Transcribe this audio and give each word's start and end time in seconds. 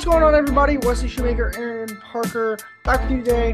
What's 0.00 0.08
going 0.08 0.22
on, 0.22 0.34
everybody? 0.34 0.78
Wesley 0.78 1.10
Shoemaker, 1.10 1.52
Aaron 1.58 1.94
Parker, 1.98 2.56
back 2.84 3.02
with 3.02 3.10
you 3.10 3.22
today. 3.22 3.52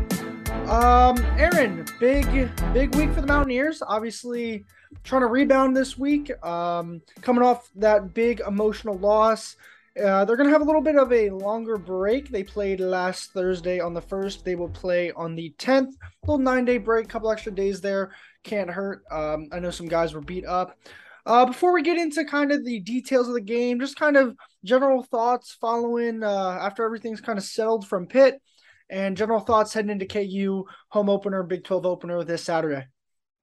Um, 0.68 1.18
Aaron, 1.36 1.84
big 1.98 2.24
big 2.72 2.94
week 2.94 3.12
for 3.12 3.20
the 3.20 3.26
Mountaineers. 3.26 3.82
Obviously, 3.82 4.64
trying 5.02 5.22
to 5.22 5.26
rebound 5.26 5.76
this 5.76 5.98
week. 5.98 6.30
Um, 6.46 7.02
coming 7.20 7.42
off 7.42 7.68
that 7.74 8.14
big 8.14 8.42
emotional 8.46 8.96
loss. 8.96 9.56
Uh, 10.00 10.24
they're 10.24 10.36
to 10.36 10.52
have 10.52 10.60
a 10.60 10.64
little 10.64 10.80
bit 10.80 10.94
of 10.94 11.12
a 11.12 11.30
longer 11.30 11.78
break. 11.78 12.28
They 12.28 12.44
played 12.44 12.78
last 12.78 13.32
Thursday 13.32 13.80
on 13.80 13.92
the 13.92 14.02
1st. 14.02 14.44
They 14.44 14.54
will 14.54 14.68
play 14.68 15.10
on 15.10 15.34
the 15.34 15.52
10th. 15.58 15.94
Little 16.22 16.38
nine 16.38 16.64
day 16.64 16.78
break, 16.78 17.08
couple 17.08 17.28
extra 17.28 17.50
days 17.50 17.80
there. 17.80 18.12
Can't 18.44 18.70
hurt. 18.70 19.02
Um, 19.10 19.48
I 19.50 19.58
know 19.58 19.72
some 19.72 19.88
guys 19.88 20.14
were 20.14 20.20
beat 20.20 20.46
up. 20.46 20.78
Uh, 21.26 21.44
before 21.44 21.74
we 21.74 21.82
get 21.82 21.98
into 21.98 22.24
kind 22.24 22.52
of 22.52 22.64
the 22.64 22.78
details 22.78 23.26
of 23.26 23.34
the 23.34 23.40
game, 23.40 23.80
just 23.80 23.98
kind 23.98 24.16
of 24.16 24.36
general 24.64 25.02
thoughts 25.02 25.56
following 25.60 26.22
uh, 26.22 26.58
after 26.60 26.84
everything's 26.84 27.20
kind 27.20 27.36
of 27.36 27.44
settled 27.44 27.86
from 27.86 28.06
Pitt 28.06 28.40
and 28.88 29.16
general 29.16 29.40
thoughts 29.40 29.74
heading 29.74 29.90
into 29.90 30.06
KU 30.06 30.64
home 30.88 31.10
opener, 31.10 31.42
Big 31.42 31.64
12 31.64 31.84
opener 31.84 32.22
this 32.22 32.44
Saturday. 32.44 32.86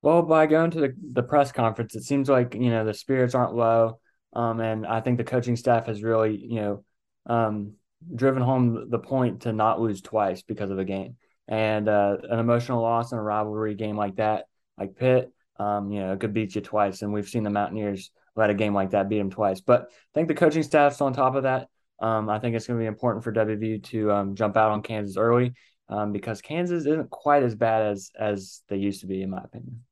Well, 0.02 0.22
by 0.22 0.48
going 0.48 0.72
to 0.72 0.80
the, 0.80 0.94
the 1.12 1.24
press 1.24 1.52
conference, 1.52 1.94
it 1.96 2.04
seems 2.04 2.30
like, 2.30 2.56
you 2.56 2.70
know, 2.70 2.86
the 2.86 2.94
spirits 2.94 3.36
aren't 3.36 3.56
low. 3.56 4.00
Um, 4.32 4.62
and 4.62 4.88
I 4.88 5.02
think 5.02 5.18
the 5.18 5.26
coaching 5.26 5.58
staff 5.58 5.88
has 5.88 6.02
really, 6.02 6.38
you 6.38 6.62
know, 6.62 6.84
um, 7.26 7.74
driven 8.16 8.42
home 8.42 8.90
the 8.90 9.00
point 9.00 9.42
to 9.42 9.52
not 9.54 9.82
lose 9.82 10.02
twice 10.02 10.42
because 10.42 10.72
of 10.72 10.80
a 10.80 10.86
game. 10.86 11.18
And 11.50 11.90
uh, 11.90 12.18
an 12.30 12.40
emotional 12.40 12.82
loss 12.82 13.12
in 13.12 13.18
a 13.18 13.22
rivalry 13.22 13.76
game 13.76 13.98
like 13.98 14.16
that, 14.16 14.46
like 14.78 14.96
Pitt, 14.96 15.32
um, 15.58 15.92
you 15.92 16.00
know, 16.00 16.14
it 16.14 16.20
could 16.20 16.34
beat 16.34 16.56
you 16.56 16.62
twice. 16.62 17.02
And 17.02 17.14
we've 17.14 17.28
seen 17.28 17.44
the 17.44 17.50
Mountaineers 17.50 18.12
let 18.36 18.50
a 18.50 18.54
game 18.54 18.74
like 18.74 18.92
that 18.92 19.10
beat 19.10 19.20
them 19.20 19.30
twice. 19.30 19.62
But 19.62 19.84
I 19.92 20.14
think 20.14 20.28
the 20.28 20.34
coaching 20.34 20.64
staff's 20.64 21.02
on 21.02 21.14
top 21.14 21.36
of 21.36 21.44
that. 21.44 21.68
Um, 22.00 22.30
I 22.30 22.40
think 22.40 22.56
it's 22.56 22.68
going 22.68 22.80
to 22.80 22.84
be 22.84 22.88
important 22.88 23.24
for 23.24 23.32
WVU 23.32 23.84
to 23.86 24.12
um, 24.12 24.36
jump 24.36 24.58
out 24.58 24.72
on 24.72 24.82
Kansas 24.82 25.18
early 25.18 25.54
um, 25.90 26.12
because 26.12 26.42
Kansas 26.42 26.86
isn't 26.86 27.10
quite 27.10 27.44
as 27.44 27.56
bad 27.56 27.84
as 27.84 28.12
as 28.20 28.62
they 28.68 28.78
used 28.78 29.02
to 29.02 29.08
be, 29.08 29.22
in 29.22 29.30
my 29.30 29.42
opinion. 29.44 29.84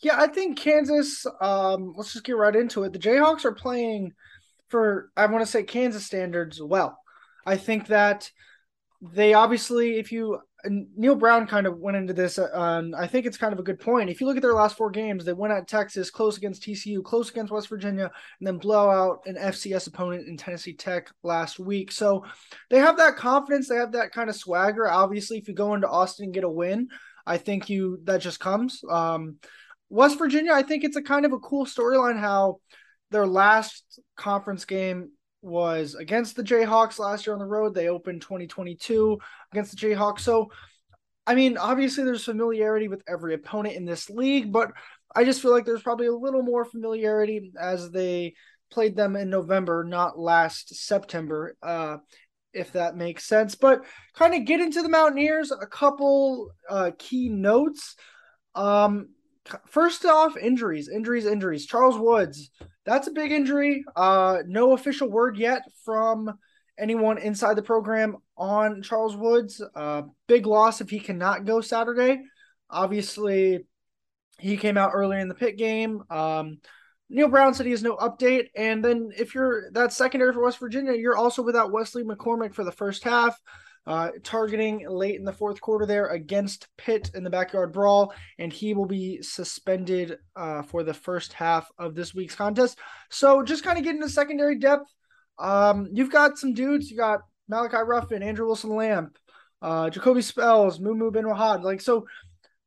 Yeah, 0.00 0.14
I 0.18 0.28
think 0.28 0.58
Kansas. 0.58 1.26
Um, 1.40 1.94
let's 1.96 2.12
just 2.12 2.24
get 2.24 2.36
right 2.36 2.54
into 2.54 2.84
it. 2.84 2.92
The 2.92 2.98
Jayhawks 2.98 3.44
are 3.44 3.52
playing 3.52 4.12
for 4.68 5.10
I 5.16 5.26
want 5.26 5.44
to 5.44 5.50
say 5.50 5.64
Kansas 5.64 6.06
standards 6.06 6.62
well. 6.62 6.98
I 7.44 7.56
think 7.56 7.88
that 7.88 8.30
they 9.00 9.34
obviously, 9.34 9.98
if 9.98 10.12
you 10.12 10.40
Neal 10.64 11.14
Brown 11.14 11.46
kind 11.46 11.66
of 11.66 11.78
went 11.78 11.96
into 11.96 12.12
this, 12.12 12.38
uh, 12.38 12.82
I 12.96 13.06
think 13.06 13.26
it's 13.26 13.38
kind 13.38 13.52
of 13.52 13.60
a 13.60 13.62
good 13.62 13.78
point. 13.78 14.10
If 14.10 14.20
you 14.20 14.26
look 14.26 14.36
at 14.36 14.42
their 14.42 14.54
last 14.54 14.76
four 14.76 14.90
games, 14.90 15.24
they 15.24 15.32
went 15.32 15.52
at 15.52 15.68
Texas, 15.68 16.10
close 16.10 16.36
against 16.36 16.62
TCU, 16.62 17.02
close 17.02 17.30
against 17.30 17.52
West 17.52 17.68
Virginia, 17.68 18.10
and 18.40 18.46
then 18.46 18.58
blow 18.58 18.90
out 18.90 19.20
an 19.26 19.36
FCS 19.36 19.86
opponent 19.86 20.26
in 20.26 20.36
Tennessee 20.36 20.74
Tech 20.74 21.10
last 21.22 21.60
week. 21.60 21.92
So 21.92 22.24
they 22.70 22.78
have 22.78 22.96
that 22.96 23.16
confidence, 23.16 23.68
they 23.68 23.76
have 23.76 23.92
that 23.92 24.10
kind 24.12 24.28
of 24.28 24.36
swagger. 24.36 24.88
Obviously, 24.88 25.38
if 25.38 25.46
you 25.46 25.54
go 25.54 25.74
into 25.74 25.88
Austin 25.88 26.24
and 26.24 26.34
get 26.34 26.44
a 26.44 26.50
win, 26.50 26.88
I 27.24 27.38
think 27.38 27.70
you 27.70 28.00
that 28.04 28.20
just 28.20 28.40
comes. 28.40 28.82
Um, 28.90 29.36
West 29.90 30.18
Virginia, 30.18 30.52
I 30.52 30.62
think 30.62 30.82
it's 30.82 30.96
a 30.96 31.02
kind 31.02 31.24
of 31.24 31.32
a 31.32 31.38
cool 31.38 31.66
storyline 31.66 32.18
how 32.18 32.60
their 33.10 33.26
last 33.26 34.00
conference 34.16 34.64
game 34.64 35.10
was 35.42 35.94
against 35.94 36.36
the 36.36 36.42
Jayhawks 36.42 36.98
last 36.98 37.26
year 37.26 37.34
on 37.34 37.40
the 37.40 37.46
road. 37.46 37.74
They 37.74 37.88
opened 37.88 38.22
2022 38.22 39.18
against 39.52 39.70
the 39.70 39.76
Jayhawks. 39.76 40.20
So, 40.20 40.50
I 41.26 41.34
mean, 41.34 41.56
obviously 41.56 42.04
there's 42.04 42.24
familiarity 42.24 42.88
with 42.88 43.02
every 43.06 43.34
opponent 43.34 43.76
in 43.76 43.84
this 43.84 44.10
league, 44.10 44.52
but 44.52 44.72
I 45.14 45.24
just 45.24 45.40
feel 45.40 45.52
like 45.52 45.64
there's 45.64 45.82
probably 45.82 46.06
a 46.06 46.14
little 46.14 46.42
more 46.42 46.64
familiarity 46.64 47.52
as 47.58 47.90
they 47.90 48.34
played 48.70 48.96
them 48.96 49.16
in 49.16 49.30
November, 49.30 49.84
not 49.84 50.18
last 50.18 50.74
September, 50.74 51.56
uh, 51.62 51.98
if 52.52 52.72
that 52.72 52.96
makes 52.96 53.24
sense. 53.24 53.54
But 53.54 53.84
kind 54.14 54.34
of 54.34 54.44
get 54.44 54.60
into 54.60 54.82
the 54.82 54.88
Mountaineers, 54.88 55.50
a 55.50 55.66
couple 55.66 56.50
uh, 56.68 56.90
key 56.98 57.28
notes. 57.28 57.96
Um, 58.54 59.10
first 59.66 60.04
off, 60.04 60.36
injuries, 60.36 60.88
injuries, 60.88 61.26
injuries. 61.26 61.66
Charles 61.66 61.98
Woods, 61.98 62.50
that's 62.88 63.06
a 63.06 63.12
big 63.12 63.32
injury. 63.32 63.84
Uh, 63.94 64.38
no 64.46 64.72
official 64.72 65.10
word 65.10 65.36
yet 65.36 65.62
from 65.84 66.32
anyone 66.78 67.18
inside 67.18 67.54
the 67.54 67.62
program 67.62 68.16
on 68.36 68.80
Charles 68.82 69.14
Woods. 69.14 69.62
Uh, 69.74 70.02
big 70.26 70.46
loss 70.46 70.80
if 70.80 70.88
he 70.88 70.98
cannot 70.98 71.44
go 71.44 71.60
Saturday. 71.60 72.22
Obviously, 72.70 73.66
he 74.38 74.56
came 74.56 74.78
out 74.78 74.92
earlier 74.94 75.18
in 75.18 75.28
the 75.28 75.34
Pitt 75.34 75.58
game. 75.58 76.02
Um, 76.08 76.60
Neal 77.10 77.28
Brown 77.28 77.52
said 77.52 77.66
he 77.66 77.72
has 77.72 77.82
no 77.82 77.96
update. 77.96 78.46
And 78.56 78.82
then 78.82 79.10
if 79.16 79.34
you're 79.34 79.70
that 79.72 79.92
secondary 79.92 80.32
for 80.32 80.42
West 80.42 80.58
Virginia, 80.58 80.94
you're 80.94 81.16
also 81.16 81.42
without 81.42 81.72
Wesley 81.72 82.04
McCormick 82.04 82.54
for 82.54 82.64
the 82.64 82.72
first 82.72 83.04
half 83.04 83.38
uh, 83.88 84.10
targeting 84.22 84.86
late 84.86 85.18
in 85.18 85.24
the 85.24 85.32
fourth 85.32 85.62
quarter 85.62 85.86
there 85.86 86.08
against 86.08 86.68
Pitt 86.76 87.10
in 87.14 87.24
the 87.24 87.30
backyard 87.30 87.72
brawl, 87.72 88.12
and 88.38 88.52
he 88.52 88.74
will 88.74 88.84
be 88.84 89.22
suspended 89.22 90.18
uh, 90.36 90.60
for 90.60 90.82
the 90.82 90.92
first 90.92 91.32
half 91.32 91.70
of 91.78 91.94
this 91.94 92.14
week's 92.14 92.34
contest. 92.34 92.78
So 93.08 93.42
just 93.42 93.64
kind 93.64 93.78
of 93.78 93.84
getting 93.84 94.02
the 94.02 94.10
secondary 94.10 94.58
depth. 94.58 94.92
Um, 95.38 95.88
you've 95.90 96.12
got 96.12 96.36
some 96.36 96.52
dudes. 96.52 96.90
You 96.90 96.98
got 96.98 97.22
Malachi 97.48 97.78
Ruffin, 97.78 98.22
Andrew 98.22 98.44
Wilson 98.44 98.76
Lamp, 98.76 99.16
uh, 99.62 99.88
Jacoby 99.88 100.20
Spells, 100.20 100.78
Mumu 100.78 101.10
Bin 101.10 101.24
Wahad. 101.24 101.62
Like 101.62 101.80
so, 101.80 102.06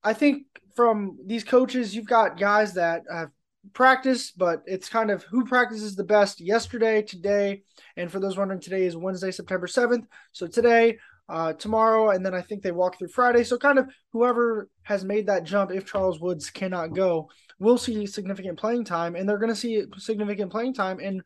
I 0.03 0.13
think 0.13 0.47
from 0.75 1.19
these 1.23 1.43
coaches, 1.43 1.95
you've 1.95 2.07
got 2.07 2.39
guys 2.39 2.73
that 2.73 3.03
have 3.11 3.29
practice, 3.73 4.31
but 4.31 4.63
it's 4.65 4.89
kind 4.89 5.11
of 5.11 5.21
who 5.25 5.45
practices 5.45 5.95
the 5.95 6.03
best 6.03 6.41
yesterday, 6.41 7.03
today, 7.03 7.61
and 7.95 8.11
for 8.11 8.19
those 8.19 8.37
wondering, 8.37 8.59
today 8.59 8.85
is 8.85 8.97
Wednesday, 8.97 9.29
September 9.29 9.67
7th. 9.67 10.07
So 10.31 10.47
today, 10.47 10.97
uh, 11.29 11.53
tomorrow, 11.53 12.09
and 12.11 12.25
then 12.25 12.33
I 12.33 12.41
think 12.41 12.61
they 12.61 12.71
walk 12.71 12.97
through 12.97 13.09
Friday. 13.09 13.43
So 13.43 13.57
kind 13.57 13.79
of 13.79 13.87
whoever 14.11 14.69
has 14.83 15.03
made 15.05 15.27
that 15.27 15.43
jump, 15.43 15.71
if 15.71 15.85
Charles 15.85 16.19
Woods 16.19 16.49
cannot 16.49 16.93
go, 16.93 17.29
will 17.59 17.77
see 17.77 18.05
significant 18.05 18.59
playing 18.59 18.85
time, 18.85 19.15
and 19.15 19.27
they're 19.27 19.37
going 19.37 19.53
to 19.53 19.55
see 19.55 19.85
significant 19.97 20.51
playing 20.51 20.73
time 20.73 20.99
And 20.99 21.21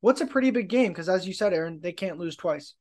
what's 0.00 0.20
a 0.20 0.26
pretty 0.26 0.50
big 0.50 0.68
game 0.68 0.88
because, 0.88 1.08
as 1.08 1.26
you 1.26 1.32
said, 1.32 1.52
Aaron, 1.52 1.80
they 1.82 1.92
can't 1.92 2.18
lose 2.18 2.36
twice. 2.36 2.74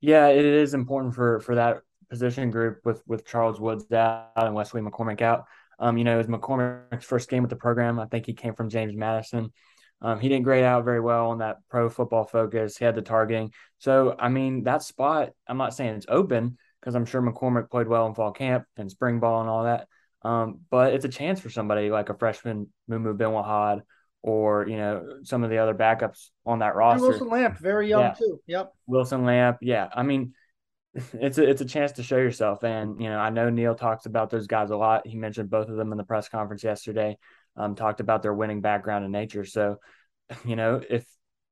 Yeah, 0.00 0.28
it 0.28 0.44
is 0.44 0.74
important 0.74 1.14
for 1.14 1.40
for 1.40 1.56
that 1.56 1.78
position 2.08 2.50
group 2.50 2.78
with 2.84 3.02
with 3.06 3.26
Charles 3.26 3.60
Woods 3.60 3.90
out 3.92 4.30
and 4.36 4.54
Wesley 4.54 4.80
McCormick 4.80 5.20
out. 5.20 5.44
Um, 5.80 5.96
you 5.96 6.04
know, 6.04 6.14
it 6.14 6.18
was 6.18 6.26
McCormick's 6.26 7.04
first 7.04 7.28
game 7.28 7.42
with 7.42 7.50
the 7.50 7.56
program. 7.56 8.00
I 8.00 8.06
think 8.06 8.26
he 8.26 8.34
came 8.34 8.54
from 8.54 8.68
James 8.68 8.96
Madison. 8.96 9.52
Um, 10.00 10.20
he 10.20 10.28
didn't 10.28 10.44
grade 10.44 10.64
out 10.64 10.84
very 10.84 11.00
well 11.00 11.30
on 11.30 11.38
that 11.38 11.58
pro 11.68 11.88
football 11.88 12.24
focus. 12.24 12.76
He 12.76 12.84
had 12.84 12.94
the 12.94 13.02
targeting. 13.02 13.52
So, 13.78 14.14
I 14.18 14.28
mean, 14.28 14.64
that 14.64 14.82
spot, 14.82 15.30
I'm 15.46 15.58
not 15.58 15.74
saying 15.74 15.96
it's 15.96 16.06
open 16.08 16.56
because 16.80 16.94
I'm 16.94 17.06
sure 17.06 17.20
McCormick 17.20 17.70
played 17.70 17.88
well 17.88 18.06
in 18.06 18.14
fall 18.14 18.32
camp 18.32 18.64
and 18.76 18.90
spring 18.90 19.18
ball 19.18 19.40
and 19.40 19.50
all 19.50 19.64
that. 19.64 19.88
Um, 20.22 20.60
but 20.70 20.94
it's 20.94 21.04
a 21.04 21.08
chance 21.08 21.40
for 21.40 21.50
somebody 21.50 21.90
like 21.90 22.10
a 22.10 22.14
freshman, 22.14 22.68
Mumu 22.88 23.16
Bin 23.16 23.28
Wahad, 23.28 23.82
or, 24.22 24.68
you 24.68 24.76
know, 24.76 25.04
some 25.22 25.42
of 25.42 25.50
the 25.50 25.58
other 25.58 25.74
backups 25.74 26.30
on 26.46 26.60
that 26.60 26.76
roster. 26.76 27.08
Wilson 27.08 27.28
Lamp, 27.28 27.58
very 27.58 27.88
young 27.88 28.02
yeah. 28.02 28.14
too. 28.14 28.40
Yep. 28.46 28.72
Wilson 28.86 29.24
Lamp. 29.24 29.58
Yeah. 29.62 29.88
I 29.92 30.04
mean, 30.04 30.34
it's 30.94 31.38
a, 31.38 31.48
it's 31.48 31.60
a 31.60 31.66
chance 31.66 31.92
to 31.92 32.02
show 32.04 32.16
yourself. 32.16 32.62
And, 32.62 33.00
you 33.00 33.08
know, 33.08 33.18
I 33.18 33.30
know 33.30 33.50
Neal 33.50 33.74
talks 33.74 34.06
about 34.06 34.30
those 34.30 34.46
guys 34.46 34.70
a 34.70 34.76
lot. 34.76 35.06
He 35.06 35.16
mentioned 35.16 35.50
both 35.50 35.68
of 35.68 35.76
them 35.76 35.90
in 35.90 35.98
the 35.98 36.04
press 36.04 36.28
conference 36.28 36.62
yesterday 36.62 37.18
um, 37.58 37.74
talked 37.74 38.00
about 38.00 38.22
their 38.22 38.32
winning 38.32 38.60
background 38.60 39.04
and 39.04 39.12
nature. 39.12 39.44
So, 39.44 39.78
you 40.44 40.56
know, 40.56 40.80
if 40.88 41.04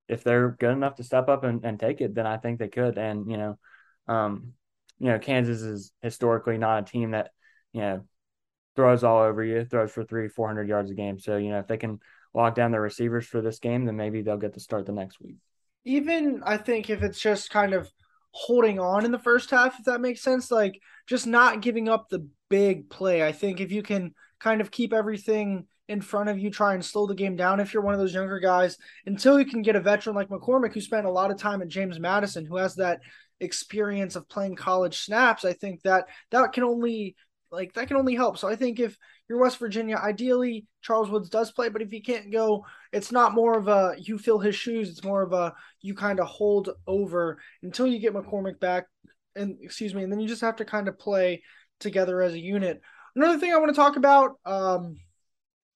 if 0.09 0.23
they're 0.23 0.51
good 0.51 0.71
enough 0.71 0.95
to 0.97 1.05
step 1.05 1.29
up 1.29 1.45
and, 1.45 1.65
and 1.65 1.81
take 1.81 2.01
it, 2.01 2.15
then 2.15 2.27
I 2.27 2.37
think 2.37 2.59
they 2.59 2.69
could. 2.69 2.97
And 2.97 3.31
you 3.31 3.37
know, 3.37 3.59
um, 4.09 4.53
you 4.99 5.09
know, 5.09 5.19
Kansas 5.19 5.63
is 5.63 5.93
historically 6.03 6.59
not 6.59 6.83
a 6.83 6.91
team 6.91 7.11
that 7.11 7.31
you 7.73 7.81
know 7.81 8.05
throws 8.77 9.05
all 9.05 9.23
over 9.23 9.43
you, 9.43 9.65
throws 9.65 9.91
for 9.91 10.05
three, 10.05 10.29
four 10.29 10.47
hundred 10.47 10.69
yards 10.69 10.91
a 10.91 10.95
game. 10.95 11.19
So 11.19 11.37
you 11.37 11.51
know, 11.51 11.59
if 11.59 11.67
they 11.67 11.77
can 11.77 11.99
lock 12.35 12.55
down 12.55 12.71
their 12.71 12.81
receivers 12.81 13.27
for 13.27 13.41
this 13.41 13.59
game, 13.59 13.85
then 13.85 13.97
maybe 13.97 14.23
they'll 14.23 14.37
get 14.37 14.55
to 14.55 14.61
start 14.61 14.87
the 14.87 14.93
next 14.93 15.21
week. 15.21 15.37
Even 15.85 16.43
I 16.45 16.57
think 16.57 16.91
if 16.91 17.03
it's 17.03 17.21
just 17.21 17.51
kind 17.51 17.73
of 17.75 17.91
holding 18.31 18.79
on 18.79 19.05
in 19.05 19.13
the 19.13 19.19
first 19.19 19.51
half, 19.51 19.79
if 19.79 19.87
that 19.87 20.01
makes 20.01 20.21
sense, 20.21 20.51
like 20.51 20.81
just 21.07 21.27
not 21.27 21.63
giving 21.63 21.89
up 21.89 22.09
the 22.09 22.29
big 22.51 22.91
play. 22.91 23.25
I 23.25 23.33
think 23.33 23.61
if 23.61 23.73
you 23.73 23.83
can 23.83 24.15
kind 24.39 24.61
of 24.61 24.71
keep 24.71 24.93
everything 24.93 25.67
in 25.89 26.01
front 26.01 26.29
of 26.29 26.39
you, 26.39 26.51
try 26.51 26.75
and 26.75 26.85
slow 26.85 27.07
the 27.07 27.15
game 27.15 27.37
down 27.37 27.61
if 27.61 27.73
you're 27.73 27.83
one 27.83 27.95
of 27.95 28.01
those 28.01 28.15
younger 28.15 28.41
guys 28.41 28.77
until 29.07 29.39
you 29.39 29.47
can 29.47 29.63
get 29.63 29.77
a 29.77 29.81
veteran 29.81 30.17
like 30.17 30.29
McCormick 30.29 30.73
who 30.73 30.81
spent 30.81 31.07
a 31.07 31.11
lot 31.11 31.31
of 31.31 31.39
time 31.39 31.63
at 31.63 31.69
James 31.69 32.01
Madison, 32.01 32.45
who 32.45 32.57
has 32.57 32.75
that 32.77 33.01
experience 33.41 34.17
of 34.17 34.29
playing 34.29 34.57
college 34.57 34.99
snaps. 35.01 35.45
I 35.45 35.53
think 35.53 35.83
that 35.83 36.07
that 36.31 36.53
can 36.53 36.65
only 36.65 37.17
like 37.51 37.73
that 37.75 37.89
can 37.89 37.97
only 37.97 38.15
help. 38.15 38.39
So 38.39 38.49
I 38.49 38.57
think 38.57 38.81
if 38.81 38.97
you're 39.29 39.39
West 39.39 39.59
Virginia, 39.59 39.97
ideally 39.97 40.67
Charles 40.83 41.11
Woods 41.11 41.29
does 41.29 41.53
play, 41.53 41.69
but 41.69 41.83
if 41.83 41.91
he 41.91 42.01
can't 42.01 42.33
go, 42.33 42.65
it's 42.93 43.13
not 43.13 43.35
more 43.35 43.57
of 43.57 43.69
a 43.69 43.95
you 43.99 44.19
fill 44.19 44.39
his 44.39 44.57
shoes. 44.57 44.89
It's 44.89 45.05
more 45.05 45.23
of 45.23 45.33
a 45.33 45.55
you 45.81 45.95
kind 45.95 46.21
of 46.21 46.27
hold 46.27 46.71
over 46.87 47.39
until 47.63 47.87
you 47.87 47.99
get 47.99 48.15
McCormick 48.15 48.59
back, 48.59 48.87
and 49.35 49.57
excuse 49.61 49.95
me, 49.95 50.03
and 50.03 50.13
then 50.13 50.21
you 50.21 50.29
just 50.29 50.41
have 50.41 50.57
to 50.57 50.65
kind 50.65 50.89
of 50.89 50.99
play 50.99 51.43
together 51.79 52.23
as 52.23 52.33
a 52.33 52.41
unit. 52.41 52.81
Another 53.15 53.39
thing 53.39 53.53
I 53.53 53.59
want 53.59 53.71
to 53.71 53.77
talk 53.77 53.97
about, 53.97 54.33
um, 54.45 54.97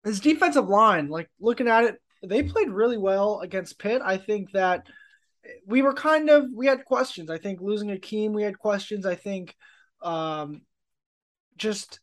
his 0.04 0.20
defensive 0.20 0.68
line, 0.68 1.08
like 1.08 1.28
looking 1.40 1.68
at 1.68 1.84
it, 1.84 1.96
they 2.22 2.42
played 2.42 2.70
really 2.70 2.98
well 2.98 3.40
against 3.40 3.78
Pitt. 3.78 4.02
I 4.04 4.16
think 4.16 4.52
that 4.52 4.86
we 5.66 5.82
were 5.82 5.94
kind 5.94 6.28
of 6.28 6.46
we 6.54 6.66
had 6.66 6.84
questions. 6.84 7.30
I 7.30 7.38
think 7.38 7.60
losing 7.60 7.88
Akheem, 7.88 8.32
we 8.32 8.42
had 8.42 8.58
questions. 8.58 9.06
I 9.06 9.14
think 9.14 9.56
um, 10.02 10.62
just 11.56 12.00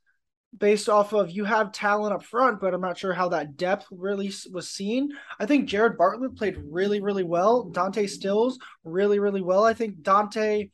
based 0.57 0.89
off 0.89 1.13
of 1.13 1.29
you 1.29 1.43
have 1.43 1.71
talent 1.71 2.13
up 2.13 2.23
front, 2.23 2.59
but 2.59 2.73
I'm 2.73 2.81
not 2.81 2.97
sure 2.97 3.13
how 3.13 3.29
that 3.29 3.57
depth 3.57 3.85
really 3.91 4.31
was 4.51 4.69
seen. 4.69 5.11
I 5.39 5.45
think 5.45 5.67
Jared 5.67 5.97
Bartlett 5.97 6.35
played 6.35 6.57
really, 6.57 7.01
really 7.01 7.23
well. 7.23 7.65
Dante 7.65 8.07
Stills 8.07 8.57
really, 8.83 9.19
really 9.19 9.41
well. 9.41 9.63
I 9.63 9.73
think 9.73 10.01
Dante 10.01 10.69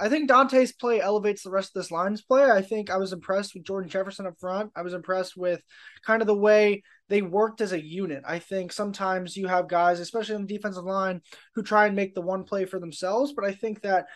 I 0.00 0.08
think 0.08 0.28
Dante's 0.28 0.72
play 0.72 1.00
elevates 1.00 1.42
the 1.42 1.50
rest 1.50 1.70
of 1.74 1.80
this 1.80 1.90
line's 1.90 2.22
play. 2.22 2.50
I 2.50 2.62
think 2.62 2.90
I 2.90 2.96
was 2.96 3.12
impressed 3.12 3.54
with 3.54 3.64
Jordan 3.64 3.90
Jefferson 3.90 4.26
up 4.26 4.38
front. 4.38 4.70
I 4.74 4.82
was 4.82 4.94
impressed 4.94 5.36
with 5.36 5.62
kind 6.04 6.22
of 6.22 6.26
the 6.26 6.34
way 6.34 6.82
they 7.08 7.22
worked 7.22 7.60
as 7.60 7.72
a 7.72 7.82
unit. 7.82 8.22
I 8.26 8.38
think 8.38 8.72
sometimes 8.72 9.36
you 9.36 9.46
have 9.48 9.68
guys, 9.68 10.00
especially 10.00 10.36
on 10.36 10.46
the 10.46 10.54
defensive 10.54 10.84
line, 10.84 11.20
who 11.54 11.62
try 11.62 11.86
and 11.86 11.96
make 11.96 12.14
the 12.14 12.22
one 12.22 12.44
play 12.44 12.64
for 12.64 12.80
themselves. 12.80 13.32
But 13.34 13.44
I 13.44 13.52
think 13.52 13.82
that 13.82 14.06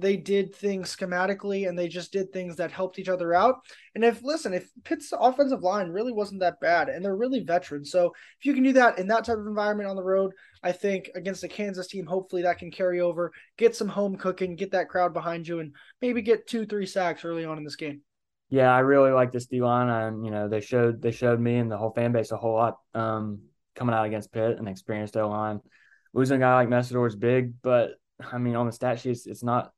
they 0.00 0.16
did 0.16 0.54
things 0.54 0.94
schematically 0.94 1.68
and 1.68 1.78
they 1.78 1.88
just 1.88 2.12
did 2.12 2.32
things 2.32 2.56
that 2.56 2.70
helped 2.70 2.98
each 2.98 3.08
other 3.08 3.34
out. 3.34 3.56
And 3.94 4.04
if 4.04 4.22
listen, 4.22 4.54
if 4.54 4.70
Pitt's 4.84 5.12
offensive 5.18 5.62
line 5.62 5.88
really 5.88 6.12
wasn't 6.12 6.40
that 6.40 6.60
bad 6.60 6.88
and 6.88 7.04
they're 7.04 7.16
really 7.16 7.40
veterans, 7.40 7.90
so 7.90 8.12
if 8.38 8.46
you 8.46 8.54
can 8.54 8.62
do 8.62 8.72
that 8.74 8.98
in 8.98 9.08
that 9.08 9.24
type 9.24 9.38
of 9.38 9.46
environment 9.46 9.88
on 9.88 9.96
the 9.96 10.02
road, 10.02 10.32
I 10.62 10.72
think 10.72 11.10
against 11.14 11.40
the 11.40 11.48
Kansas 11.48 11.86
team, 11.86 12.06
hopefully 12.06 12.42
that 12.42 12.58
can 12.58 12.70
carry 12.70 13.00
over, 13.00 13.32
get 13.56 13.76
some 13.76 13.88
home 13.88 14.16
cooking, 14.16 14.56
get 14.56 14.72
that 14.72 14.88
crowd 14.88 15.12
behind 15.12 15.46
you, 15.46 15.60
and 15.60 15.74
maybe 16.00 16.22
get 16.22 16.46
two, 16.46 16.66
three 16.66 16.86
sacks 16.86 17.24
early 17.24 17.44
on 17.44 17.58
in 17.58 17.64
this 17.64 17.76
game. 17.76 18.02
Yeah, 18.50 18.74
I 18.74 18.78
really 18.80 19.10
like 19.10 19.30
this 19.30 19.46
D 19.46 19.60
line, 19.60 19.88
and 19.88 20.24
you 20.24 20.30
know 20.30 20.48
they 20.48 20.60
showed 20.60 21.02
they 21.02 21.10
showed 21.10 21.38
me 21.38 21.56
and 21.56 21.70
the 21.70 21.76
whole 21.76 21.92
fan 21.92 22.12
base 22.12 22.32
a 22.32 22.36
whole 22.36 22.54
lot 22.54 22.78
um, 22.94 23.40
coming 23.74 23.94
out 23.94 24.06
against 24.06 24.32
Pitt, 24.32 24.58
and 24.58 24.68
experienced 24.68 25.16
O 25.16 25.28
line. 25.28 25.60
Losing 26.14 26.38
a 26.38 26.40
guy 26.40 26.54
like 26.54 26.68
Mesidor 26.68 27.06
is 27.06 27.14
big, 27.14 27.60
but 27.62 27.90
I 28.20 28.38
mean 28.38 28.56
on 28.56 28.66
the 28.66 28.72
stat 28.72 29.00
sheets, 29.00 29.26
it's 29.26 29.42
not 29.42 29.72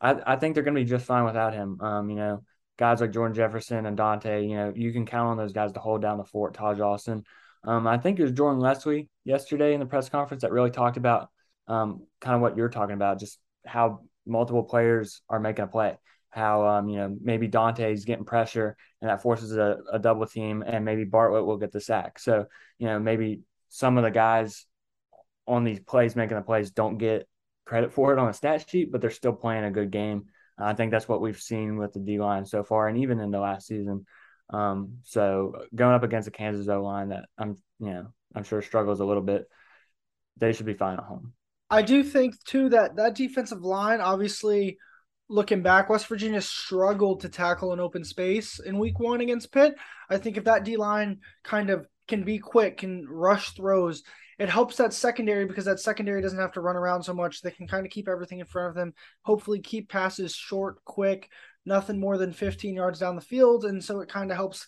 I, 0.00 0.16
I 0.26 0.36
think 0.36 0.54
they're 0.54 0.64
going 0.64 0.74
to 0.74 0.80
be 0.80 0.88
just 0.88 1.06
fine 1.06 1.24
without 1.24 1.52
him. 1.52 1.80
Um, 1.80 2.10
you 2.10 2.16
know, 2.16 2.42
guys 2.78 3.00
like 3.00 3.12
Jordan 3.12 3.34
Jefferson 3.34 3.86
and 3.86 3.96
Dante, 3.96 4.46
you 4.46 4.56
know, 4.56 4.72
you 4.74 4.92
can 4.92 5.06
count 5.06 5.28
on 5.28 5.36
those 5.36 5.52
guys 5.52 5.72
to 5.72 5.80
hold 5.80 6.02
down 6.02 6.18
the 6.18 6.24
fort. 6.24 6.54
Taijh 6.54 6.84
Alston. 6.84 7.24
Um, 7.64 7.86
I 7.86 7.98
think 7.98 8.18
it 8.18 8.22
was 8.22 8.32
Jordan 8.32 8.60
Lesley 8.60 9.08
yesterday 9.24 9.74
in 9.74 9.80
the 9.80 9.86
press 9.86 10.08
conference 10.08 10.42
that 10.42 10.52
really 10.52 10.70
talked 10.70 10.96
about 10.96 11.28
um, 11.68 12.06
kind 12.20 12.34
of 12.34 12.40
what 12.40 12.56
you're 12.56 12.70
talking 12.70 12.94
about, 12.94 13.20
just 13.20 13.38
how 13.66 14.00
multiple 14.26 14.62
players 14.62 15.22
are 15.28 15.40
making 15.40 15.64
a 15.64 15.68
play. 15.68 15.96
How 16.30 16.66
um, 16.66 16.88
you 16.88 16.96
know 16.96 17.16
maybe 17.20 17.48
Dante's 17.48 18.04
getting 18.04 18.24
pressure 18.24 18.76
and 19.00 19.10
that 19.10 19.20
forces 19.20 19.56
a, 19.56 19.78
a 19.92 19.98
double 19.98 20.26
team, 20.26 20.62
and 20.66 20.84
maybe 20.84 21.04
Bartlett 21.04 21.44
will 21.44 21.58
get 21.58 21.72
the 21.72 21.80
sack. 21.80 22.18
So 22.18 22.46
you 22.78 22.86
know 22.86 22.98
maybe 22.98 23.40
some 23.68 23.98
of 23.98 24.04
the 24.04 24.10
guys 24.10 24.64
on 25.46 25.64
these 25.64 25.80
plays 25.80 26.14
making 26.14 26.36
the 26.36 26.42
plays 26.42 26.70
don't 26.70 26.98
get 26.98 27.28
credit 27.64 27.92
for 27.92 28.12
it 28.12 28.18
on 28.18 28.28
a 28.28 28.34
stat 28.34 28.68
sheet, 28.68 28.90
but 28.90 29.00
they're 29.00 29.10
still 29.10 29.32
playing 29.32 29.64
a 29.64 29.70
good 29.70 29.90
game. 29.90 30.26
I 30.58 30.74
think 30.74 30.90
that's 30.90 31.08
what 31.08 31.20
we've 31.20 31.40
seen 31.40 31.78
with 31.78 31.92
the 31.94 32.00
D 32.00 32.18
line 32.18 32.44
so 32.44 32.62
far, 32.62 32.88
and 32.88 32.98
even 32.98 33.20
in 33.20 33.30
the 33.30 33.40
last 33.40 33.66
season. 33.66 34.04
Um, 34.50 34.98
so 35.04 35.54
going 35.74 35.94
up 35.94 36.02
against 36.02 36.28
a 36.28 36.32
Kansas 36.32 36.68
O 36.68 36.82
line 36.82 37.10
that 37.10 37.26
I'm, 37.38 37.56
you 37.78 37.90
know, 37.90 38.06
I'm 38.34 38.42
sure 38.42 38.60
struggles 38.60 39.00
a 39.00 39.04
little 39.04 39.22
bit, 39.22 39.48
they 40.36 40.52
should 40.52 40.66
be 40.66 40.74
fine 40.74 40.98
at 40.98 41.04
home. 41.04 41.32
I 41.70 41.82
do 41.82 42.02
think 42.02 42.42
too 42.44 42.68
that 42.70 42.96
that 42.96 43.14
defensive 43.14 43.62
line, 43.62 44.00
obviously, 44.00 44.78
looking 45.28 45.62
back, 45.62 45.88
West 45.88 46.08
Virginia 46.08 46.40
struggled 46.40 47.20
to 47.20 47.28
tackle 47.28 47.72
an 47.72 47.80
open 47.80 48.04
space 48.04 48.58
in 48.58 48.78
Week 48.78 48.98
One 48.98 49.20
against 49.20 49.52
Pitt. 49.52 49.76
I 50.10 50.18
think 50.18 50.36
if 50.36 50.44
that 50.44 50.64
D 50.64 50.76
line 50.76 51.20
kind 51.44 51.70
of 51.70 51.86
can 52.10 52.24
be 52.24 52.38
quick, 52.38 52.78
can 52.78 53.06
rush 53.08 53.52
throws, 53.52 54.02
it 54.40 54.48
helps 54.48 54.76
that 54.76 54.94
secondary 54.94 55.44
because 55.44 55.66
that 55.66 55.80
secondary 55.80 56.22
doesn't 56.22 56.38
have 56.38 56.52
to 56.52 56.62
run 56.62 56.74
around 56.74 57.02
so 57.02 57.12
much. 57.12 57.42
They 57.42 57.50
can 57.50 57.68
kind 57.68 57.84
of 57.84 57.92
keep 57.92 58.08
everything 58.08 58.40
in 58.40 58.46
front 58.46 58.70
of 58.70 58.74
them, 58.74 58.94
hopefully 59.20 59.60
keep 59.60 59.90
passes 59.90 60.34
short, 60.34 60.82
quick, 60.86 61.28
nothing 61.66 62.00
more 62.00 62.16
than 62.16 62.32
15 62.32 62.74
yards 62.74 63.00
down 63.00 63.16
the 63.16 63.20
field. 63.20 63.66
And 63.66 63.84
so 63.84 64.00
it 64.00 64.08
kind 64.08 64.30
of 64.30 64.38
helps 64.38 64.66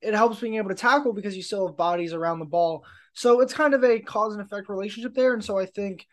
it 0.00 0.14
helps 0.14 0.40
being 0.40 0.56
able 0.56 0.70
to 0.70 0.74
tackle 0.74 1.12
because 1.12 1.36
you 1.36 1.42
still 1.44 1.68
have 1.68 1.76
bodies 1.76 2.12
around 2.12 2.40
the 2.40 2.44
ball. 2.44 2.84
So 3.14 3.40
it's 3.40 3.54
kind 3.54 3.74
of 3.74 3.84
a 3.84 4.00
cause 4.00 4.34
and 4.34 4.42
effect 4.42 4.68
relationship 4.68 5.14
there. 5.14 5.34
And 5.34 5.44
so 5.44 5.56
I 5.56 5.66
think 5.66 6.04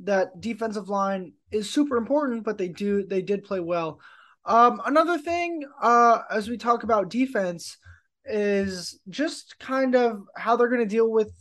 that 0.00 0.38
defensive 0.38 0.90
line 0.90 1.32
is 1.50 1.70
super 1.70 1.96
important, 1.96 2.44
but 2.44 2.58
they 2.58 2.68
do 2.68 3.06
they 3.06 3.22
did 3.22 3.44
play 3.44 3.60
well. 3.60 3.98
Um, 4.44 4.82
another 4.84 5.16
thing, 5.16 5.64
uh, 5.80 6.20
as 6.30 6.50
we 6.50 6.58
talk 6.58 6.82
about 6.82 7.08
defense, 7.08 7.78
is 8.28 9.00
just 9.08 9.58
kind 9.58 9.94
of 9.94 10.22
how 10.36 10.56
they're 10.56 10.68
going 10.68 10.80
to 10.80 10.86
deal 10.86 11.10
with 11.10 11.32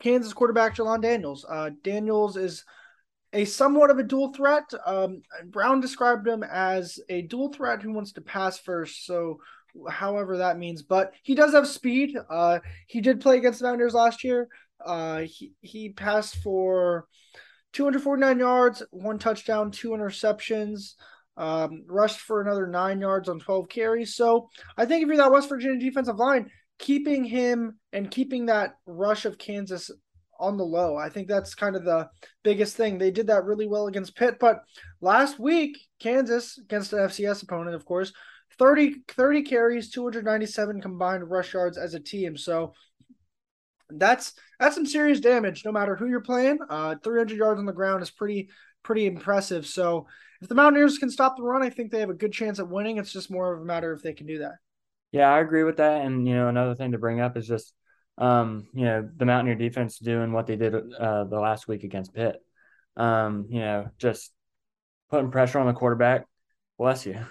Kansas 0.00 0.32
quarterback 0.32 0.76
Jalon 0.76 1.00
Daniels. 1.00 1.44
Uh, 1.48 1.70
Daniels 1.82 2.36
is 2.36 2.64
a 3.32 3.44
somewhat 3.44 3.90
of 3.90 3.98
a 3.98 4.02
dual 4.02 4.32
threat. 4.32 4.64
Um, 4.84 5.22
Brown 5.46 5.80
described 5.80 6.26
him 6.26 6.42
as 6.42 6.98
a 7.08 7.22
dual 7.22 7.52
threat 7.52 7.82
who 7.82 7.92
wants 7.92 8.12
to 8.12 8.20
pass 8.20 8.58
first. 8.58 9.06
So, 9.06 9.38
however 9.88 10.38
that 10.38 10.58
means, 10.58 10.82
but 10.82 11.12
he 11.22 11.34
does 11.34 11.52
have 11.52 11.66
speed. 11.66 12.16
Uh, 12.28 12.58
he 12.86 13.00
did 13.00 13.20
play 13.20 13.38
against 13.38 13.60
the 13.60 13.66
Mountaineers 13.66 13.94
last 13.94 14.22
year. 14.24 14.48
Uh, 14.84 15.20
he 15.20 15.52
he 15.60 15.90
passed 15.90 16.36
for 16.36 17.06
249 17.72 18.38
yards, 18.38 18.82
one 18.90 19.18
touchdown, 19.18 19.70
two 19.70 19.90
interceptions. 19.90 20.94
Um, 21.36 21.84
rushed 21.86 22.20
for 22.20 22.42
another 22.42 22.66
nine 22.66 23.00
yards 23.00 23.28
on 23.28 23.38
12 23.38 23.68
carries. 23.68 24.14
So 24.14 24.50
I 24.76 24.84
think 24.84 25.02
if 25.02 25.08
you're 25.08 25.16
that 25.16 25.32
West 25.32 25.48
Virginia 25.48 25.78
defensive 25.78 26.16
line, 26.16 26.50
keeping 26.78 27.24
him 27.24 27.78
and 27.92 28.10
keeping 28.10 28.46
that 28.46 28.74
rush 28.86 29.24
of 29.24 29.38
Kansas 29.38 29.90
on 30.38 30.56
the 30.56 30.64
low. 30.64 30.96
I 30.96 31.08
think 31.08 31.28
that's 31.28 31.54
kind 31.54 31.76
of 31.76 31.84
the 31.84 32.08
biggest 32.42 32.76
thing. 32.76 32.98
They 32.98 33.12
did 33.12 33.28
that 33.28 33.44
really 33.44 33.68
well 33.68 33.86
against 33.86 34.16
Pitt, 34.16 34.38
but 34.40 34.62
last 35.00 35.38
week, 35.38 35.78
Kansas 36.00 36.58
against 36.58 36.92
an 36.92 36.98
FCS 36.98 37.44
opponent, 37.44 37.76
of 37.76 37.84
course, 37.84 38.12
30, 38.58 38.96
30 39.08 39.42
carries, 39.42 39.90
297 39.90 40.80
combined 40.80 41.30
rush 41.30 41.54
yards 41.54 41.78
as 41.78 41.94
a 41.94 42.00
team. 42.00 42.36
So 42.36 42.74
that's 43.88 44.32
that's 44.58 44.74
some 44.74 44.86
serious 44.86 45.20
damage 45.20 45.64
no 45.64 45.72
matter 45.72 45.94
who 45.94 46.08
you're 46.08 46.20
playing. 46.20 46.58
Uh 46.68 46.96
300 47.04 47.36
yards 47.36 47.58
on 47.58 47.66
the 47.66 47.72
ground 47.72 48.02
is 48.02 48.10
pretty 48.10 48.48
pretty 48.82 49.06
impressive. 49.06 49.66
So 49.66 50.06
if 50.42 50.48
the 50.48 50.56
Mountaineers 50.56 50.98
can 50.98 51.08
stop 51.08 51.36
the 51.36 51.42
run, 51.44 51.62
I 51.62 51.70
think 51.70 51.92
they 51.92 52.00
have 52.00 52.10
a 52.10 52.14
good 52.14 52.32
chance 52.32 52.58
at 52.58 52.68
winning. 52.68 52.98
It's 52.98 53.12
just 53.12 53.30
more 53.30 53.54
of 53.54 53.62
a 53.62 53.64
matter 53.64 53.92
if 53.92 54.02
they 54.02 54.12
can 54.12 54.26
do 54.26 54.38
that. 54.38 54.56
Yeah, 55.12 55.32
I 55.32 55.38
agree 55.38 55.62
with 55.62 55.76
that. 55.76 56.04
And 56.04 56.26
you 56.26 56.34
know, 56.34 56.48
another 56.48 56.74
thing 56.74 56.92
to 56.92 56.98
bring 56.98 57.20
up 57.20 57.36
is 57.36 57.46
just 57.46 57.72
um, 58.18 58.66
you 58.74 58.84
know 58.84 59.08
the 59.16 59.24
Mountaineer 59.24 59.54
defense 59.54 59.98
doing 59.98 60.32
what 60.32 60.46
they 60.48 60.56
did 60.56 60.74
uh, 60.74 61.24
the 61.24 61.38
last 61.38 61.68
week 61.68 61.84
against 61.84 62.12
Pitt. 62.12 62.36
Um, 62.96 63.46
you 63.50 63.60
know, 63.60 63.88
just 63.98 64.32
putting 65.10 65.30
pressure 65.30 65.60
on 65.60 65.66
the 65.66 65.72
quarterback. 65.72 66.26
Bless 66.76 67.06
you. 67.06 67.18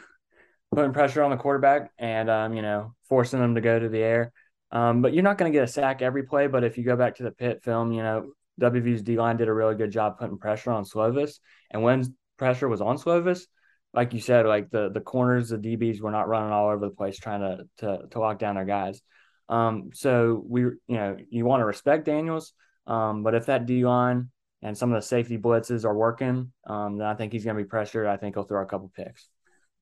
Putting 0.73 0.93
pressure 0.93 1.21
on 1.21 1.31
the 1.31 1.37
quarterback 1.37 1.91
and 1.99 2.29
um, 2.29 2.53
you 2.53 2.61
know 2.61 2.95
forcing 3.09 3.41
them 3.41 3.55
to 3.55 3.61
go 3.61 3.77
to 3.77 3.89
the 3.89 4.01
air. 4.01 4.31
Um, 4.71 5.01
but 5.01 5.13
you're 5.13 5.21
not 5.21 5.37
going 5.37 5.51
to 5.51 5.53
get 5.57 5.65
a 5.65 5.67
sack 5.67 6.01
every 6.01 6.23
play. 6.23 6.47
But 6.47 6.63
if 6.63 6.77
you 6.77 6.85
go 6.85 6.95
back 6.95 7.15
to 7.15 7.23
the 7.23 7.31
Pitt 7.31 7.61
film, 7.61 7.91
you 7.91 8.01
know 8.01 8.31
WVU's 8.61 9.01
D 9.01 9.17
line 9.17 9.35
did 9.35 9.49
a 9.49 9.53
really 9.53 9.75
good 9.75 9.91
job 9.91 10.17
putting 10.17 10.37
pressure 10.37 10.71
on 10.71 10.85
Slovis. 10.85 11.39
And 11.71 11.83
when 11.83 12.15
pressure 12.41 12.67
was 12.67 12.81
on 12.81 12.97
Slovis, 12.97 13.43
like 13.93 14.13
you 14.15 14.19
said, 14.19 14.47
like 14.47 14.71
the 14.71 14.89
the 14.89 14.99
corners, 14.99 15.49
the 15.49 15.57
DBs 15.57 16.01
were 16.01 16.09
not 16.09 16.27
running 16.27 16.51
all 16.51 16.71
over 16.71 16.87
the 16.87 16.95
place 16.95 17.19
trying 17.19 17.41
to 17.41 17.67
to 17.77 18.07
to 18.09 18.19
lock 18.19 18.39
down 18.39 18.55
their 18.55 18.65
guys. 18.65 18.99
Um, 19.47 19.91
so 19.93 20.43
we, 20.47 20.61
you 20.61 20.79
know, 20.87 21.17
you 21.29 21.45
want 21.45 21.61
to 21.61 21.65
respect 21.65 22.05
Daniels, 22.05 22.53
um, 22.87 23.21
but 23.21 23.35
if 23.35 23.45
that 23.45 23.67
D 23.67 23.85
line 23.85 24.31
and 24.63 24.75
some 24.75 24.91
of 24.91 24.99
the 24.99 25.05
safety 25.05 25.37
blitzes 25.37 25.85
are 25.85 25.93
working, 25.93 26.51
um, 26.65 26.97
then 26.97 27.05
I 27.05 27.13
think 27.13 27.31
he's 27.31 27.45
going 27.45 27.57
to 27.57 27.63
be 27.63 27.69
pressured. 27.69 28.07
I 28.07 28.17
think 28.17 28.35
he'll 28.35 28.45
throw 28.45 28.63
a 28.63 28.65
couple 28.65 28.91
picks. 28.95 29.27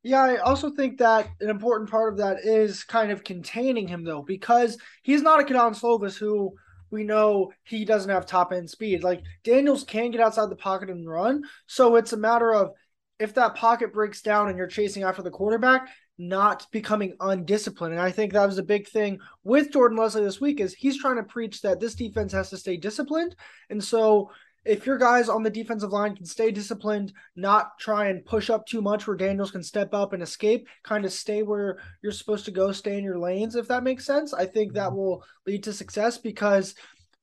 Yeah, 0.03 0.23
I 0.23 0.37
also 0.37 0.69
think 0.69 0.97
that 0.97 1.29
an 1.39 1.49
important 1.49 1.89
part 1.89 2.11
of 2.11 2.19
that 2.19 2.39
is 2.43 2.83
kind 2.83 3.11
of 3.11 3.23
containing 3.23 3.87
him 3.87 4.03
though, 4.03 4.21
because 4.21 4.77
he's 5.03 5.21
not 5.21 5.39
a 5.39 5.45
Kedon 5.45 5.75
Slovis 5.75 6.17
who 6.17 6.55
we 6.91 7.03
know 7.03 7.51
he 7.63 7.85
doesn't 7.85 8.09
have 8.09 8.25
top 8.25 8.51
end 8.51 8.69
speed. 8.69 9.03
Like 9.03 9.23
Daniels 9.43 9.83
can 9.83 10.11
get 10.11 10.21
outside 10.21 10.49
the 10.49 10.55
pocket 10.55 10.89
and 10.89 11.09
run, 11.09 11.43
so 11.67 11.95
it's 11.95 12.13
a 12.13 12.17
matter 12.17 12.53
of 12.53 12.71
if 13.19 13.33
that 13.33 13.55
pocket 13.55 13.93
breaks 13.93 14.21
down 14.21 14.47
and 14.47 14.57
you're 14.57 14.67
chasing 14.67 15.03
after 15.03 15.21
the 15.21 15.29
quarterback, 15.29 15.89
not 16.17 16.65
becoming 16.71 17.15
undisciplined. 17.19 17.93
And 17.93 18.01
I 18.01 18.11
think 18.11 18.33
that 18.33 18.45
was 18.45 18.57
a 18.57 18.63
big 18.63 18.87
thing 18.87 19.19
with 19.43 19.71
Jordan 19.71 19.97
Lesley 19.97 20.23
this 20.23 20.41
week 20.41 20.59
is 20.59 20.73
he's 20.73 20.99
trying 20.99 21.17
to 21.17 21.23
preach 21.23 21.61
that 21.61 21.79
this 21.79 21.95
defense 21.95 22.31
has 22.33 22.49
to 22.49 22.57
stay 22.57 22.77
disciplined. 22.77 23.35
And 23.69 23.83
so 23.83 24.31
if 24.69 24.85
your 24.85 24.99
guys 24.99 25.29
on 25.29 25.41
the 25.41 25.49
defensive 25.49 25.91
line 25.91 26.15
can 26.15 26.27
stay 26.27 26.51
disciplined, 26.51 27.11
not 27.35 27.79
try 27.79 28.09
and 28.09 28.23
push 28.23 28.51
up 28.51 28.67
too 28.67 28.81
much 28.81 29.07
where 29.07 29.17
Daniels 29.17 29.49
can 29.49 29.63
step 29.63 29.95
up 29.95 30.13
and 30.13 30.21
escape, 30.21 30.67
kind 30.83 31.05
of 31.05 31.11
stay 31.11 31.41
where 31.41 31.79
you're 32.03 32.11
supposed 32.11 32.45
to 32.45 32.51
go, 32.51 32.71
stay 32.71 32.95
in 32.95 33.03
your 33.03 33.17
lanes, 33.17 33.55
if 33.55 33.67
that 33.67 33.83
makes 33.83 34.05
sense, 34.05 34.31
I 34.31 34.45
think 34.45 34.73
that 34.73 34.89
mm-hmm. 34.89 34.97
will 34.97 35.23
lead 35.47 35.63
to 35.63 35.73
success 35.73 36.19
because 36.19 36.75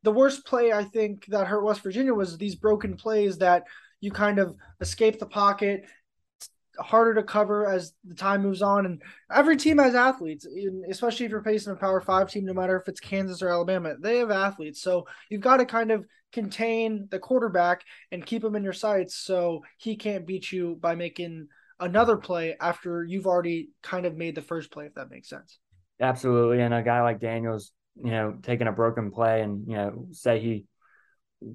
the 0.02 0.10
worst 0.10 0.44
play 0.44 0.72
I 0.72 0.82
think 0.82 1.26
that 1.26 1.46
hurt 1.46 1.62
West 1.62 1.82
Virginia 1.82 2.12
was 2.12 2.36
these 2.36 2.56
broken 2.56 2.96
plays 2.96 3.38
that 3.38 3.62
you 4.00 4.10
kind 4.10 4.40
of 4.40 4.56
escape 4.80 5.20
the 5.20 5.26
pocket, 5.26 5.84
harder 6.78 7.14
to 7.14 7.22
cover 7.22 7.70
as 7.70 7.92
the 8.04 8.14
time 8.14 8.42
moves 8.42 8.60
on. 8.60 8.86
And 8.86 9.02
every 9.32 9.56
team 9.56 9.78
has 9.78 9.94
athletes, 9.94 10.46
especially 10.90 11.26
if 11.26 11.32
you're 11.32 11.42
facing 11.42 11.72
a 11.72 11.76
Power 11.76 12.00
Five 12.00 12.28
team, 12.28 12.44
no 12.44 12.52
matter 12.52 12.76
if 12.76 12.88
it's 12.88 13.00
Kansas 13.00 13.40
or 13.40 13.48
Alabama, 13.48 13.94
they 14.00 14.18
have 14.18 14.30
athletes. 14.30 14.82
So 14.82 15.06
you've 15.30 15.40
got 15.40 15.58
to 15.58 15.64
kind 15.64 15.90
of 15.90 16.06
contain 16.33 17.09
the 17.11 17.18
quarterback 17.18 17.83
and 18.12 18.25
keep 18.25 18.45
him 18.45 18.56
in 18.56 18.64
your 18.64 18.73
sights 18.73 19.16
so 19.16 19.62
he 19.78 19.97
can't 19.97 20.26
beat 20.26 20.52
you 20.52 20.76
by 20.80 20.95
making 20.95 21.49
another 21.80 22.16
play 22.16 22.56
after 22.61 23.04
you've 23.04 23.26
already 23.26 23.71
kind 23.83 24.06
of 24.06 24.16
made 24.16 24.35
the 24.35 24.42
first 24.42 24.71
play, 24.71 24.87
if 24.87 24.95
that 24.95 25.11
makes 25.11 25.28
sense. 25.28 25.59
Absolutely. 26.00 26.61
And 26.61 26.75
a 26.75 26.83
guy 26.83 27.02
like 27.02 27.21
Daniels, 27.21 27.73
you 27.97 28.11
know, 28.11 28.37
taking 28.42 28.66
a 28.66 28.73
broken 28.73 29.11
play 29.11 29.42
and, 29.42 29.66
you 29.66 29.76
know, 29.76 30.06
say 30.12 30.40
he 30.40 30.66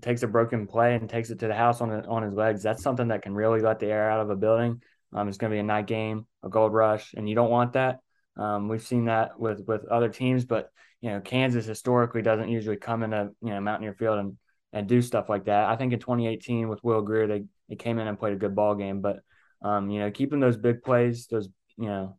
takes 0.01 0.23
a 0.23 0.27
broken 0.27 0.67
play 0.67 0.95
and 0.95 1.09
takes 1.09 1.29
it 1.29 1.39
to 1.39 1.47
the 1.47 1.53
house 1.53 1.81
on 1.81 1.91
on 2.05 2.23
his 2.23 2.33
legs. 2.33 2.63
That's 2.63 2.83
something 2.83 3.09
that 3.09 3.21
can 3.21 3.33
really 3.33 3.61
let 3.61 3.79
the 3.79 3.87
air 3.87 4.09
out 4.09 4.21
of 4.21 4.29
a 4.29 4.35
building. 4.35 4.81
Um, 5.13 5.27
it's 5.27 5.37
going 5.37 5.51
to 5.51 5.55
be 5.55 5.59
a 5.59 5.63
night 5.63 5.87
game, 5.87 6.25
a 6.43 6.49
gold 6.49 6.73
rush, 6.73 7.13
and 7.15 7.27
you 7.27 7.35
don't 7.35 7.49
want 7.49 7.73
that. 7.73 7.99
Um, 8.37 8.69
we've 8.69 8.81
seen 8.81 9.05
that 9.05 9.39
with 9.39 9.61
with 9.67 9.85
other 9.85 10.09
teams, 10.09 10.45
but 10.45 10.69
you 11.01 11.09
know 11.09 11.19
Kansas 11.19 11.65
historically 11.65 12.21
doesn't 12.21 12.49
usually 12.49 12.77
come 12.77 13.03
into 13.03 13.29
you 13.41 13.49
know 13.49 13.59
Mountaineer 13.59 13.93
Field 13.93 14.19
and 14.19 14.37
and 14.73 14.87
do 14.87 15.01
stuff 15.01 15.29
like 15.29 15.45
that. 15.45 15.69
I 15.69 15.75
think 15.75 15.93
in 15.93 15.99
2018 15.99 16.69
with 16.69 16.83
Will 16.83 17.01
Grier, 17.01 17.27
they 17.27 17.43
they 17.69 17.75
came 17.75 17.99
in 17.99 18.07
and 18.07 18.19
played 18.19 18.33
a 18.33 18.37
good 18.37 18.55
ball 18.55 18.75
game, 18.75 19.01
but 19.01 19.19
um, 19.61 19.89
you 19.89 19.99
know 19.99 20.11
keeping 20.11 20.39
those 20.39 20.57
big 20.57 20.81
plays, 20.81 21.27
those 21.27 21.49
you 21.77 21.87
know 21.87 22.17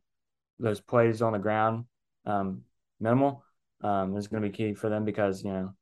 those 0.58 0.80
plays 0.80 1.22
on 1.22 1.32
the 1.32 1.38
ground 1.38 1.84
um, 2.26 2.62
minimal 3.00 3.44
um, 3.82 4.16
is 4.16 4.28
going 4.28 4.42
to 4.42 4.48
be 4.48 4.54
key 4.54 4.74
for 4.74 4.88
them 4.88 5.04
because 5.04 5.42
you 5.42 5.52
know 5.52 5.74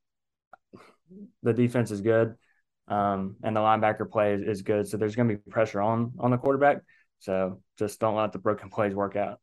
the 1.43 1.53
defense 1.53 1.91
is 1.91 2.01
good, 2.01 2.35
um, 2.89 3.37
and 3.43 3.55
the 3.57 3.61
linebacker 3.61 4.11
play 4.11 4.35
is, 4.35 4.43
is 4.43 4.63
good. 4.63 4.89
So 4.89 4.97
there's 4.97 5.17
going 5.17 5.29
to 5.29 5.37
be 5.37 5.51
pressure 5.51 5.81
on 5.81 6.13
on 6.19 6.31
the 6.31 6.39
quarterback. 6.39 6.79
So 7.19 7.61
just 7.79 8.01
don't 8.01 8.17
let 8.17 8.33
the 8.33 8.39
broken 8.39 8.71
plays 8.71 8.95
work 8.95 9.17
out. 9.17 9.41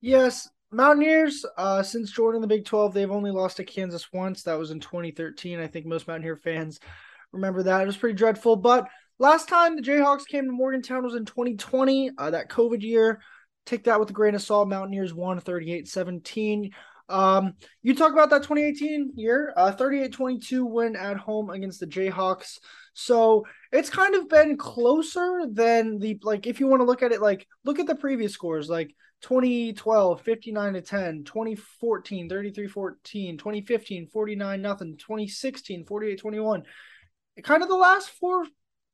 Yes, 0.00 0.48
Mountaineers, 0.72 1.44
uh, 1.58 1.82
since 1.82 2.10
joining 2.10 2.40
the 2.40 2.46
Big 2.46 2.64
12, 2.64 2.94
they've 2.94 3.10
only 3.10 3.30
lost 3.30 3.58
to 3.58 3.64
Kansas 3.64 4.12
once. 4.12 4.42
That 4.42 4.58
was 4.58 4.70
in 4.70 4.80
2013. 4.80 5.60
I 5.60 5.66
think 5.66 5.86
most 5.86 6.08
Mountaineer 6.08 6.36
fans 6.36 6.80
remember 7.30 7.62
that. 7.64 7.82
It 7.82 7.86
was 7.86 7.96
pretty 7.96 8.16
dreadful. 8.16 8.56
But 8.56 8.88
last 9.18 9.48
time 9.48 9.76
the 9.76 9.82
Jayhawks 9.82 10.26
came 10.26 10.46
to 10.46 10.52
Morgantown 10.52 11.04
was 11.04 11.14
in 11.14 11.26
2020, 11.26 12.12
uh, 12.16 12.30
that 12.30 12.48
COVID 12.48 12.82
year. 12.82 13.20
Take 13.66 13.84
that 13.84 14.00
with 14.00 14.10
a 14.10 14.14
grain 14.14 14.34
of 14.34 14.42
salt. 14.42 14.68
Mountaineers 14.68 15.14
won 15.14 15.38
38 15.38 15.86
17. 15.86 16.72
Um, 17.08 17.54
you 17.82 17.94
talk 17.94 18.12
about 18.12 18.30
that 18.30 18.42
2018 18.42 19.12
year, 19.16 19.52
uh, 19.56 19.72
38-22 19.72 20.68
win 20.68 20.96
at 20.96 21.18
home 21.18 21.50
against 21.50 21.78
the 21.80 21.86
Jayhawks. 21.86 22.58
So 22.94 23.44
it's 23.70 23.90
kind 23.90 24.14
of 24.14 24.28
been 24.30 24.56
closer 24.56 25.42
than 25.50 25.98
the 25.98 26.18
like 26.22 26.46
if 26.46 26.58
you 26.58 26.68
want 26.68 26.80
to 26.80 26.86
look 26.86 27.02
at 27.02 27.12
it 27.12 27.20
like 27.20 27.46
look 27.64 27.78
at 27.78 27.86
the 27.86 27.94
previous 27.94 28.32
scores 28.32 28.68
like 28.68 28.94
2012 29.22 30.20
59 30.20 30.72
to 30.74 30.80
10 30.82 31.24
2014 31.24 32.28
33 32.28 32.66
14 32.66 33.38
2015 33.38 34.06
49 34.08 34.62
nothing 34.62 34.96
2016 34.96 35.84
48 35.84 36.20
21 36.20 36.62
kind 37.42 37.62
of 37.62 37.68
the 37.68 37.74
last 37.76 38.10
four 38.10 38.44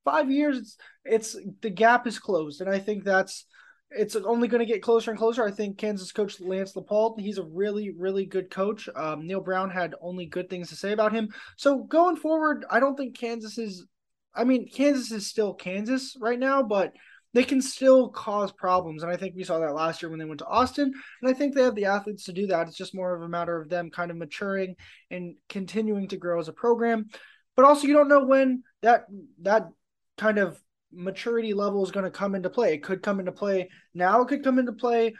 five 0.05 0.31
years 0.31 0.59
it's 0.59 0.77
it's 1.05 1.37
the 1.63 1.71
gap 1.71 2.07
is 2.07 2.19
closed 2.19 2.61
and 2.61 2.71
i 2.71 2.79
think 2.79 3.05
that's 3.05 3.47
it's 3.91 4.17
only 4.17 4.49
going 4.49 4.61
to 4.61 4.71
get 4.71 4.83
closer 4.83 5.11
and 5.11 5.19
closer. 5.19 5.47
I 5.47 5.51
think 5.51 5.79
Kansas 5.79 6.13
coach 6.13 6.41
Lance 6.41 6.75
Leipold, 6.75 7.19
he's 7.21 7.39
a 7.39 7.45
really, 7.45 7.91
really 7.91 8.27
good 8.27 8.51
coach. 8.51 8.89
Um, 8.95 9.27
Neal 9.27 9.41
Brown 9.41 9.71
had 9.71 9.95
only 10.01 10.27
good 10.27 10.51
things 10.51 10.69
to 10.69 10.77
say 10.77 10.93
about 10.93 11.13
him. 11.13 11.31
So 11.57 11.85
going 11.85 12.17
forward, 12.17 12.67
I 12.71 12.81
don't 12.81 12.97
think 12.97 13.19
Kansas 13.19 13.57
is. 13.59 13.87
I 14.35 14.45
mean, 14.45 14.69
Kansas 14.69 15.11
is 15.11 15.27
still 15.27 15.55
Kansas 15.55 16.17
right 16.21 16.39
now, 16.39 16.63
but 16.63 16.93
they 17.39 17.45
can 17.45 17.63
still 17.63 18.09
cause 18.09 18.51
problems. 18.51 19.05
And 19.05 19.13
I 19.13 19.17
think 19.17 19.37
we 19.37 19.45
saw 19.45 19.61
that 19.61 19.73
last 19.73 20.03
year 20.03 20.11
when 20.11 20.19
they 20.19 20.25
went 20.25 20.41
to 20.41 20.47
Austin. 20.47 20.93
And 21.23 21.31
I 21.31 21.33
think 21.33 21.55
they 21.55 21.63
have 21.63 21.77
the 21.77 21.85
athletes 21.85 22.25
to 22.25 22.33
do 22.33 22.49
that. 22.49 22.67
It's 22.67 22.77
just 22.77 22.97
more 22.97 23.15
of 23.15 23.23
a 23.23 23.29
matter 23.29 23.61
of 23.61 23.69
them 23.69 23.91
kind 23.91 24.11
of 24.11 24.17
maturing 24.17 24.75
and 25.13 25.37
continuing 25.49 26.09
to 26.09 26.17
grow 26.17 26.41
as 26.41 26.49
a 26.49 26.53
program. 26.53 27.07
But 27.55 27.65
also, 27.65 27.87
you 27.87 27.95
don't 27.95 28.09
know 28.09 28.25
when 28.25 28.65
that 28.83 29.07
that 29.43 29.69
kind 30.17 30.39
of 30.39 30.61
maturity 30.93 31.55
level 31.55 31.85
is 31.85 31.93
going 31.93 32.07
to 32.07 32.11
come 32.11 32.35
into 32.35 32.51
play. 32.51 32.75
It 32.75 32.83
could 32.83 33.05
come 33.05 33.21
into 33.21 33.31
play 33.31 33.69
now. 33.95 34.21
It 34.23 34.27
could 34.27 34.43
come 34.43 34.59
into 34.59 34.73
play 34.73 35.15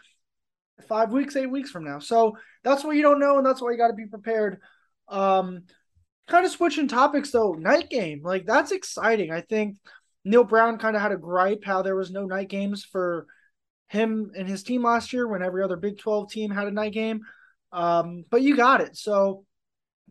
five 0.89 1.13
weeks, 1.13 1.37
eight 1.37 1.53
weeks 1.53 1.71
from 1.71 1.85
now. 1.85 2.01
So 2.01 2.37
that's 2.65 2.83
what 2.83 2.97
you 2.97 3.03
don't 3.03 3.21
know, 3.21 3.37
and 3.37 3.47
that's 3.47 3.63
why 3.63 3.71
you 3.71 3.79
got 3.79 3.89
to 3.89 3.95
be 3.95 4.07
prepared. 4.07 4.59
Um, 5.07 5.67
kind 6.27 6.45
of 6.45 6.51
switching 6.51 6.89
topics 6.89 7.31
though. 7.31 7.53
Night 7.53 7.89
game, 7.91 8.23
like 8.25 8.45
that's 8.45 8.73
exciting. 8.73 9.31
I 9.31 9.43
think 9.43 9.77
Neal 10.29 10.45
Brown 10.45 10.79
kind 10.79 10.95
of 10.95 11.03
had 11.03 11.13
a 11.13 11.17
gripe 11.17 11.65
how 11.65 11.83
there 11.83 11.97
was 11.97 12.11
no 12.11 12.27
night 12.27 12.49
games 12.49 12.85
for 12.85 13.27
him 13.89 14.33
and 14.37 14.47
his 14.47 14.63
team 14.63 14.83
last 14.83 15.13
year 15.13 15.27
when 15.27 15.43
every 15.43 15.63
other 15.63 15.77
Big 15.77 15.99
12 15.99 16.31
team 16.31 16.51
had 16.51 16.67
a 16.69 16.71
night 16.71 16.93
game. 16.93 17.23
Um, 17.73 18.25
but 18.31 18.43
you 18.43 18.57
got 18.57 18.81
it. 18.81 18.97
So 18.97 19.45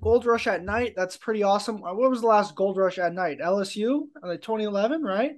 Gold 0.01 0.25
Rush 0.25 0.47
at 0.47 0.63
night, 0.63 0.93
that's 0.95 1.17
pretty 1.17 1.43
awesome. 1.43 1.81
What 1.81 1.97
was 2.09 2.21
the 2.21 2.27
last 2.27 2.55
Gold 2.55 2.77
Rush 2.77 2.97
at 2.97 3.13
night? 3.13 3.39
LSU, 3.39 4.07
like 4.21 4.41
2011, 4.41 5.03
right? 5.03 5.33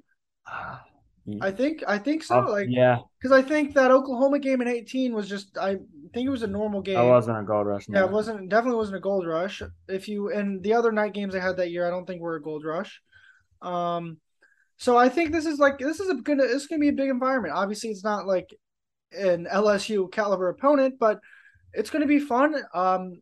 I 1.41 1.51
think 1.51 1.83
I 1.87 1.97
think 1.97 2.23
so. 2.23 2.39
Like 2.39 2.67
yeah, 2.69 2.99
because 3.19 3.31
I 3.31 3.41
think 3.41 3.75
that 3.75 3.91
Oklahoma 3.91 4.39
game 4.39 4.61
in 4.61 4.67
eighteen 4.67 5.13
was 5.13 5.29
just 5.29 5.57
I 5.57 5.75
think 6.13 6.25
it 6.25 6.29
was 6.29 6.41
a 6.41 6.47
normal 6.47 6.81
game. 6.81 6.97
It 6.97 7.07
wasn't 7.07 7.37
a 7.37 7.43
gold 7.43 7.67
rush. 7.67 7.87
No. 7.87 7.99
Yeah, 7.99 8.05
it 8.05 8.11
wasn't 8.11 8.49
definitely 8.49 8.77
wasn't 8.77 8.97
a 8.97 9.01
gold 9.01 9.27
rush. 9.27 9.61
If 9.87 10.07
you 10.07 10.31
and 10.31 10.63
the 10.63 10.73
other 10.73 10.91
night 10.91 11.13
games 11.13 11.35
I 11.35 11.39
had 11.39 11.57
that 11.57 11.69
year, 11.69 11.85
I 11.85 11.91
don't 11.91 12.05
think 12.05 12.21
were 12.21 12.35
a 12.35 12.41
gold 12.41 12.65
rush. 12.65 12.99
Um, 13.61 14.17
so 14.79 14.97
I 14.97 15.09
think 15.09 15.31
this 15.31 15.45
is 15.45 15.59
like 15.59 15.77
this 15.77 15.99
is 15.99 16.09
a 16.09 16.15
gonna 16.15 16.47
this 16.47 16.63
is 16.63 16.67
gonna 16.67 16.79
be 16.79 16.87
a 16.87 16.93
big 16.93 17.09
environment. 17.09 17.53
Obviously, 17.53 17.89
it's 17.89 18.03
not 18.03 18.25
like 18.25 18.49
an 19.11 19.45
LSU 19.45 20.11
caliber 20.11 20.49
opponent, 20.49 20.95
but 20.99 21.19
it's 21.73 21.89
gonna 21.89 22.07
be 22.07 22.19
fun. 22.19 22.55
Um, 22.73 23.21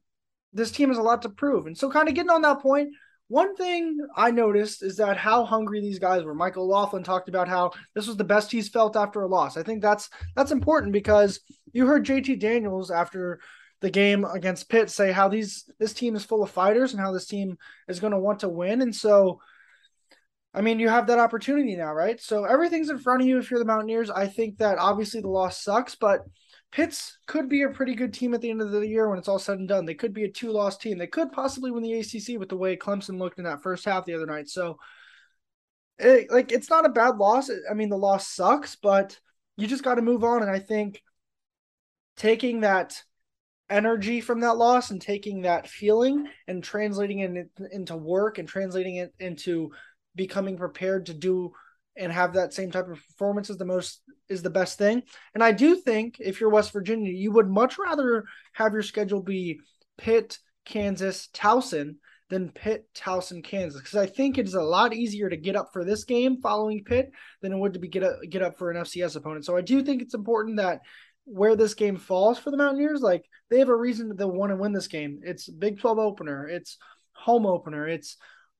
this 0.54 0.72
team 0.72 0.90
has 0.90 0.98
a 0.98 1.04
lot 1.04 1.24
to 1.24 1.30
prove, 1.30 1.66
and 1.66 1.78
so 1.78 1.90
kind 1.90 2.08
of 2.08 2.16
getting 2.16 2.30
on 2.30 2.44
that 2.44 2.62
point. 2.62 2.90
One 3.30 3.56
thing 3.56 3.98
I 4.16 4.32
noticed 4.32 4.84
is 4.84 4.98
that 4.98 5.18
how 5.18 5.44
hungry 5.44 5.82
these 5.82 6.00
guys 6.00 6.24
were. 6.24 6.34
Mike 6.34 6.56
O'Laughlin 6.56 7.04
talked 7.04 7.28
about 7.28 7.50
how 7.50 7.72
this 7.94 8.08
was 8.08 8.16
the 8.16 8.24
best 8.24 8.52
he's 8.52 8.70
felt 8.70 8.96
after 8.96 9.22
a 9.22 9.28
loss. 9.28 9.58
I 9.58 9.64
think 9.64 9.82
that's 9.82 10.10
that's 10.36 10.52
important 10.52 10.94
because 10.94 11.42
you 11.74 11.88
heard 11.88 12.06
JT 12.06 12.40
Daniels 12.40 12.92
after 12.92 13.42
the 13.82 13.90
game 13.90 14.26
against 14.26 14.70
Pitt 14.70 14.90
say 14.90 15.12
how 15.12 15.28
these 15.28 15.70
this 15.80 15.94
team 15.94 16.16
is 16.16 16.24
full 16.24 16.44
of 16.44 16.52
fighters 16.52 16.94
and 16.94 17.02
how 17.02 17.12
this 17.12 17.28
team 17.28 17.58
is 17.88 18.00
going 18.00 18.14
to 18.14 18.20
want 18.20 18.40
to 18.42 18.50
win. 18.50 18.82
And 18.82 18.96
so, 18.96 19.40
I 20.58 20.62
mean, 20.62 20.80
you 20.80 20.90
have 20.90 21.06
that 21.06 21.20
opportunity 21.20 21.76
now, 21.76 21.94
right? 21.94 22.20
So 22.20 22.46
everything's 22.46 22.90
in 22.90 22.98
front 22.98 23.22
of 23.22 23.28
you 23.28 23.38
if 23.38 23.52
you're 23.52 23.60
the 23.60 23.66
Mountaineers. 23.66 24.10
I 24.10 24.26
think 24.26 24.58
that 24.58 24.80
obviously 24.80 25.22
the 25.22 25.28
loss 25.28 25.62
sucks, 25.62 25.94
but 25.94 26.22
Pitts 26.72 27.20
could 27.28 27.48
be 27.48 27.62
a 27.62 27.70
pretty 27.70 27.94
good 27.94 28.12
team 28.12 28.34
at 28.34 28.42
the 28.42 28.50
end 28.50 28.62
of 28.64 28.72
the 28.72 28.88
year 28.88 29.08
when 29.08 29.20
it's 29.20 29.28
all 29.28 29.38
said 29.38 29.60
and 29.60 29.68
done. 29.68 29.86
They 29.86 29.94
could 29.94 30.16
be 30.16 30.24
a 30.24 30.32
two 30.32 30.50
loss 30.50 30.76
team. 30.76 30.98
They 30.98 31.06
could 31.06 31.32
possibly 31.32 31.70
win 31.70 31.84
the 31.84 32.00
ACC 32.00 32.40
with 32.40 32.50
the 32.50 32.58
way 32.58 32.76
Clemson 32.76 33.20
looked 33.20 33.38
in 33.38 33.44
that 33.44 33.62
first 33.62 33.86
half 33.86 34.06
the 34.06 34.16
other 34.16 34.26
night. 34.26 34.50
So, 34.50 34.80
it, 36.00 36.32
like, 36.32 36.52
it's 36.52 36.72
not 36.72 36.88
a 36.88 36.90
bad 36.90 37.18
loss. 37.18 37.52
I 37.70 37.76
mean, 37.76 37.90
the 37.90 37.96
loss 37.96 38.28
sucks, 38.28 38.76
but 38.76 39.20
you 39.58 39.68
just 39.68 39.84
got 39.84 39.96
to 39.96 40.02
move 40.02 40.24
on. 40.24 40.42
And 40.42 40.50
I 40.50 40.58
think 40.58 41.04
taking 42.16 42.62
that 42.62 43.00
energy 43.70 44.22
from 44.22 44.40
that 44.40 44.58
loss 44.58 44.90
and 44.90 45.00
taking 45.00 45.44
that 45.44 45.68
feeling 45.68 46.28
and 46.48 46.64
translating 46.64 47.20
it 47.20 47.48
into 47.72 47.96
work 47.96 48.40
and 48.40 48.48
translating 48.48 48.96
it 48.96 49.14
into 49.20 49.72
becoming 50.18 50.58
prepared 50.58 51.06
to 51.06 51.14
do 51.14 51.54
and 51.96 52.12
have 52.12 52.34
that 52.34 52.54
same 52.54 52.72
type 52.72 52.88
of 52.90 52.98
performance 52.98 53.50
is 53.50 53.58
the 53.58 53.66
most 53.66 54.02
is 54.30 54.44
the 54.44 54.50
best 54.50 54.78
thing. 54.78 55.04
And 55.34 55.44
I 55.44 55.52
do 55.52 55.76
think 55.76 56.18
if 56.20 56.42
you're 56.42 56.50
West 56.50 56.74
Virginia, 56.74 57.12
you 57.12 57.32
would 57.32 57.50
much 57.50 57.78
rather 57.78 58.26
have 58.54 58.74
your 58.74 58.84
schedule 58.84 59.22
be 59.22 59.62
Pitt, 59.98 60.38
Kansas, 60.66 61.30
Towson 61.34 61.96
than 62.30 62.52
Pitt, 62.52 62.88
Towson, 62.94 63.42
Kansas 63.44 63.82
because 63.82 63.96
I 63.96 64.06
think 64.06 64.38
it 64.38 64.46
is 64.46 64.54
a 64.54 64.62
lot 64.62 64.94
easier 64.94 65.30
to 65.30 65.38
get 65.38 65.56
up 65.56 65.72
for 65.72 65.86
this 65.86 66.04
game 66.04 66.42
following 66.42 66.84
Pitt 66.84 67.12
than 67.42 67.54
it 67.54 67.58
would 67.58 67.74
to 67.74 67.80
be 67.80 67.88
get 67.88 68.04
up, 68.04 68.18
get 68.30 68.42
up 68.42 68.58
for 68.58 68.70
an 68.70 68.78
FCS 68.78 69.16
opponent. 69.16 69.46
So 69.46 69.56
I 69.56 69.62
do 69.62 69.82
think 69.82 70.02
it's 70.02 70.14
important 70.14 70.58
that 70.58 70.82
where 71.24 71.56
this 71.56 71.74
game 71.74 71.98
falls 71.98 72.38
for 72.38 72.52
the 72.52 72.58
Mountaineers, 72.58 73.02
like 73.02 73.26
they 73.50 73.60
have 73.60 73.70
a 73.70 73.76
reason 73.76 74.16
to 74.16 74.28
want 74.28 74.52
to 74.52 74.56
win 74.56 74.74
this 74.74 74.88
game. 74.88 75.22
It's 75.24 75.50
Big 75.50 75.80
12 75.80 76.00
opener, 76.00 76.48
it's 76.48 76.78
home 77.14 77.46
opener, 77.46 77.88
it's 77.88 78.18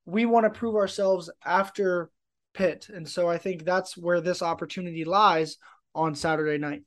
we 0.08 0.24
want 0.24 0.44
to 0.44 0.58
prove 0.58 0.74
ourselves 0.74 1.28
after 1.44 2.10
Pitt. 2.54 2.88
And 2.88 3.06
so 3.06 3.28
I 3.28 3.36
think 3.36 3.64
that's 3.64 3.94
where 3.94 4.22
this 4.22 4.40
opportunity 4.40 5.04
lies 5.04 5.58
on 5.94 6.14
Saturday 6.14 6.56
night. 6.56 6.82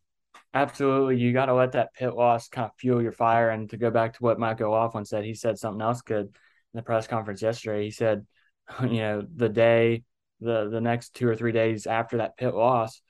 Absolutely. 0.56 1.18
You 1.18 1.32
got 1.32 1.46
to 1.46 1.54
let 1.54 1.74
that 1.74 1.94
Pitt 1.94 2.16
loss 2.16 2.48
kind 2.50 2.66
of 2.66 2.75
fuel 2.78 3.01
your 3.01 3.12
fire. 3.12 3.51
And 3.51 3.70
to 3.70 3.78
go 3.78 3.92
back 3.92 4.13
to 4.13 4.24
what 4.24 4.40
Mike 4.40 4.60
O'Laughlin 4.60 5.06
said, 5.06 5.24
he 5.24 5.36
said 5.36 5.60
something 5.60 5.82
else 5.82 6.01
good 6.01 6.25
in 6.25 6.34
the 6.74 6.82
press 6.82 7.06
conference 7.06 7.44
yesterday. 7.44 7.84
He 7.84 7.92
said, 7.92 8.25
you 8.82 8.98
know, 8.98 9.24
the 9.36 9.50
day, 9.50 10.04
the 10.40 10.70
the 10.72 10.82
next 10.82 11.13
two 11.13 11.28
or 11.28 11.36
three 11.36 11.51
days 11.51 11.86
after 11.86 12.18
that 12.18 12.38
Pitt 12.38 12.56
loss, 12.56 13.04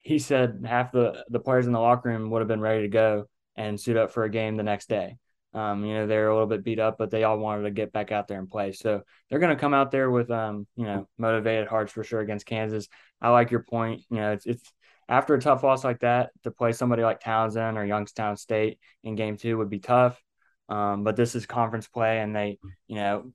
he 0.00 0.18
said 0.18 0.64
half 0.66 0.90
the, 0.90 1.24
the 1.28 1.38
players 1.38 1.68
in 1.68 1.72
the 1.72 1.78
locker 1.78 2.08
room 2.08 2.30
would 2.30 2.40
have 2.40 2.48
been 2.48 2.60
ready 2.60 2.82
to 2.82 2.88
go 2.88 3.26
and 3.54 3.80
suit 3.80 3.96
up 3.96 4.10
for 4.10 4.24
a 4.24 4.30
game 4.30 4.56
the 4.56 4.64
next 4.64 4.88
day. 4.88 5.18
Um, 5.54 5.84
you 5.84 5.94
know, 5.94 6.06
they're 6.06 6.28
a 6.28 6.32
little 6.32 6.48
bit 6.48 6.64
beat 6.64 6.78
up, 6.78 6.96
but 6.98 7.10
they 7.10 7.24
all 7.24 7.38
wanted 7.38 7.64
to 7.64 7.70
get 7.70 7.92
back 7.92 8.10
out 8.10 8.26
there 8.26 8.38
and 8.38 8.48
play. 8.48 8.72
So 8.72 9.02
they're 9.28 9.38
going 9.38 9.54
to 9.54 9.60
come 9.60 9.74
out 9.74 9.90
there 9.90 10.10
with, 10.10 10.30
um, 10.30 10.66
you 10.76 10.84
know, 10.84 11.08
motivated 11.18 11.68
hearts 11.68 11.92
for 11.92 12.02
sure 12.02 12.20
against 12.20 12.46
Kansas. 12.46 12.88
I 13.20 13.28
like 13.30 13.50
your 13.50 13.62
point. 13.62 14.02
You 14.10 14.16
know, 14.16 14.32
it's, 14.32 14.46
it's 14.46 14.72
after 15.08 15.34
a 15.34 15.40
tough 15.40 15.62
loss 15.62 15.84
like 15.84 16.00
that, 16.00 16.30
to 16.44 16.50
play 16.50 16.72
somebody 16.72 17.02
like 17.02 17.20
Townsend 17.20 17.76
or 17.76 17.84
Youngstown 17.84 18.36
State 18.36 18.78
in 19.04 19.14
game 19.14 19.36
two 19.36 19.58
would 19.58 19.70
be 19.70 19.80
tough. 19.80 20.20
Um, 20.68 21.04
but 21.04 21.16
this 21.16 21.34
is 21.34 21.44
conference 21.44 21.86
play, 21.86 22.20
and 22.20 22.34
they, 22.34 22.58
you 22.86 22.94
know, 22.96 23.32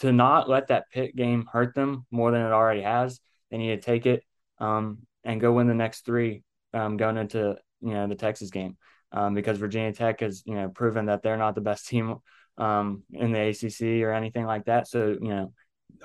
to 0.00 0.12
not 0.12 0.48
let 0.48 0.68
that 0.68 0.90
Pitt 0.92 1.16
game 1.16 1.48
hurt 1.50 1.74
them 1.74 2.06
more 2.10 2.30
than 2.30 2.42
it 2.42 2.52
already 2.52 2.82
has, 2.82 3.20
they 3.50 3.58
need 3.58 3.68
to 3.68 3.80
take 3.80 4.06
it 4.06 4.22
um, 4.58 4.98
and 5.24 5.40
go 5.40 5.52
win 5.52 5.66
the 5.66 5.74
next 5.74 6.04
three 6.04 6.42
um, 6.74 6.96
going 6.96 7.16
into 7.16 7.56
you 7.80 7.92
know 7.92 8.06
the 8.06 8.14
Texas 8.14 8.50
game 8.50 8.76
um, 9.12 9.34
because 9.34 9.58
Virginia 9.58 9.92
Tech 9.92 10.20
has 10.20 10.42
you 10.46 10.54
know 10.54 10.68
proven 10.68 11.06
that 11.06 11.22
they're 11.22 11.36
not 11.36 11.54
the 11.54 11.60
best 11.60 11.88
team 11.88 12.16
um, 12.58 13.02
in 13.12 13.32
the 13.32 13.48
ACC 13.48 14.02
or 14.02 14.12
anything 14.12 14.46
like 14.46 14.64
that. 14.66 14.88
So 14.88 15.08
you 15.08 15.28
know 15.28 15.52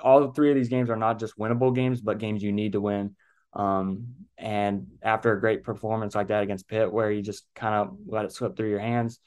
all 0.02 0.30
three 0.32 0.50
of 0.50 0.56
these 0.56 0.68
games 0.68 0.90
are 0.90 0.96
not 0.96 1.18
just 1.18 1.38
winnable 1.38 1.74
games, 1.74 2.00
but 2.00 2.18
games 2.18 2.42
you 2.42 2.52
need 2.52 2.72
to 2.72 2.80
win. 2.80 3.16
Um, 3.52 4.14
and 4.38 4.86
after 5.02 5.32
a 5.32 5.40
great 5.40 5.62
performance 5.62 6.14
like 6.14 6.28
that 6.28 6.42
against 6.42 6.68
Pitt, 6.68 6.90
where 6.90 7.10
you 7.10 7.22
just 7.22 7.44
kind 7.54 7.74
of 7.74 7.96
let 8.06 8.24
it 8.24 8.32
slip 8.32 8.56
through 8.56 8.70
your 8.70 8.80
hands, 8.80 9.18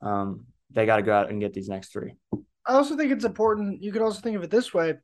um, 0.00 0.46
they 0.70 0.86
got 0.86 0.96
to 0.96 1.02
go 1.02 1.14
out 1.14 1.30
and 1.30 1.40
get 1.40 1.52
these 1.52 1.68
next 1.68 1.92
three. 1.92 2.14
I 2.64 2.74
also 2.74 2.96
think 2.96 3.10
it's 3.10 3.24
important. 3.24 3.82
You 3.82 3.92
could 3.92 4.02
also 4.02 4.20
think 4.20 4.36
of 4.36 4.44
it 4.44 4.50
this 4.50 4.72
way: 4.72 4.94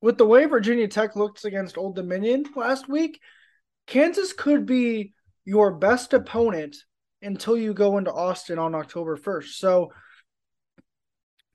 with 0.00 0.18
the 0.18 0.26
way 0.26 0.46
Virginia 0.46 0.88
Tech 0.88 1.16
looked 1.16 1.44
against 1.44 1.78
Old 1.78 1.94
Dominion 1.94 2.44
last 2.56 2.88
week, 2.88 3.20
Kansas 3.86 4.32
could 4.32 4.66
be 4.66 5.12
your 5.44 5.72
best 5.72 6.12
opponent 6.12 6.76
until 7.26 7.56
you 7.56 7.74
go 7.74 7.98
into 7.98 8.12
Austin 8.12 8.58
on 8.58 8.74
October 8.74 9.16
first. 9.16 9.58
So 9.58 9.92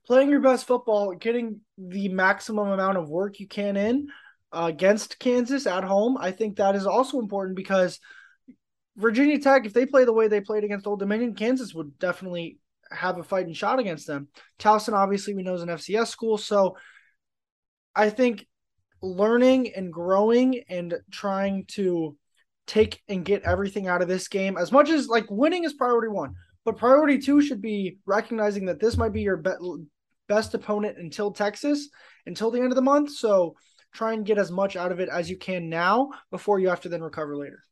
playing 0.06 0.30
your 0.30 0.40
best 0.40 0.66
football, 0.66 1.14
getting 1.14 1.60
the 1.78 2.08
maximum 2.08 2.68
amount 2.68 2.98
of 2.98 3.08
work 3.08 3.40
you 3.40 3.48
can 3.48 3.76
in 3.76 4.08
uh, 4.52 4.66
against 4.68 5.18
Kansas 5.18 5.66
at 5.66 5.84
home, 5.84 6.16
I 6.20 6.30
think 6.30 6.56
that 6.56 6.76
is 6.76 6.86
also 6.86 7.18
important 7.18 7.56
because 7.56 7.98
Virginia 8.96 9.38
Tech, 9.38 9.64
if 9.64 9.72
they 9.72 9.86
play 9.86 10.04
the 10.04 10.12
way 10.12 10.28
they 10.28 10.40
played 10.40 10.64
against 10.64 10.86
Old 10.86 10.98
Dominion, 10.98 11.34
Kansas 11.34 11.74
would 11.74 11.98
definitely 11.98 12.58
have 12.90 13.18
a 13.18 13.22
fighting 13.22 13.54
shot 13.54 13.78
against 13.78 14.06
them. 14.06 14.28
Towson, 14.58 14.92
obviously, 14.92 15.34
we 15.34 15.42
know 15.42 15.54
is 15.54 15.62
an 15.62 15.68
FCS 15.68 16.08
school, 16.08 16.36
so 16.36 16.76
I 17.96 18.10
think 18.10 18.46
learning 19.00 19.72
and 19.74 19.92
growing 19.92 20.62
and 20.68 20.94
trying 21.10 21.64
to 21.68 22.16
take 22.66 23.00
and 23.08 23.24
get 23.24 23.42
everything 23.42 23.88
out 23.88 24.02
of 24.02 24.08
this 24.08 24.28
game 24.28 24.56
as 24.56 24.70
much 24.70 24.88
as 24.88 25.08
like 25.08 25.26
winning 25.30 25.64
is 25.64 25.72
priority 25.72 26.08
one 26.08 26.34
but 26.64 26.76
priority 26.76 27.18
two 27.18 27.40
should 27.42 27.60
be 27.60 27.98
recognizing 28.06 28.66
that 28.66 28.80
this 28.80 28.96
might 28.96 29.12
be 29.12 29.22
your 29.22 29.36
be- 29.36 29.86
best 30.28 30.54
opponent 30.54 30.98
until 30.98 31.30
Texas, 31.30 31.88
until 32.26 32.50
the 32.50 32.60
end 32.60 32.72
of 32.72 32.76
the 32.76 32.82
month. 32.82 33.10
So 33.10 33.56
try 33.92 34.12
and 34.12 34.24
get 34.24 34.38
as 34.38 34.50
much 34.50 34.76
out 34.76 34.92
of 34.92 35.00
it 35.00 35.08
as 35.08 35.28
you 35.28 35.36
can 35.36 35.68
now 35.68 36.10
before 36.30 36.58
you 36.58 36.68
have 36.68 36.80
to 36.82 36.88
then 36.88 37.02
recover 37.02 37.36
later. 37.36 37.64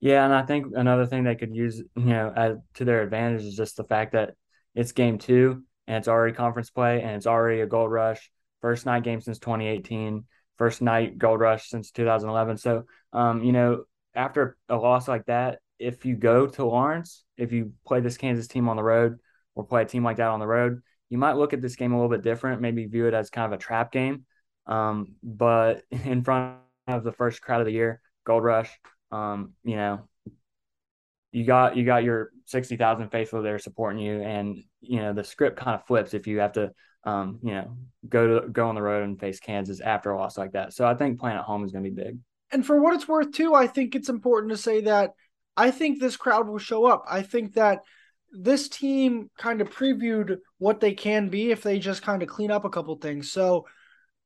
Yeah, 0.00 0.24
and 0.24 0.34
I 0.34 0.42
think 0.42 0.66
another 0.74 1.06
thing 1.06 1.24
they 1.24 1.34
could 1.34 1.54
use, 1.54 1.78
you 1.78 2.04
know, 2.04 2.32
as, 2.34 2.56
to 2.74 2.84
their 2.84 3.02
advantage 3.02 3.42
is 3.42 3.56
just 3.56 3.76
the 3.76 3.84
fact 3.84 4.12
that 4.12 4.34
it's 4.74 4.92
game 4.92 5.18
two 5.18 5.64
and 5.86 5.96
it's 5.96 6.08
already 6.08 6.34
conference 6.34 6.70
play 6.70 7.02
and 7.02 7.16
it's 7.16 7.26
already 7.26 7.60
a 7.60 7.66
gold 7.66 7.90
rush. 7.90 8.30
First 8.60 8.86
night 8.86 9.02
game 9.02 9.20
since 9.20 9.38
2018, 9.38 10.24
first 10.56 10.82
night 10.82 11.18
gold 11.18 11.40
rush 11.40 11.68
since 11.68 11.90
2011. 11.90 12.58
So, 12.58 12.84
um, 13.12 13.42
you 13.42 13.52
know, 13.52 13.84
after 14.14 14.56
a 14.68 14.76
loss 14.76 15.08
like 15.08 15.26
that, 15.26 15.60
if 15.78 16.04
you 16.04 16.16
go 16.16 16.46
to 16.46 16.64
Lawrence, 16.64 17.24
if 17.36 17.52
you 17.52 17.72
play 17.86 18.00
this 18.00 18.16
Kansas 18.16 18.48
team 18.48 18.68
on 18.68 18.76
the 18.76 18.82
road 18.82 19.18
or 19.54 19.64
play 19.64 19.82
a 19.82 19.86
team 19.86 20.04
like 20.04 20.16
that 20.16 20.30
on 20.30 20.40
the 20.40 20.46
road, 20.46 20.82
you 21.08 21.18
might 21.18 21.36
look 21.36 21.52
at 21.52 21.60
this 21.60 21.76
game 21.76 21.92
a 21.92 21.96
little 21.96 22.10
bit 22.10 22.22
different, 22.22 22.60
maybe 22.60 22.86
view 22.86 23.06
it 23.06 23.14
as 23.14 23.30
kind 23.30 23.52
of 23.52 23.58
a 23.58 23.62
trap 23.62 23.92
game. 23.92 24.24
Um, 24.66 25.14
but 25.22 25.82
in 25.90 26.22
front 26.22 26.58
of 26.86 27.04
the 27.04 27.12
first 27.12 27.40
crowd 27.42 27.60
of 27.60 27.66
the 27.66 27.72
year, 27.72 28.00
Gold 28.24 28.44
Rush, 28.44 28.70
um, 29.10 29.52
you 29.64 29.76
know, 29.76 30.08
you 31.32 31.44
got 31.44 31.76
you 31.76 31.84
got 31.84 32.04
your 32.04 32.30
sixty 32.46 32.76
thousand 32.76 33.10
faithful 33.10 33.42
there 33.42 33.58
supporting 33.58 34.00
you, 34.00 34.20
and 34.22 34.62
you 34.80 34.96
know 34.96 35.12
the 35.12 35.24
script 35.24 35.58
kind 35.58 35.74
of 35.74 35.86
flips 35.86 36.14
if 36.14 36.26
you 36.26 36.40
have 36.40 36.52
to, 36.52 36.72
um, 37.04 37.38
you 37.42 37.52
know, 37.52 37.76
go 38.08 38.40
to 38.40 38.48
go 38.48 38.68
on 38.68 38.74
the 38.74 38.82
road 38.82 39.04
and 39.04 39.20
face 39.20 39.40
Kansas 39.40 39.80
after 39.80 40.10
a 40.10 40.18
loss 40.18 40.38
like 40.38 40.52
that. 40.52 40.72
So 40.72 40.86
I 40.86 40.94
think 40.94 41.20
playing 41.20 41.36
at 41.36 41.44
home 41.44 41.64
is 41.64 41.72
going 41.72 41.84
to 41.84 41.90
be 41.90 42.02
big. 42.02 42.18
And 42.50 42.64
for 42.64 42.80
what 42.80 42.94
it's 42.94 43.08
worth, 43.08 43.32
too, 43.32 43.54
I 43.54 43.66
think 43.66 43.94
it's 43.94 44.08
important 44.08 44.52
to 44.52 44.56
say 44.56 44.82
that 44.82 45.12
I 45.56 45.70
think 45.70 46.00
this 46.00 46.16
crowd 46.16 46.48
will 46.48 46.58
show 46.58 46.86
up. 46.86 47.04
I 47.08 47.22
think 47.22 47.54
that 47.54 47.80
this 48.30 48.68
team 48.68 49.30
kind 49.38 49.60
of 49.60 49.70
previewed 49.70 50.38
what 50.58 50.80
they 50.80 50.92
can 50.92 51.28
be 51.28 51.50
if 51.50 51.62
they 51.62 51.78
just 51.78 52.02
kind 52.02 52.22
of 52.22 52.28
clean 52.28 52.50
up 52.50 52.64
a 52.64 52.70
couple 52.70 52.96
things. 52.96 53.32
So 53.32 53.66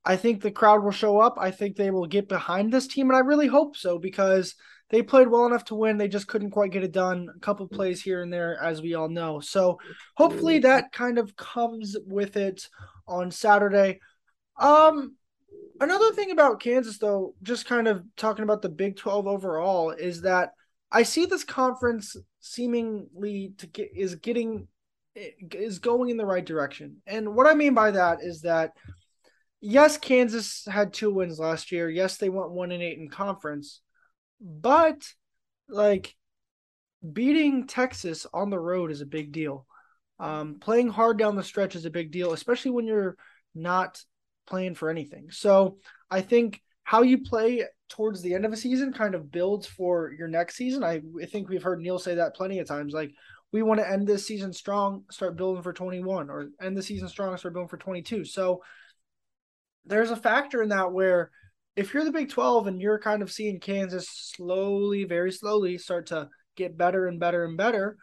I 0.04 0.16
think 0.16 0.42
the 0.42 0.50
crowd 0.50 0.82
will 0.82 0.90
show 0.90 1.18
up. 1.18 1.36
I 1.38 1.50
think 1.50 1.76
they 1.76 1.90
will 1.90 2.06
get 2.06 2.28
behind 2.28 2.72
this 2.72 2.88
team, 2.88 3.08
and 3.08 3.16
I 3.16 3.20
really 3.20 3.46
hope 3.46 3.76
so 3.76 3.98
because 3.98 4.54
they 4.90 5.02
played 5.02 5.28
well 5.28 5.46
enough 5.46 5.64
to 5.66 5.74
win. 5.74 5.96
They 5.96 6.08
just 6.08 6.26
couldn't 6.26 6.50
quite 6.50 6.72
get 6.72 6.84
it 6.84 6.92
done. 6.92 7.28
A 7.34 7.38
couple 7.40 7.66
plays 7.68 8.02
here 8.02 8.22
and 8.22 8.32
there, 8.32 8.62
as 8.62 8.82
we 8.82 8.94
all 8.94 9.08
know. 9.08 9.40
So 9.40 9.78
hopefully 10.16 10.58
that 10.60 10.92
kind 10.92 11.18
of 11.18 11.34
comes 11.36 11.96
with 12.06 12.36
it 12.36 12.68
on 13.06 13.30
Saturday. 13.30 14.00
Um, 14.58 15.16
another 15.82 16.12
thing 16.12 16.30
about 16.30 16.60
Kansas, 16.60 16.98
though, 16.98 17.34
just 17.42 17.66
kind 17.66 17.88
of 17.88 18.04
talking 18.16 18.42
about 18.42 18.62
the 18.62 18.68
Big 18.68 18.96
12 18.96 19.26
overall, 19.26 19.90
is 19.90 20.22
that 20.22 20.52
I 20.90 21.02
see 21.02 21.24
this 21.24 21.44
conference 21.44 22.16
seemingly 22.40 23.54
to 23.58 23.66
get 23.66 23.90
is 23.94 24.16
getting 24.16 24.68
is 25.14 25.78
going 25.78 26.10
in 26.10 26.16
the 26.16 26.26
right 26.26 26.44
direction. 26.44 26.96
And 27.06 27.34
what 27.34 27.46
I 27.46 27.54
mean 27.54 27.74
by 27.74 27.92
that 27.92 28.18
is 28.22 28.42
that 28.42 28.72
yes, 29.60 29.98
Kansas 29.98 30.66
had 30.70 30.92
two 30.92 31.12
wins 31.12 31.38
last 31.38 31.72
year. 31.72 31.88
Yes, 31.88 32.16
they 32.16 32.28
went 32.28 32.50
one 32.50 32.72
and 32.72 32.82
eight 32.82 32.98
in 32.98 33.08
conference, 33.08 33.80
but 34.40 35.06
like 35.68 36.14
beating 37.12 37.66
Texas 37.66 38.26
on 38.32 38.50
the 38.50 38.58
road 38.58 38.90
is 38.90 39.00
a 39.00 39.06
big 39.06 39.32
deal. 39.32 39.66
Um, 40.18 40.58
playing 40.60 40.88
hard 40.88 41.18
down 41.18 41.36
the 41.36 41.42
stretch 41.42 41.74
is 41.74 41.84
a 41.84 41.90
big 41.90 42.12
deal, 42.12 42.32
especially 42.32 42.70
when 42.70 42.86
you're 42.86 43.16
not 43.54 44.00
playing 44.52 44.74
for 44.74 44.90
anything. 44.90 45.30
So 45.30 45.78
I 46.10 46.20
think 46.20 46.60
how 46.84 47.00
you 47.00 47.22
play 47.22 47.64
towards 47.88 48.20
the 48.20 48.34
end 48.34 48.44
of 48.44 48.52
a 48.52 48.56
season 48.56 48.92
kind 48.92 49.14
of 49.14 49.32
builds 49.32 49.66
for 49.66 50.12
your 50.12 50.28
next 50.28 50.56
season. 50.56 50.84
I, 50.84 51.00
think 51.24 51.48
we've 51.48 51.62
heard 51.62 51.80
Neal 51.80 51.98
say 51.98 52.16
that 52.16 52.36
plenty 52.36 52.58
of 52.58 52.68
times. 52.68 52.92
Like, 52.92 53.12
we 53.50 53.62
want 53.62 53.80
to 53.80 53.90
end 53.90 54.06
this 54.06 54.26
season 54.26 54.52
strong, 54.52 55.04
start 55.10 55.38
building 55.38 55.62
for 55.62 55.72
21, 55.72 56.28
or 56.28 56.50
end 56.60 56.76
the 56.76 56.82
season 56.82 57.08
strong, 57.08 57.34
start 57.38 57.54
building 57.54 57.70
for 57.70 57.78
22. 57.78 58.26
So 58.26 58.62
there's 59.86 60.10
a 60.10 60.16
factor 60.16 60.62
in 60.62 60.68
that 60.68 60.92
where 60.92 61.30
if 61.74 61.94
you're 61.94 62.04
the 62.04 62.12
Big 62.12 62.28
12 62.28 62.66
and 62.66 62.78
you're 62.78 62.98
kind 62.98 63.22
of 63.22 63.32
seeing 63.32 63.58
Kansas 63.58 64.06
slowly, 64.10 65.04
very 65.04 65.32
slowly 65.32 65.78
start 65.78 66.08
to 66.08 66.28
get 66.56 66.76
better 66.76 67.06
and 67.06 67.18
better 67.18 67.46
and 67.46 67.56
better, 67.56 67.96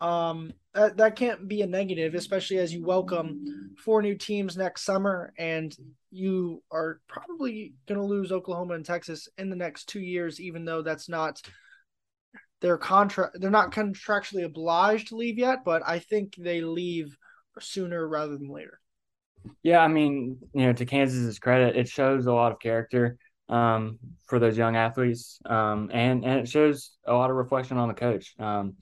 um, 0.00 0.52
that, 0.74 0.96
that 0.96 1.16
can't 1.16 1.46
be 1.48 1.62
a 1.62 1.66
negative, 1.66 2.14
especially 2.14 2.58
as 2.58 2.72
you 2.72 2.84
welcome 2.84 3.74
four 3.78 4.02
new 4.02 4.16
teams 4.16 4.56
next 4.56 4.82
summer 4.82 5.32
and 5.38 5.76
you 6.10 6.62
are 6.70 7.00
probably 7.08 7.74
going 7.86 7.98
to 7.98 8.06
lose 8.06 8.32
Oklahoma 8.32 8.74
and 8.74 8.84
Texas 8.84 9.28
in 9.38 9.50
the 9.50 9.56
next 9.56 9.86
two 9.86 10.00
years, 10.00 10.40
even 10.40 10.64
though 10.64 10.82
that's 10.82 11.08
not 11.08 11.40
their 12.60 12.78
contract. 12.78 13.40
They're 13.40 13.50
not 13.50 13.72
contractually 13.72 14.44
obliged 14.44 15.08
to 15.08 15.16
leave 15.16 15.38
yet, 15.38 15.64
but 15.64 15.82
I 15.86 15.98
think 15.98 16.34
they 16.36 16.60
leave 16.60 17.16
sooner 17.60 18.06
rather 18.06 18.36
than 18.36 18.48
later. 18.48 18.80
Yeah, 19.62 19.80
I 19.80 19.88
mean, 19.88 20.38
you 20.54 20.66
know, 20.66 20.72
to 20.72 20.86
Kansas's 20.86 21.38
credit, 21.38 21.76
it 21.76 21.88
shows 21.88 22.26
a 22.26 22.32
lot 22.32 22.52
of 22.52 22.58
character 22.58 23.18
um, 23.48 23.98
for 24.26 24.38
those 24.38 24.56
young 24.56 24.76
athletes, 24.76 25.38
um, 25.44 25.90
and 25.92 26.24
and 26.24 26.40
it 26.40 26.48
shows 26.48 26.92
a 27.06 27.12
lot 27.12 27.30
of 27.30 27.36
reflection 27.36 27.76
on 27.76 27.88
the 27.88 27.94
coach. 27.94 28.34
Um, 28.38 28.74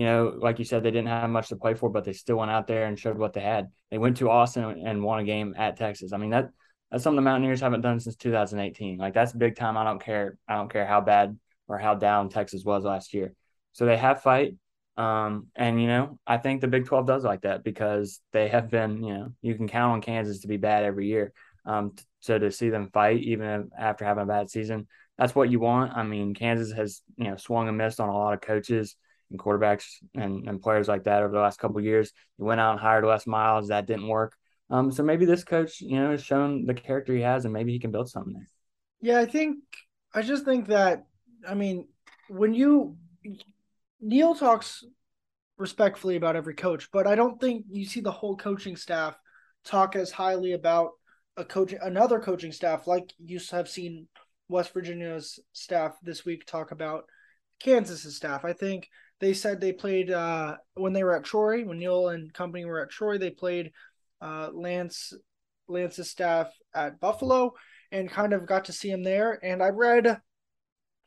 you 0.00 0.06
know, 0.06 0.32
like 0.34 0.58
you 0.58 0.64
said, 0.64 0.82
they 0.82 0.90
didn't 0.90 1.08
have 1.08 1.28
much 1.28 1.50
to 1.50 1.56
play 1.56 1.74
for, 1.74 1.90
but 1.90 2.04
they 2.04 2.14
still 2.14 2.36
went 2.36 2.50
out 2.50 2.66
there 2.66 2.86
and 2.86 2.98
showed 2.98 3.18
what 3.18 3.34
they 3.34 3.42
had. 3.42 3.68
They 3.90 3.98
went 3.98 4.16
to 4.16 4.30
Austin 4.30 4.64
and 4.86 5.04
won 5.04 5.18
a 5.18 5.24
game 5.24 5.54
at 5.58 5.76
Texas. 5.76 6.14
I 6.14 6.16
mean 6.16 6.30
that 6.30 6.48
that's 6.90 7.04
something 7.04 7.16
the 7.16 7.22
Mountaineers 7.22 7.60
haven't 7.60 7.82
done 7.82 8.00
since 8.00 8.16
2018. 8.16 8.96
Like 8.96 9.12
that's 9.12 9.34
big 9.34 9.56
time. 9.56 9.76
I 9.76 9.84
don't 9.84 10.02
care. 10.02 10.38
I 10.48 10.54
don't 10.54 10.72
care 10.72 10.86
how 10.86 11.02
bad 11.02 11.38
or 11.68 11.76
how 11.76 11.96
down 11.96 12.30
Texas 12.30 12.64
was 12.64 12.84
last 12.84 13.12
year. 13.12 13.34
So 13.72 13.84
they 13.84 13.98
have 13.98 14.22
fight. 14.22 14.54
Um, 14.96 15.48
and 15.54 15.78
you 15.78 15.86
know, 15.86 16.18
I 16.26 16.38
think 16.38 16.62
the 16.62 16.68
Big 16.68 16.86
12 16.86 17.06
does 17.06 17.22
like 17.22 17.42
that 17.42 17.62
because 17.62 18.22
they 18.32 18.48
have 18.48 18.70
been, 18.70 19.04
you 19.04 19.12
know, 19.12 19.34
you 19.42 19.54
can 19.54 19.68
count 19.68 19.92
on 19.92 20.00
Kansas 20.00 20.40
to 20.40 20.48
be 20.48 20.56
bad 20.56 20.84
every 20.84 21.08
year. 21.08 21.34
Um, 21.66 21.92
t- 21.94 22.04
so 22.20 22.38
to 22.38 22.50
see 22.50 22.70
them 22.70 22.88
fight 22.90 23.20
even 23.20 23.68
after 23.78 24.06
having 24.06 24.22
a 24.22 24.26
bad 24.26 24.48
season, 24.48 24.88
that's 25.18 25.34
what 25.34 25.50
you 25.50 25.60
want. 25.60 25.92
I 25.94 26.04
mean, 26.04 26.32
Kansas 26.32 26.72
has, 26.72 27.02
you 27.18 27.24
know, 27.24 27.36
swung 27.36 27.68
and 27.68 27.76
missed 27.76 28.00
on 28.00 28.08
a 28.08 28.16
lot 28.16 28.32
of 28.32 28.40
coaches 28.40 28.96
and 29.30 29.38
quarterbacks 29.38 29.86
and, 30.14 30.48
and 30.48 30.62
players 30.62 30.88
like 30.88 31.04
that 31.04 31.22
over 31.22 31.32
the 31.32 31.40
last 31.40 31.58
couple 31.58 31.80
years. 31.80 32.12
He 32.36 32.42
went 32.42 32.60
out 32.60 32.72
and 32.72 32.80
hired 32.80 33.04
Les 33.04 33.26
Miles. 33.26 33.68
That 33.68 33.86
didn't 33.86 34.08
work. 34.08 34.36
Um, 34.70 34.92
so 34.92 35.02
maybe 35.02 35.24
this 35.24 35.44
coach, 35.44 35.80
you 35.80 35.98
know, 35.98 36.12
has 36.12 36.22
shown 36.22 36.64
the 36.64 36.74
character 36.74 37.14
he 37.14 37.22
has, 37.22 37.44
and 37.44 37.52
maybe 37.52 37.72
he 37.72 37.80
can 37.80 37.90
build 37.90 38.08
something 38.08 38.34
there. 38.34 38.48
Yeah, 39.00 39.20
I 39.20 39.26
think 39.26 39.58
I 40.14 40.22
just 40.22 40.44
think 40.44 40.68
that 40.68 41.04
I 41.48 41.54
mean, 41.54 41.88
when 42.28 42.54
you 42.54 42.96
Neal 44.00 44.34
talks 44.34 44.84
respectfully 45.56 46.16
about 46.16 46.36
every 46.36 46.54
coach, 46.54 46.88
but 46.92 47.06
I 47.06 47.14
don't 47.14 47.40
think 47.40 47.66
you 47.70 47.84
see 47.84 48.00
the 48.00 48.12
whole 48.12 48.36
coaching 48.36 48.76
staff 48.76 49.18
talk 49.64 49.96
as 49.96 50.10
highly 50.10 50.52
about 50.52 50.92
a 51.36 51.44
coach 51.44 51.74
another 51.80 52.18
coaching 52.18 52.52
staff 52.52 52.86
like 52.86 53.12
you 53.18 53.40
have 53.50 53.68
seen 53.68 54.08
West 54.48 54.72
Virginia's 54.72 55.38
staff 55.52 55.96
this 56.02 56.24
week 56.24 56.44
talk 56.46 56.70
about 56.70 57.04
Kansas's 57.60 58.16
staff. 58.16 58.44
I 58.44 58.52
think 58.52 58.88
they 59.20 59.34
said 59.34 59.60
they 59.60 59.72
played 59.72 60.10
uh, 60.10 60.56
when 60.74 60.92
they 60.92 61.04
were 61.04 61.16
at 61.16 61.24
Troy, 61.24 61.64
when 61.64 61.78
Neal 61.78 62.08
and 62.08 62.32
company 62.32 62.64
were 62.64 62.80
at 62.80 62.90
Troy, 62.90 63.18
they 63.18 63.30
played 63.30 63.72
uh, 64.20 64.50
Lance 64.52 65.12
Lance's 65.68 66.10
staff 66.10 66.50
at 66.74 67.00
Buffalo 67.00 67.52
and 67.92 68.10
kind 68.10 68.32
of 68.32 68.46
got 68.46 68.66
to 68.66 68.72
see 68.72 68.90
him 68.90 69.02
there. 69.02 69.38
And 69.42 69.62
I 69.62 69.68
read 69.68 70.06
a 70.06 70.22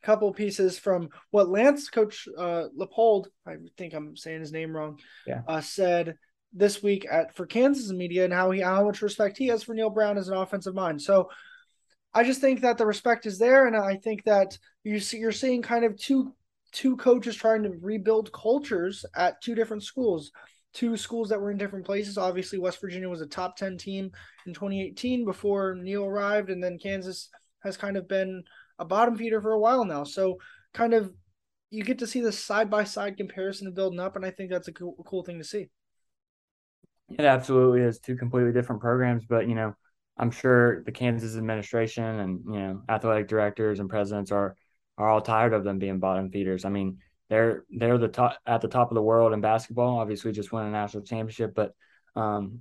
couple 0.04 0.32
pieces 0.34 0.78
from 0.78 1.10
what 1.32 1.50
Lance 1.50 1.90
coach 1.90 2.28
uh, 2.38 2.66
Leipold, 2.78 3.26
I 3.48 3.56
think 3.78 3.94
I'm 3.94 4.16
saying 4.16 4.42
his 4.42 4.52
name 4.52 4.76
wrong, 4.76 5.00
yeah. 5.26 5.42
uh, 5.48 5.62
said 5.62 6.16
this 6.54 6.84
week 6.84 7.08
at 7.10 7.36
for 7.36 7.46
Kansas 7.46 7.92
media 7.92 8.26
and 8.26 8.34
how 8.34 8.52
he 8.52 8.62
how 8.62 8.86
much 8.86 9.02
respect 9.02 9.38
he 9.38 9.48
has 9.48 9.64
for 9.64 9.74
Neal 9.74 9.90
Brown 9.90 10.18
as 10.18 10.28
an 10.28 10.38
offensive 10.38 10.76
mind. 10.76 11.02
So 11.02 11.30
I 12.14 12.24
just 12.24 12.42
think 12.42 12.62
that 12.62 12.78
the 12.78 12.86
respect 12.86 13.26
is 13.26 13.40
there, 13.40 13.66
and 13.66 13.76
I 13.76 13.96
think 13.96 14.24
that 14.26 14.58
you 14.84 15.00
see 15.00 15.18
you're 15.18 15.32
seeing 15.32 15.64
kind 15.64 15.84
of 15.84 15.98
two 15.98 16.36
two 16.74 16.98
coaches 16.98 17.36
trying 17.36 17.64
to 17.64 17.70
rebuild 17.82 18.34
cultures 18.34 19.06
at 19.16 19.42
two 19.42 19.56
different 19.56 19.84
schools. 19.84 20.32
Two 20.74 20.98
schools 20.98 21.30
that 21.30 21.40
were 21.40 21.52
in 21.52 21.58
different 21.58 21.86
places. 21.86 22.18
Obviously, 22.18 22.58
West 22.58 22.82
Virginia 22.82 23.08
was 23.08 23.22
a 23.22 23.28
top 23.28 23.56
10 23.56 23.78
team 23.78 24.12
in 24.48 24.54
2018 24.54 25.24
before 25.24 25.76
Neal 25.76 26.04
arrived, 26.04 26.50
and 26.50 26.64
then 26.64 26.80
Kansas 26.80 27.30
has 27.60 27.78
kind 27.78 27.96
of 27.96 28.08
been 28.08 28.44
a 28.80 28.86
bottom 28.86 29.16
feeder 29.16 29.40
for 29.40 29.52
a 29.52 29.60
while 29.60 29.86
now. 29.86 30.04
So, 30.04 30.40
kind 30.74 30.96
of, 30.96 31.14
you 31.70 31.84
get 31.84 32.00
to 32.00 32.08
see 32.08 32.22
the 32.22 32.32
side 32.32 32.72
by 32.72 32.86
side 32.86 33.18
comparison 33.18 33.68
of 33.68 33.76
building 33.76 34.00
up, 34.00 34.16
and 34.16 34.26
I 34.26 34.32
think 34.32 34.50
that's 34.50 34.68
a 34.68 34.74
cool, 34.74 34.96
cool 35.06 35.24
thing 35.24 35.38
to 35.38 35.44
see. 35.44 35.70
It 37.10 37.26
absolutely 37.26 37.82
is 37.82 38.00
two 38.00 38.16
completely 38.16 38.52
different 38.52 38.82
programs, 38.82 39.26
but 39.30 39.48
you 39.48 39.54
know, 39.54 39.76
I'm 40.18 40.32
sure 40.32 40.84
the 40.84 40.92
Kansas 40.92 41.38
administration 41.38 42.04
and 42.04 42.42
you 42.46 42.60
know 42.60 42.82
athletic 42.90 43.28
directors 43.28 43.80
and 43.80 43.90
presidents 43.90 44.32
are 44.32 44.56
are 44.98 45.10
all 45.10 45.22
tired 45.22 45.54
of 45.54 45.64
them 45.64 45.80
being 45.80 46.00
bottom 46.00 46.30
feeders. 46.30 46.66
I 46.66 46.70
mean, 46.70 47.00
they're 47.30 47.66
they're 47.70 47.98
the 47.98 48.08
top 48.08 48.38
at 48.46 48.62
the 48.62 48.68
top 48.68 48.92
of 48.92 48.96
the 48.96 49.02
world 49.02 49.34
in 49.34 49.42
basketball. 49.42 50.00
Obviously, 50.00 50.32
just 50.32 50.52
won 50.52 50.66
a 50.68 50.72
national 50.72 51.04
championship, 51.04 51.56
but 51.56 51.74
um, 52.16 52.60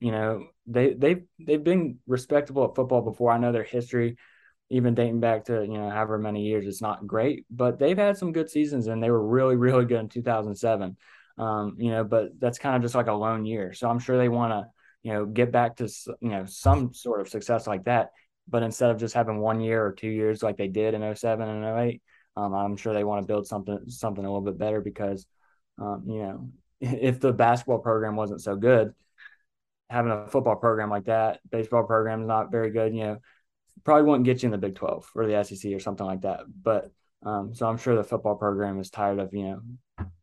you 0.00 0.12
know 0.12 0.46
they 0.66 0.94
they've 0.94 1.24
they've 1.38 1.64
been 1.64 1.98
respectable 2.06 2.64
at 2.64 2.76
football 2.76 3.02
before. 3.02 3.32
I 3.32 3.38
know 3.38 3.52
their 3.52 3.64
history, 3.64 4.16
even 4.70 4.94
dating 4.94 5.20
back 5.20 5.46
to 5.46 5.62
you 5.62 5.78
know 5.78 5.90
however 5.90 6.18
many 6.18 6.42
years, 6.42 6.66
it's 6.66 6.82
not 6.82 7.06
great, 7.06 7.44
but 7.50 7.78
they've 7.78 7.98
had 7.98 8.16
some 8.16 8.32
good 8.32 8.50
seasons, 8.50 8.86
and 8.86 9.02
they 9.02 9.10
were 9.10 9.26
really 9.26 9.56
really 9.56 9.84
good 9.84 10.00
in 10.00 10.08
2007. 10.08 10.96
Um, 11.38 11.76
you 11.78 11.90
know, 11.90 12.04
but 12.04 12.38
that's 12.38 12.58
kind 12.58 12.76
of 12.76 12.82
just 12.82 12.94
like 12.94 13.06
a 13.06 13.12
lone 13.12 13.46
year. 13.46 13.72
So 13.72 13.88
I'm 13.88 14.00
sure 14.00 14.18
they 14.18 14.28
want 14.28 14.52
to 14.52 14.70
you 15.02 15.12
know 15.12 15.26
get 15.26 15.50
back 15.50 15.76
to 15.76 15.88
you 16.20 16.30
know 16.30 16.44
some 16.46 16.92
sort 16.94 17.20
of 17.20 17.28
success 17.28 17.66
like 17.66 17.84
that. 17.84 18.10
But 18.48 18.62
instead 18.62 18.90
of 18.90 18.98
just 18.98 19.14
having 19.14 19.38
one 19.38 19.60
year 19.60 19.84
or 19.84 19.92
two 19.92 20.08
years 20.08 20.42
like 20.42 20.56
they 20.56 20.68
did 20.68 20.94
in 20.94 21.14
07 21.14 21.48
and 21.48 21.64
08, 21.64 22.02
um, 22.36 22.54
I'm 22.54 22.76
sure 22.76 22.94
they 22.94 23.04
want 23.04 23.22
to 23.22 23.26
build 23.26 23.46
something 23.46 23.80
something 23.88 24.24
a 24.24 24.28
little 24.28 24.44
bit 24.44 24.58
better 24.58 24.80
because 24.80 25.26
um, 25.80 26.04
you 26.06 26.22
know 26.22 26.50
if 26.80 27.20
the 27.20 27.32
basketball 27.32 27.80
program 27.80 28.16
wasn't 28.16 28.40
so 28.40 28.56
good, 28.56 28.94
having 29.90 30.12
a 30.12 30.28
football 30.28 30.56
program 30.56 30.90
like 30.90 31.06
that, 31.06 31.40
baseball 31.50 31.84
program 31.84 32.22
is 32.22 32.28
not 32.28 32.50
very 32.50 32.70
good. 32.70 32.94
You 32.94 33.02
know, 33.02 33.18
probably 33.84 34.04
wouldn't 34.04 34.24
get 34.24 34.42
you 34.42 34.48
in 34.48 34.52
the 34.52 34.58
Big 34.58 34.76
12 34.76 35.10
or 35.14 35.26
the 35.26 35.42
SEC 35.44 35.72
or 35.72 35.80
something 35.80 36.06
like 36.06 36.22
that. 36.22 36.40
But 36.62 36.90
um, 37.24 37.54
so 37.54 37.66
I'm 37.66 37.78
sure 37.78 37.96
the 37.96 38.04
football 38.04 38.36
program 38.36 38.78
is 38.80 38.90
tired 38.90 39.18
of 39.18 39.34
you 39.34 39.42
know 39.44 39.60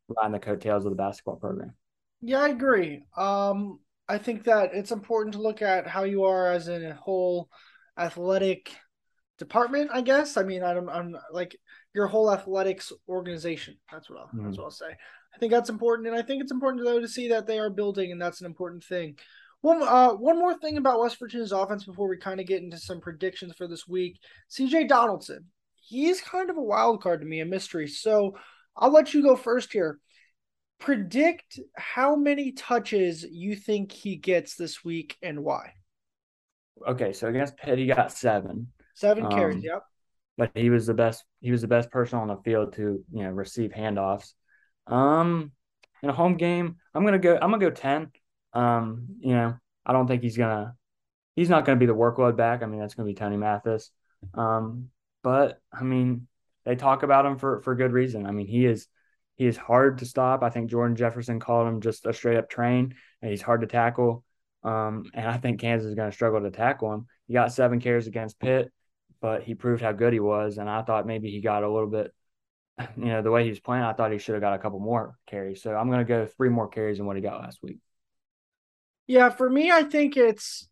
riding 0.08 0.34
the 0.34 0.40
coattails 0.40 0.86
of 0.86 0.92
the 0.92 0.98
basketball 0.98 1.36
program. 1.36 1.74
Yeah, 2.22 2.42
I 2.42 2.50
agree. 2.50 3.04
Um, 3.18 3.80
I 4.08 4.18
think 4.18 4.44
that 4.46 4.72
it's 4.74 4.92
important 4.92 5.34
to 5.34 5.42
look 5.42 5.62
at 5.62 5.88
how 5.88 6.04
you 6.04 6.24
are 6.24 6.52
as 6.52 6.70
a 6.70 6.94
whole 6.94 7.50
athletic 7.98 8.72
department. 9.38 9.90
I 9.94 10.02
guess. 10.02 10.38
I 10.38 10.44
mean, 10.44 10.64
I'm, 10.64 10.90
I'm 10.90 11.18
like 11.32 11.56
your 11.94 12.08
whole 12.08 12.32
athletics 12.32 12.92
organization. 13.08 13.78
That's 13.92 14.10
what 14.10 14.20
I'll, 14.20 14.26
mm-hmm. 14.28 14.46
that's 14.46 14.58
what 14.58 14.66
I'll 14.66 14.72
say. 14.72 14.92
I 15.34 15.38
think 15.38 15.52
that's 15.52 15.70
important, 15.70 16.08
and 16.08 16.16
I 16.16 16.22
think 16.22 16.42
it's 16.42 16.52
important 16.52 16.86
though 16.86 17.00
to 17.00 17.08
see 17.08 17.30
that 17.30 17.46
they 17.46 17.60
are 17.60 17.70
building, 17.70 18.12
and 18.12 18.22
that's 18.22 18.40
an 18.40 18.46
important 18.46 18.84
thing. 18.84 19.18
One, 19.62 19.82
uh, 19.82 20.12
one 20.12 20.38
more 20.38 20.58
thing 20.58 20.78
about 20.78 21.00
West 21.00 21.18
Virginia's 21.20 21.52
offense 21.52 21.86
before 21.86 22.08
we 22.08 22.18
kind 22.18 22.40
of 22.40 22.46
get 22.46 22.62
into 22.62 22.78
some 22.78 23.02
predictions 23.02 23.54
for 23.58 23.68
this 23.68 23.88
week. 23.88 24.20
CJ 24.52 24.88
Donaldson, 24.88 25.46
he's 25.76 26.22
kind 26.22 26.50
of 26.50 26.58
a 26.58 26.62
wild 26.62 27.02
card 27.02 27.22
to 27.22 27.26
me, 27.26 27.40
a 27.40 27.46
mystery. 27.46 27.88
So 27.88 28.38
I'll 28.78 28.92
let 28.92 29.14
you 29.14 29.24
go 29.24 29.36
first 29.36 29.74
here. 29.74 30.00
Predict 30.80 31.60
how 31.76 32.16
many 32.16 32.52
touches 32.52 33.24
you 33.24 33.56
think 33.56 33.92
he 33.92 34.18
gets 34.18 34.56
this 34.56 34.84
week 34.84 35.18
and 35.24 35.44
why. 35.44 35.74
Okay, 36.88 37.14
so 37.14 37.28
against 37.28 37.58
Pitt, 37.58 37.78
he 37.78 37.88
got 37.88 38.12
seven. 38.12 38.68
Seven 38.96 39.30
carries. 39.30 39.56
Um, 39.56 39.62
yep. 39.62 39.84
But 40.38 40.52
he 40.56 40.70
was 40.70 40.86
the 40.86 40.94
best. 40.94 41.24
He 41.42 41.52
was 41.52 41.62
the 41.62 41.68
best 41.68 41.92
person 41.92 42.20
on 42.20 42.28
the 42.28 42.38
field 42.38 42.74
to 42.74 43.04
you 43.12 43.24
know 43.24 43.30
receive 43.30 43.72
handoffs. 43.72 44.34
Um, 44.88 45.52
in 46.04 46.10
a 46.10 46.14
home 46.14 46.36
game, 46.36 46.76
I'm 46.94 47.06
gonna 47.06 47.20
go. 47.20 47.36
I'm 47.36 47.52
gonna 47.52 47.60
go 47.60 47.70
ten. 47.70 48.12
Um, 48.54 49.08
you 49.20 49.34
know, 49.34 49.56
I 49.86 49.94
don't 49.94 50.08
think 50.08 50.22
he's 50.22 50.38
gonna. 50.38 50.76
He's 51.36 51.50
not 51.50 51.66
gonna 51.66 51.80
be 51.80 51.86
the 51.86 51.96
workload 51.96 52.36
back. 52.36 52.64
I 52.64 52.66
mean, 52.66 52.80
that's 52.80 52.96
gonna 52.96 53.08
be 53.08 53.16
Tony 53.16 53.38
Mathis. 53.38 53.92
Um, 54.34 54.90
but 55.24 55.60
I 55.72 55.84
mean, 55.84 56.28
they 56.66 56.76
talk 56.76 57.04
about 57.04 57.26
him 57.26 57.38
for 57.38 57.62
for 57.62 57.76
good 57.76 57.94
reason. 57.94 58.26
I 58.26 58.32
mean, 58.32 58.48
he 58.48 58.66
is 58.66 58.88
he 59.36 59.46
is 59.46 59.58
hard 59.58 60.00
to 60.00 60.06
stop. 60.06 60.44
I 60.44 60.50
think 60.50 60.70
Jordan 60.70 60.98
Jefferson 60.98 61.40
called 61.40 61.68
him 61.68 61.82
just 61.82 62.06
a 62.06 62.14
straight 62.14 62.38
up 62.38 62.50
train, 62.50 62.96
and 63.22 63.32
he's 63.32 63.42
hard 63.42 63.62
to 63.62 63.68
tackle. 63.68 64.25
Um, 64.66 65.06
and 65.14 65.28
I 65.28 65.38
think 65.38 65.62
Kansas 65.62 65.88
is 65.88 65.96
going 65.96 66.10
to 66.10 66.16
struggle 66.16 66.42
to 66.42 66.50
tackle 66.50 66.92
him. 66.92 67.08
He 67.28 67.34
got 67.34 67.54
seven 67.54 67.80
carries 67.80 68.08
against 68.08 68.40
Pitt, 68.40 68.72
but 69.22 69.44
he 69.44 69.54
proved 69.54 69.82
how 69.82 69.92
good 69.92 70.12
he 70.12 70.20
was. 70.20 70.58
And 70.58 70.68
I 70.68 70.82
thought 70.82 71.06
maybe 71.06 71.30
he 71.30 71.40
got 71.40 71.64
a 71.64 71.70
little 71.70 71.90
bit, 71.90 72.14
you 72.98 73.06
know, 73.06 73.22
the 73.22 73.32
way 73.32 73.44
he 73.44 73.50
was 73.50 73.60
playing, 73.60 73.84
I 73.84 73.94
thought 73.94 74.12
he 74.12 74.18
should 74.18 74.34
have 74.34 74.42
got 74.42 74.56
a 74.56 74.60
couple 74.60 74.80
more 74.80 75.18
carries. 75.28 75.62
So 75.62 75.76
I'm 75.76 75.88
going 75.88 76.00
to 76.00 76.06
go 76.06 76.26
three 76.26 76.50
more 76.50 76.68
carries 76.68 76.98
than 76.98 77.06
what 77.06 77.16
he 77.16 77.22
got 77.22 77.42
last 77.42 77.60
week. 77.62 77.78
Yeah, 79.08 79.30
for 79.30 79.48
me, 79.48 79.72
I 79.72 79.84
think 79.84 80.18
it's 80.18 80.68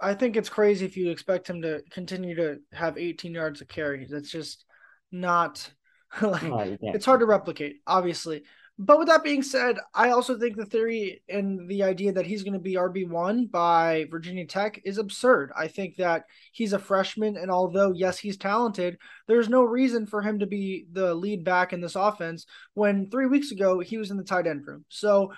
I 0.00 0.14
think 0.14 0.36
it's 0.36 0.48
crazy 0.48 0.86
if 0.86 0.96
you 0.96 1.10
expect 1.10 1.48
him 1.48 1.62
to 1.62 1.82
continue 1.90 2.34
to 2.34 2.58
have 2.72 2.98
18 2.98 3.32
yards 3.32 3.60
of 3.60 3.68
carry. 3.68 4.06
That's 4.10 4.30
just 4.30 4.64
not 5.12 5.70
like 6.20 6.42
no, 6.42 6.76
it's 6.82 7.06
hard 7.06 7.20
to 7.20 7.26
replicate, 7.26 7.76
obviously. 7.86 8.42
But 8.82 8.98
with 8.98 9.08
that 9.08 9.22
being 9.22 9.42
said, 9.42 9.76
I 9.92 10.08
also 10.08 10.38
think 10.38 10.56
the 10.56 10.64
theory 10.64 11.22
and 11.28 11.68
the 11.68 11.82
idea 11.82 12.12
that 12.14 12.24
he's 12.24 12.42
going 12.42 12.54
to 12.54 12.58
be 12.58 12.76
RB1 12.76 13.50
by 13.50 14.06
Virginia 14.10 14.46
Tech 14.46 14.80
is 14.86 14.96
absurd. 14.96 15.52
I 15.54 15.68
think 15.68 15.96
that 15.96 16.24
he's 16.52 16.72
a 16.72 16.78
freshman, 16.78 17.36
and 17.36 17.50
although, 17.50 17.92
yes, 17.92 18.18
he's 18.18 18.38
talented, 18.38 18.96
there's 19.28 19.50
no 19.50 19.64
reason 19.64 20.06
for 20.06 20.22
him 20.22 20.38
to 20.38 20.46
be 20.46 20.86
the 20.92 21.14
lead 21.14 21.44
back 21.44 21.74
in 21.74 21.82
this 21.82 21.94
offense 21.94 22.46
when 22.72 23.10
three 23.10 23.26
weeks 23.26 23.50
ago 23.50 23.80
he 23.80 23.98
was 23.98 24.10
in 24.10 24.16
the 24.16 24.24
tight 24.24 24.46
end 24.46 24.66
room. 24.66 24.86
So 24.88 25.34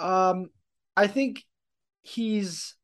um, 0.00 0.50
I 0.96 1.06
think 1.06 1.44
he's 2.02 2.74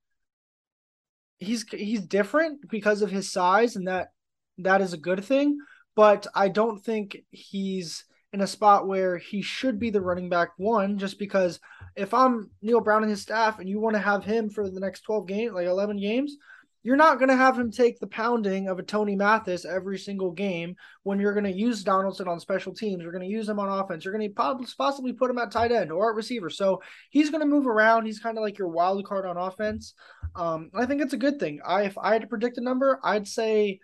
he's 1.38 1.68
he's 1.68 2.02
different 2.02 2.70
because 2.70 3.02
of 3.02 3.10
his 3.10 3.32
size 3.32 3.74
and 3.74 3.88
that 3.88 4.12
that 4.58 4.80
is 4.80 4.92
a 4.92 4.98
good 4.98 5.24
thing 5.24 5.58
but 5.94 6.26
i 6.34 6.48
don't 6.48 6.82
think 6.82 7.18
he's 7.30 8.04
in 8.36 8.42
a 8.42 8.46
spot 8.46 8.86
where 8.86 9.16
he 9.16 9.40
should 9.40 9.78
be 9.78 9.88
the 9.88 10.00
running 10.00 10.28
back 10.28 10.50
one 10.58 10.98
just 10.98 11.18
because 11.18 11.58
if 11.96 12.12
i'm 12.12 12.50
Neal 12.60 12.82
brown 12.82 13.02
and 13.02 13.10
his 13.10 13.22
staff 13.22 13.58
and 13.58 13.68
you 13.68 13.80
want 13.80 13.96
to 13.96 14.00
have 14.00 14.24
him 14.24 14.50
for 14.50 14.68
the 14.68 14.78
next 14.78 15.00
12 15.00 15.26
games 15.26 15.54
like 15.54 15.66
11 15.66 15.96
games 15.98 16.36
you're 16.82 16.96
not 16.96 17.18
going 17.18 17.30
to 17.30 17.36
have 17.36 17.58
him 17.58 17.72
take 17.72 17.98
the 17.98 18.06
pounding 18.06 18.68
of 18.68 18.78
a 18.78 18.82
Tony 18.84 19.16
Mathis 19.16 19.64
every 19.64 19.98
single 19.98 20.30
game 20.30 20.76
when 21.02 21.18
you're 21.18 21.32
going 21.32 21.42
to 21.42 21.50
use 21.50 21.82
Donaldson 21.82 22.28
on 22.28 22.38
special 22.38 22.72
teams. 22.72 23.02
You're 23.02 23.10
going 23.10 23.24
to 23.24 23.28
use 23.28 23.48
him 23.48 23.58
on 23.58 23.68
offense. 23.68 24.04
You're 24.04 24.16
going 24.16 24.32
to 24.32 24.64
possibly 24.78 25.12
put 25.12 25.28
him 25.28 25.38
at 25.38 25.50
tight 25.50 25.72
end 25.72 25.90
or 25.90 26.10
at 26.10 26.16
receiver. 26.16 26.48
So 26.48 26.80
he's 27.10 27.30
going 27.30 27.40
to 27.40 27.46
move 27.48 27.66
around. 27.66 28.06
He's 28.06 28.20
kind 28.20 28.38
of 28.38 28.44
like 28.44 28.56
your 28.56 28.68
wild 28.68 29.04
card 29.04 29.26
on 29.26 29.36
offense. 29.36 29.94
Um, 30.36 30.70
I 30.76 30.86
think 30.86 31.02
it's 31.02 31.12
a 31.12 31.16
good 31.16 31.40
thing. 31.40 31.58
I 31.66 31.86
if 31.86 31.98
I 31.98 32.12
had 32.12 32.22
to 32.22 32.28
predict 32.28 32.58
a 32.58 32.60
number, 32.60 33.00
I'd 33.02 33.26
say 33.26 33.80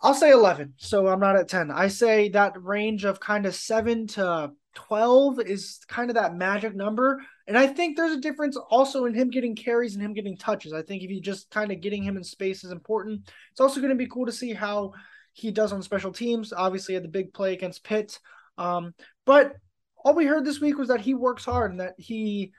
I'll 0.00 0.14
say 0.14 0.30
11. 0.30 0.74
So 0.76 1.08
I'm 1.08 1.20
not 1.20 1.36
at 1.36 1.48
10. 1.48 1.70
I 1.70 1.88
say 1.88 2.28
that 2.30 2.62
range 2.62 3.04
of 3.04 3.18
kind 3.18 3.46
of 3.46 3.54
7 3.54 4.06
to 4.08 4.52
12 4.74 5.40
is 5.40 5.80
kind 5.88 6.08
of 6.08 6.14
that 6.14 6.36
magic 6.36 6.76
number. 6.76 7.20
And 7.48 7.58
I 7.58 7.66
think 7.66 7.96
there's 7.96 8.12
a 8.12 8.20
difference 8.20 8.56
also 8.56 9.06
in 9.06 9.14
him 9.14 9.30
getting 9.30 9.56
carries 9.56 9.94
and 9.94 10.04
him 10.04 10.14
getting 10.14 10.36
touches. 10.36 10.72
I 10.72 10.82
think 10.82 11.02
if 11.02 11.10
you 11.10 11.20
just 11.20 11.50
kind 11.50 11.72
of 11.72 11.80
getting 11.80 12.02
him 12.02 12.16
in 12.16 12.22
space 12.22 12.62
is 12.62 12.70
important. 12.70 13.28
It's 13.50 13.60
also 13.60 13.80
going 13.80 13.90
to 13.90 13.96
be 13.96 14.06
cool 14.06 14.26
to 14.26 14.32
see 14.32 14.52
how 14.52 14.92
he 15.32 15.50
does 15.50 15.72
on 15.72 15.82
special 15.82 16.12
teams. 16.12 16.52
Obviously, 16.52 16.94
had 16.94 17.04
the 17.04 17.08
big 17.08 17.32
play 17.32 17.52
against 17.52 17.82
Pitt. 17.82 18.18
Um, 18.56 18.94
but 19.24 19.56
all 20.04 20.14
we 20.14 20.26
heard 20.26 20.44
this 20.44 20.60
week 20.60 20.78
was 20.78 20.88
that 20.88 21.00
he 21.00 21.14
works 21.14 21.44
hard 21.44 21.72
and 21.72 21.80
that 21.80 21.94
he 21.98 22.52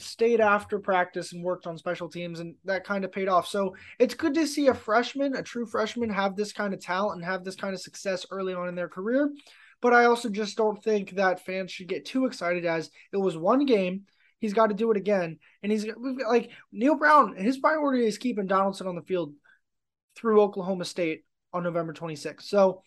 stayed 0.00 0.40
after 0.40 0.78
practice 0.78 1.32
and 1.32 1.42
worked 1.42 1.66
on 1.66 1.78
special 1.78 2.08
teams 2.08 2.40
and 2.40 2.54
that 2.64 2.84
kind 2.84 3.04
of 3.04 3.12
paid 3.12 3.28
off. 3.28 3.46
So 3.46 3.74
it's 3.98 4.14
good 4.14 4.34
to 4.34 4.46
see 4.46 4.68
a 4.68 4.74
freshman, 4.74 5.36
a 5.36 5.42
true 5.42 5.66
freshman, 5.66 6.10
have 6.10 6.36
this 6.36 6.52
kind 6.52 6.74
of 6.74 6.80
talent 6.80 7.16
and 7.16 7.24
have 7.24 7.44
this 7.44 7.56
kind 7.56 7.74
of 7.74 7.80
success 7.80 8.26
early 8.30 8.54
on 8.54 8.68
in 8.68 8.74
their 8.74 8.88
career. 8.88 9.30
But 9.80 9.92
I 9.92 10.04
also 10.06 10.28
just 10.28 10.56
don't 10.56 10.82
think 10.82 11.12
that 11.12 11.44
fans 11.44 11.70
should 11.70 11.88
get 11.88 12.04
too 12.04 12.26
excited 12.26 12.64
as 12.64 12.90
it 13.12 13.16
was 13.16 13.36
one 13.36 13.64
game. 13.64 14.02
He's 14.40 14.54
got 14.54 14.68
to 14.68 14.74
do 14.74 14.90
it 14.90 14.96
again. 14.96 15.38
And 15.62 15.70
he's 15.70 15.86
like 16.28 16.50
Neal 16.72 16.96
Brown, 16.96 17.36
his 17.36 17.58
priority 17.58 18.06
is 18.06 18.18
keeping 18.18 18.46
Donaldson 18.46 18.86
on 18.86 18.96
the 18.96 19.02
field 19.02 19.34
through 20.16 20.40
Oklahoma 20.40 20.84
State 20.84 21.24
on 21.52 21.62
November 21.62 21.92
26th. 21.92 22.42
So, 22.42 22.82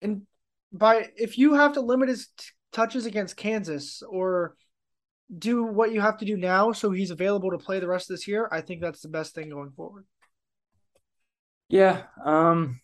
and 0.00 0.22
by 0.72 1.08
if 1.16 1.38
you 1.38 1.54
have 1.54 1.74
to 1.74 1.80
limit 1.80 2.08
his 2.08 2.28
t- 2.36 2.46
touches 2.72 3.06
against 3.06 3.36
Kansas 3.36 4.02
or 4.08 4.56
do 5.36 5.64
what 5.64 5.92
you 5.92 6.00
have 6.00 6.18
to 6.18 6.24
do 6.24 6.36
now 6.36 6.72
so 6.72 6.90
he's 6.90 7.10
available 7.10 7.50
to 7.50 7.58
play 7.58 7.80
the 7.80 7.86
rest 7.88 8.10
of 8.10 8.16
this 8.16 8.28
year, 8.28 8.48
I 8.52 8.60
think 8.60 8.80
that's 8.80 9.00
the 9.00 9.08
best 9.08 9.34
thing 9.34 9.48
going 9.48 9.70
forward. 9.70 10.04
Yeah, 11.68 12.02
um 12.24 12.80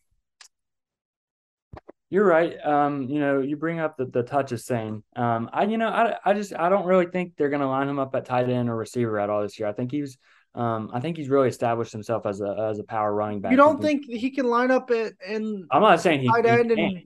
you're 2.11 2.25
right. 2.25 2.55
Um, 2.65 3.03
you 3.03 3.21
know, 3.21 3.41
you 3.41 3.57
bring 3.57 3.81
up 3.81 3.99
the, 3.99 4.07
the 4.07 4.23
touches 4.23 4.65
saying, 4.65 5.03
Um, 5.15 5.51
I, 5.53 5.65
you 5.65 5.77
know, 5.77 5.89
I, 5.89 6.17
I 6.25 6.33
just, 6.33 6.55
I 6.55 6.71
don't 6.71 6.87
really 6.87 7.07
think 7.07 7.35
they're 7.37 7.51
going 7.51 7.61
to 7.61 7.69
line 7.69 7.87
him 7.87 7.99
up 7.99 8.15
at 8.15 8.25
tight 8.25 8.49
end 8.49 8.71
or 8.71 8.77
receiver 8.77 9.19
at 9.19 9.29
all 9.29 9.43
this 9.43 9.59
year. 9.59 9.69
I 9.69 9.73
think 9.73 9.93
he's, 9.93 10.17
um, 10.55 10.91
I 10.93 11.01
think 11.01 11.19
he's 11.19 11.29
really 11.29 11.49
established 11.49 11.93
himself 11.93 12.25
as 12.25 12.41
a 12.41 12.69
as 12.71 12.79
a 12.79 12.83
power 12.83 13.15
running 13.15 13.41
back. 13.41 13.51
You 13.51 13.59
don't 13.59 13.81
think 13.81 14.07
he 14.07 14.31
can 14.31 14.47
line 14.47 14.71
up 14.71 14.91
in? 14.91 15.67
I'm 15.71 15.83
not 15.83 16.01
saying 16.01 16.21
he 16.23 16.29
tight 16.29 16.47
end 16.47 16.71
he 16.71 16.83
and 16.83 17.03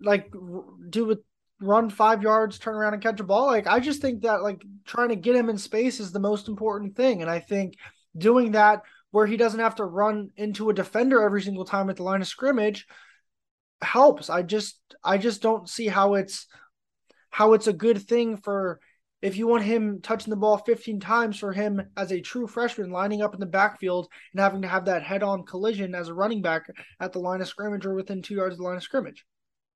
like 0.00 0.30
do 0.90 1.12
it, 1.12 1.24
run 1.62 1.90
five 1.90 2.22
yards, 2.22 2.58
turn 2.58 2.74
around 2.74 2.94
and 2.94 3.02
catch 3.02 3.20
a 3.20 3.24
ball. 3.24 3.46
Like 3.46 3.66
I 3.66 3.80
just 3.80 4.00
think 4.00 4.22
that 4.22 4.42
like 4.42 4.64
trying 4.84 5.08
to 5.10 5.16
get 5.16 5.36
him 5.36 5.48
in 5.48 5.58
space 5.58 6.00
is 6.00 6.12
the 6.12 6.20
most 6.20 6.48
important 6.48 6.96
thing, 6.96 7.22
and 7.22 7.30
I 7.30 7.40
think 7.40 7.74
doing 8.16 8.52
that 8.52 8.82
where 9.10 9.26
he 9.26 9.36
doesn't 9.36 9.60
have 9.60 9.76
to 9.76 9.84
run 9.84 10.30
into 10.36 10.70
a 10.70 10.74
defender 10.74 11.22
every 11.22 11.42
single 11.42 11.64
time 11.64 11.90
at 11.90 11.96
the 11.96 12.02
line 12.02 12.20
of 12.20 12.26
scrimmage 12.26 12.86
helps. 13.82 14.30
I 14.30 14.42
just 14.42 14.78
I 15.04 15.18
just 15.18 15.42
don't 15.42 15.68
see 15.68 15.86
how 15.86 16.14
it's 16.14 16.46
how 17.30 17.52
it's 17.54 17.66
a 17.66 17.72
good 17.72 17.98
thing 18.02 18.36
for 18.36 18.80
if 19.20 19.36
you 19.36 19.46
want 19.46 19.62
him 19.62 20.00
touching 20.02 20.30
the 20.30 20.36
ball 20.36 20.58
15 20.58 20.98
times 20.98 21.38
for 21.38 21.52
him 21.52 21.80
as 21.96 22.10
a 22.10 22.20
true 22.20 22.46
freshman 22.46 22.90
lining 22.90 23.22
up 23.22 23.34
in 23.34 23.40
the 23.40 23.46
backfield 23.46 24.08
and 24.32 24.40
having 24.40 24.62
to 24.62 24.68
have 24.68 24.86
that 24.86 25.04
head-on 25.04 25.44
collision 25.44 25.94
as 25.94 26.08
a 26.08 26.14
running 26.14 26.42
back 26.42 26.64
at 26.98 27.12
the 27.12 27.20
line 27.20 27.40
of 27.40 27.46
scrimmage 27.46 27.86
or 27.86 27.94
within 27.94 28.20
two 28.20 28.34
yards 28.34 28.54
of 28.54 28.58
the 28.58 28.64
line 28.64 28.76
of 28.76 28.82
scrimmage. 28.82 29.24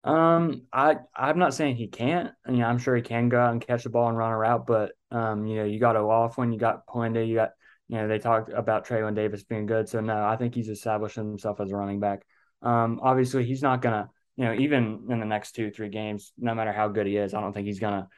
Um, 0.07 0.63
I 0.73 0.97
I'm 1.15 1.39
not 1.39 1.53
saying 1.53 1.77
he 1.77 1.89
can't. 1.89 2.33
I 2.47 2.53
mean, 2.53 2.63
I'm 2.63 2.79
sure 2.79 2.95
he 2.95 3.03
can 3.03 3.29
go 3.29 3.41
out 3.41 3.53
and 3.53 3.61
catch 3.61 3.83
the 3.83 3.91
ball 3.91 4.09
and 4.09 4.17
run 4.17 4.33
a 4.33 4.39
route, 4.39 4.67
but 4.67 4.93
um, 5.11 5.47
you 5.47 5.57
know, 5.57 5.65
you 5.65 5.81
got 5.81 5.97
O'Laughlin, 5.97 6.53
you 6.53 6.59
got 6.59 6.87
Polenda, 6.87 7.27
you 7.27 7.35
got 7.35 7.51
you 7.89 7.99
know, 7.99 8.09
they 8.09 8.19
talked 8.19 8.53
about 8.53 8.87
Traylon 8.87 9.15
Davis 9.15 9.45
being 9.45 9.67
good. 9.67 9.89
So 9.89 10.01
no, 10.01 10.25
I 10.25 10.37
think 10.37 10.55
he's 10.55 10.69
established 10.69 11.17
himself 11.17 11.61
as 11.61 11.71
a 11.71 11.77
running 11.77 12.01
back. 12.01 12.23
Um, 12.63 13.01
obviously, 13.03 13.45
he's 13.45 13.63
not 13.63 13.83
gonna, 13.83 14.11
you 14.37 14.45
know, 14.45 14.55
even 14.55 15.07
in 15.09 15.21
the 15.21 15.27
next 15.27 15.53
two, 15.53 15.71
three 15.71 15.89
games, 15.89 16.33
no 16.39 16.55
matter 16.55 16.73
how 16.73 16.89
good 16.89 17.07
he 17.07 17.17
is, 17.17 17.35
I 17.35 17.41
don't 17.41 17.53
think 17.53 17.67
he's 17.67 17.81
gonna 17.81 18.09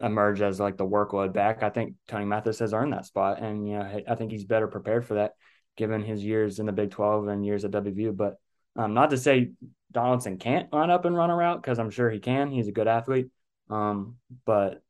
emerge 0.00 0.42
as 0.42 0.60
like 0.60 0.76
the 0.76 0.86
workload 0.86 1.32
back. 1.32 1.62
I 1.62 1.70
think 1.70 1.94
Tony 2.06 2.26
Mathis 2.26 2.58
has 2.58 2.74
earned 2.74 2.92
that 2.92 3.06
spot, 3.06 3.40
and 3.42 3.66
you 3.68 3.78
know, 3.78 4.00
I 4.08 4.14
think 4.14 4.30
he's 4.30 4.44
better 4.44 4.68
prepared 4.68 5.06
for 5.06 5.14
that 5.14 5.32
given 5.76 6.02
his 6.02 6.24
years 6.24 6.58
in 6.58 6.66
the 6.66 6.72
Big 6.72 6.90
Twelve 6.90 7.28
and 7.28 7.44
years 7.44 7.64
at 7.64 7.70
WVU. 7.70 8.16
But 8.16 8.36
um, 8.76 8.94
not 8.94 9.10
to 9.10 9.18
say 9.18 9.50
Donaldson 9.92 10.38
can't 10.38 10.72
line 10.72 10.90
up 10.90 11.04
and 11.04 11.16
run 11.16 11.30
a 11.30 11.34
route 11.34 11.62
because 11.62 11.78
I'm 11.78 11.90
sure 11.90 12.10
he 12.10 12.18
can. 12.18 12.50
He's 12.50 12.68
a 12.68 12.72
good 12.72 12.88
athlete. 12.88 13.28
Um, 13.70 14.16
but 14.44 14.82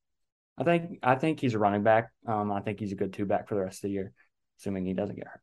I 0.59 0.64
think 0.64 0.99
I 1.03 1.14
think 1.14 1.40
he's 1.40 1.55
a 1.55 1.59
running 1.59 1.83
back. 1.83 2.11
Um, 2.27 2.51
I 2.53 2.61
think 2.61 2.81
he's 2.81 2.92
a 2.92 2.96
good 2.96 3.12
two 3.12 3.27
back 3.27 3.49
for 3.49 3.55
the 3.55 3.62
rest 3.62 3.79
of 3.79 3.83
the 3.83 3.90
year, 3.90 4.12
assuming 4.59 4.85
he 4.85 4.94
doesn't 4.94 5.16
get 5.16 5.27
hurt 5.27 5.40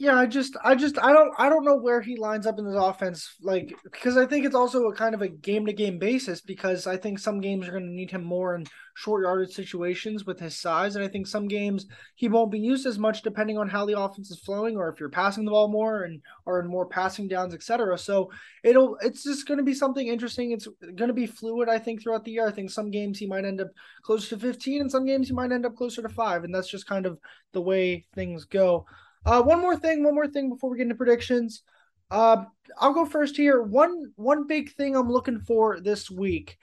yeah, 0.00 0.18
I 0.18 0.24
just, 0.24 0.56
I 0.64 0.76
just, 0.76 0.98
I 0.98 1.12
don't, 1.12 1.30
I 1.36 1.50
don't 1.50 1.66
know 1.66 1.76
where 1.76 2.00
he 2.00 2.16
lines 2.16 2.46
up 2.46 2.58
in 2.58 2.64
this 2.64 2.74
offense, 2.74 3.34
like 3.42 3.74
because 3.84 4.16
I 4.16 4.24
think 4.24 4.46
it's 4.46 4.54
also 4.54 4.84
a 4.86 4.94
kind 4.94 5.14
of 5.14 5.20
a 5.20 5.28
game 5.28 5.66
to 5.66 5.74
game 5.74 5.98
basis 5.98 6.40
because 6.40 6.86
I 6.86 6.96
think 6.96 7.18
some 7.18 7.38
games 7.38 7.68
are 7.68 7.72
going 7.72 7.84
to 7.84 7.92
need 7.92 8.10
him 8.10 8.24
more 8.24 8.54
in 8.54 8.64
short 8.96 9.24
yardage 9.24 9.52
situations 9.52 10.24
with 10.24 10.40
his 10.40 10.58
size, 10.58 10.96
and 10.96 11.04
I 11.04 11.08
think 11.08 11.26
some 11.26 11.48
games 11.48 11.84
he 12.14 12.28
won't 12.28 12.50
be 12.50 12.58
used 12.58 12.86
as 12.86 12.98
much 12.98 13.20
depending 13.20 13.58
on 13.58 13.68
how 13.68 13.84
the 13.84 14.00
offense 14.00 14.30
is 14.30 14.40
flowing 14.40 14.78
or 14.78 14.88
if 14.88 14.98
you're 14.98 15.10
passing 15.10 15.44
the 15.44 15.50
ball 15.50 15.68
more 15.68 16.04
and 16.04 16.22
or 16.46 16.60
in 16.60 16.66
more 16.66 16.86
passing 16.86 17.28
downs, 17.28 17.52
etc. 17.52 17.98
So 17.98 18.30
it'll, 18.64 18.96
it's 19.02 19.22
just 19.22 19.46
going 19.46 19.58
to 19.58 19.64
be 19.64 19.74
something 19.74 20.06
interesting. 20.06 20.52
It's 20.52 20.66
going 20.80 21.08
to 21.08 21.12
be 21.12 21.26
fluid, 21.26 21.68
I 21.68 21.78
think, 21.78 22.02
throughout 22.02 22.24
the 22.24 22.32
year. 22.32 22.48
I 22.48 22.52
think 22.52 22.70
some 22.70 22.90
games 22.90 23.18
he 23.18 23.26
might 23.26 23.44
end 23.44 23.60
up 23.60 23.68
closer 24.02 24.30
to 24.30 24.38
15, 24.38 24.80
and 24.80 24.90
some 24.90 25.04
games 25.04 25.28
he 25.28 25.34
might 25.34 25.52
end 25.52 25.66
up 25.66 25.76
closer 25.76 26.00
to 26.00 26.08
five, 26.08 26.44
and 26.44 26.54
that's 26.54 26.70
just 26.70 26.86
kind 26.86 27.04
of 27.04 27.18
the 27.52 27.60
way 27.60 28.06
things 28.14 28.46
go. 28.46 28.86
Uh, 29.24 29.42
one 29.42 29.60
more 29.60 29.76
thing, 29.76 30.02
one 30.02 30.14
more 30.14 30.28
thing 30.28 30.48
before 30.48 30.70
we 30.70 30.78
get 30.78 30.84
into 30.84 30.94
predictions. 30.94 31.62
Uh, 32.10 32.44
I'll 32.78 32.94
go 32.94 33.04
first 33.04 33.36
here. 33.36 33.62
One 33.62 34.12
one 34.16 34.46
big 34.46 34.72
thing 34.72 34.96
I'm 34.96 35.10
looking 35.10 35.38
for 35.38 35.80
this 35.80 36.10
week. 36.10 36.58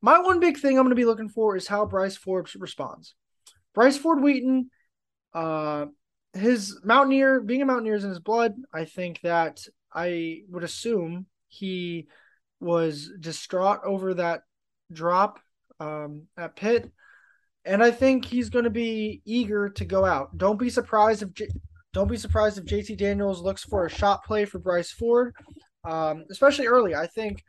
My 0.00 0.18
one 0.18 0.40
big 0.40 0.58
thing 0.58 0.76
I'm 0.78 0.84
going 0.84 0.90
to 0.90 0.96
be 0.96 1.04
looking 1.04 1.28
for 1.28 1.56
is 1.56 1.66
how 1.66 1.86
Bryce 1.86 2.16
Forbes 2.16 2.56
responds. 2.56 3.14
Bryce 3.74 3.96
Ford 3.96 4.22
Wheaton, 4.22 4.70
uh, 5.34 5.86
his 6.32 6.80
Mountaineer 6.84 7.40
being 7.40 7.62
a 7.62 7.66
Mountaineer 7.66 7.94
is 7.94 8.04
in 8.04 8.10
his 8.10 8.20
blood. 8.20 8.54
I 8.72 8.84
think 8.84 9.20
that 9.22 9.60
I 9.92 10.42
would 10.48 10.64
assume 10.64 11.26
he 11.48 12.08
was 12.60 13.10
distraught 13.20 13.80
over 13.84 14.14
that 14.14 14.42
drop 14.92 15.40
um, 15.80 16.24
at 16.36 16.56
Pitt, 16.56 16.90
and 17.64 17.82
I 17.82 17.90
think 17.90 18.24
he's 18.24 18.50
going 18.50 18.64
to 18.64 18.70
be 18.70 19.22
eager 19.24 19.68
to 19.70 19.84
go 19.84 20.04
out. 20.04 20.36
Don't 20.36 20.58
be 20.58 20.70
surprised 20.70 21.22
if 21.22 21.32
J- 21.34 21.48
don't 21.98 22.06
be 22.06 22.16
surprised 22.16 22.56
if 22.56 22.64
JT 22.64 22.96
Daniels 22.96 23.42
looks 23.42 23.64
for 23.64 23.84
a 23.84 23.90
shot 23.90 24.24
play 24.24 24.44
for 24.44 24.60
Bryce 24.60 24.92
Ford, 24.92 25.34
um, 25.84 26.24
especially 26.30 26.68
early. 26.68 26.94
I 26.94 27.08
think 27.08 27.42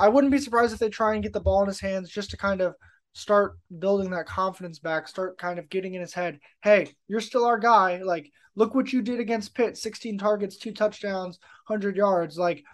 I 0.00 0.08
wouldn't 0.08 0.32
be 0.32 0.40
surprised 0.40 0.72
if 0.72 0.80
they 0.80 0.88
try 0.88 1.14
and 1.14 1.22
get 1.22 1.32
the 1.32 1.38
ball 1.38 1.62
in 1.62 1.68
his 1.68 1.78
hands 1.78 2.10
just 2.10 2.30
to 2.30 2.36
kind 2.36 2.60
of 2.60 2.74
start 3.12 3.56
building 3.78 4.10
that 4.10 4.26
confidence 4.26 4.80
back, 4.80 5.06
start 5.06 5.38
kind 5.38 5.60
of 5.60 5.68
getting 5.68 5.94
in 5.94 6.00
his 6.00 6.12
head, 6.12 6.40
hey, 6.60 6.92
you're 7.06 7.20
still 7.20 7.44
our 7.44 7.56
guy. 7.56 8.02
Like, 8.02 8.28
look 8.56 8.74
what 8.74 8.92
you 8.92 9.00
did 9.00 9.20
against 9.20 9.54
Pitt 9.54 9.76
16 9.76 10.18
targets, 10.18 10.56
two 10.56 10.72
touchdowns, 10.72 11.38
100 11.68 11.94
yards. 11.94 12.36
Like, 12.36 12.64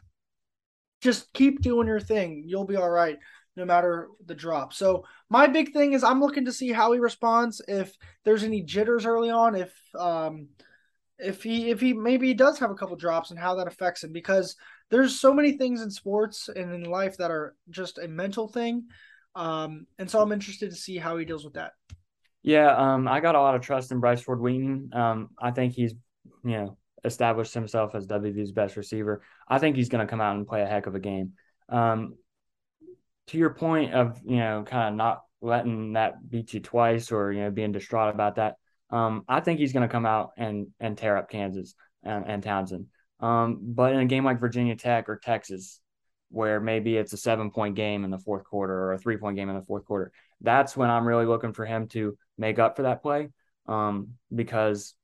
just 1.02 1.30
keep 1.34 1.60
doing 1.60 1.86
your 1.86 2.00
thing. 2.00 2.44
You'll 2.46 2.64
be 2.64 2.76
all 2.76 2.88
right 2.88 3.18
no 3.56 3.66
matter 3.66 4.08
the 4.24 4.34
drop. 4.34 4.72
So, 4.72 5.04
my 5.28 5.48
big 5.48 5.74
thing 5.74 5.92
is 5.92 6.02
I'm 6.02 6.22
looking 6.22 6.46
to 6.46 6.52
see 6.52 6.72
how 6.72 6.92
he 6.92 6.98
responds. 6.98 7.60
If 7.68 7.94
there's 8.24 8.42
any 8.42 8.62
jitters 8.62 9.04
early 9.04 9.28
on, 9.28 9.54
if, 9.54 9.74
um, 9.94 10.48
if 11.18 11.42
he 11.42 11.70
if 11.70 11.80
he 11.80 11.92
maybe 11.92 12.26
he 12.28 12.34
does 12.34 12.58
have 12.58 12.70
a 12.70 12.74
couple 12.74 12.96
drops 12.96 13.30
and 13.30 13.38
how 13.38 13.54
that 13.54 13.68
affects 13.68 14.02
him 14.02 14.12
because 14.12 14.56
there's 14.90 15.18
so 15.20 15.32
many 15.32 15.52
things 15.52 15.80
in 15.80 15.90
sports 15.90 16.48
and 16.48 16.72
in 16.72 16.84
life 16.84 17.16
that 17.16 17.30
are 17.30 17.54
just 17.70 17.98
a 17.98 18.08
mental 18.08 18.48
thing. 18.48 18.84
Um 19.34 19.86
and 19.98 20.10
so 20.10 20.20
i'm 20.20 20.32
interested 20.32 20.70
to 20.70 20.76
see 20.76 20.96
how 20.96 21.16
he 21.16 21.24
deals 21.24 21.44
with 21.44 21.54
that. 21.54 21.72
Yeah 22.42 22.74
um 22.74 23.06
i 23.08 23.20
got 23.20 23.34
a 23.36 23.40
lot 23.40 23.54
of 23.54 23.62
trust 23.62 23.92
in 23.92 24.00
bryce 24.00 24.20
ford 24.20 24.40
wheaton. 24.40 24.90
Um 24.92 25.30
i 25.40 25.50
think 25.50 25.74
he's 25.74 25.94
you 26.44 26.50
know 26.52 26.76
established 27.04 27.54
himself 27.54 27.94
as 27.94 28.06
wv's 28.06 28.52
best 28.52 28.76
receiver. 28.76 29.22
I 29.46 29.58
think 29.58 29.76
he's 29.76 29.88
going 29.88 30.04
to 30.04 30.10
come 30.10 30.20
out 30.20 30.36
and 30.36 30.46
play 30.46 30.62
a 30.62 30.66
heck 30.66 30.86
of 30.86 30.94
a 30.94 31.00
game. 31.00 31.32
Um 31.68 32.14
to 33.28 33.38
your 33.38 33.54
point 33.54 33.94
of 33.94 34.20
you 34.24 34.36
know 34.36 34.64
kind 34.66 34.88
of 34.88 34.94
not 34.94 35.22
letting 35.40 35.92
that 35.92 36.28
beat 36.28 36.54
you 36.54 36.60
twice 36.60 37.12
or 37.12 37.32
you 37.32 37.40
know 37.40 37.50
being 37.50 37.72
distraught 37.72 38.14
about 38.14 38.36
that 38.36 38.56
um, 38.90 39.24
I 39.28 39.40
think 39.40 39.58
he's 39.58 39.72
going 39.72 39.86
to 39.86 39.92
come 39.92 40.06
out 40.06 40.30
and 40.36 40.68
and 40.80 40.96
tear 40.96 41.16
up 41.16 41.30
Kansas 41.30 41.74
and, 42.02 42.24
and 42.26 42.42
Townsend. 42.42 42.86
Um, 43.20 43.58
but 43.62 43.92
in 43.92 44.00
a 44.00 44.06
game 44.06 44.24
like 44.24 44.40
Virginia 44.40 44.76
Tech 44.76 45.08
or 45.08 45.16
Texas, 45.16 45.80
where 46.30 46.60
maybe 46.60 46.96
it's 46.96 47.12
a 47.12 47.16
seven 47.16 47.50
point 47.50 47.74
game 47.76 48.04
in 48.04 48.10
the 48.10 48.18
fourth 48.18 48.44
quarter 48.44 48.74
or 48.74 48.92
a 48.92 48.98
three 48.98 49.16
point 49.16 49.36
game 49.36 49.48
in 49.48 49.56
the 49.56 49.62
fourth 49.62 49.84
quarter, 49.84 50.12
that's 50.40 50.76
when 50.76 50.90
I'm 50.90 51.06
really 51.06 51.26
looking 51.26 51.52
for 51.52 51.64
him 51.64 51.88
to 51.88 52.16
make 52.36 52.58
up 52.58 52.76
for 52.76 52.82
that 52.82 53.02
play. 53.02 53.28
Um, 53.66 54.10
because 54.34 54.94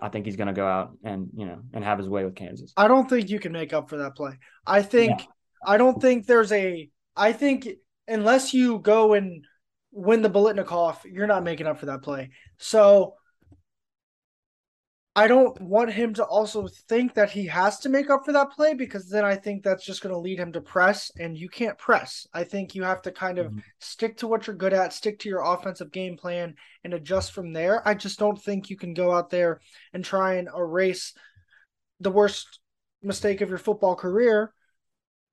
I 0.00 0.08
think 0.08 0.26
he's 0.26 0.36
going 0.36 0.48
to 0.48 0.52
go 0.52 0.66
out 0.66 0.96
and 1.04 1.28
you 1.34 1.46
know 1.46 1.60
and 1.72 1.84
have 1.84 1.98
his 1.98 2.08
way 2.08 2.24
with 2.24 2.34
Kansas. 2.34 2.72
I 2.76 2.88
don't 2.88 3.08
think 3.08 3.30
you 3.30 3.38
can 3.38 3.52
make 3.52 3.72
up 3.72 3.88
for 3.88 3.98
that 3.98 4.16
play. 4.16 4.38
I 4.66 4.82
think 4.82 5.20
yeah. 5.20 5.26
I 5.64 5.76
don't 5.76 6.00
think 6.00 6.26
there's 6.26 6.52
a. 6.52 6.88
I 7.16 7.32
think 7.32 7.68
unless 8.08 8.52
you 8.52 8.78
go 8.78 9.12
and 9.12 9.44
win 9.92 10.22
the 10.22 10.30
Biletnikoff, 10.30 11.04
you're 11.04 11.26
not 11.26 11.44
making 11.44 11.66
up 11.66 11.78
for 11.78 11.86
that 11.86 12.02
play. 12.02 12.30
So 12.58 13.14
I 15.14 15.28
don't 15.28 15.60
want 15.60 15.92
him 15.92 16.14
to 16.14 16.24
also 16.24 16.66
think 16.88 17.12
that 17.14 17.30
he 17.30 17.46
has 17.46 17.78
to 17.80 17.90
make 17.90 18.08
up 18.08 18.24
for 18.24 18.32
that 18.32 18.52
play 18.52 18.72
because 18.72 19.10
then 19.10 19.26
I 19.26 19.36
think 19.36 19.62
that's 19.62 19.84
just 19.84 20.00
going 20.00 20.14
to 20.14 20.18
lead 20.18 20.38
him 20.38 20.52
to 20.52 20.62
press, 20.62 21.10
and 21.20 21.36
you 21.36 21.50
can't 21.50 21.76
press. 21.76 22.26
I 22.32 22.44
think 22.44 22.74
you 22.74 22.82
have 22.82 23.02
to 23.02 23.12
kind 23.12 23.38
of 23.38 23.48
mm-hmm. 23.48 23.58
stick 23.78 24.16
to 24.18 24.26
what 24.26 24.46
you're 24.46 24.56
good 24.56 24.72
at, 24.72 24.94
stick 24.94 25.18
to 25.20 25.28
your 25.28 25.42
offensive 25.42 25.92
game 25.92 26.16
plan, 26.16 26.54
and 26.82 26.94
adjust 26.94 27.32
from 27.32 27.52
there. 27.52 27.86
I 27.86 27.92
just 27.92 28.18
don't 28.18 28.40
think 28.40 28.70
you 28.70 28.76
can 28.78 28.94
go 28.94 29.12
out 29.12 29.28
there 29.28 29.60
and 29.92 30.02
try 30.02 30.34
and 30.36 30.48
erase 30.56 31.12
the 32.00 32.10
worst 32.10 32.60
mistake 33.02 33.42
of 33.42 33.50
your 33.50 33.58
football 33.58 33.94
career 33.94 34.54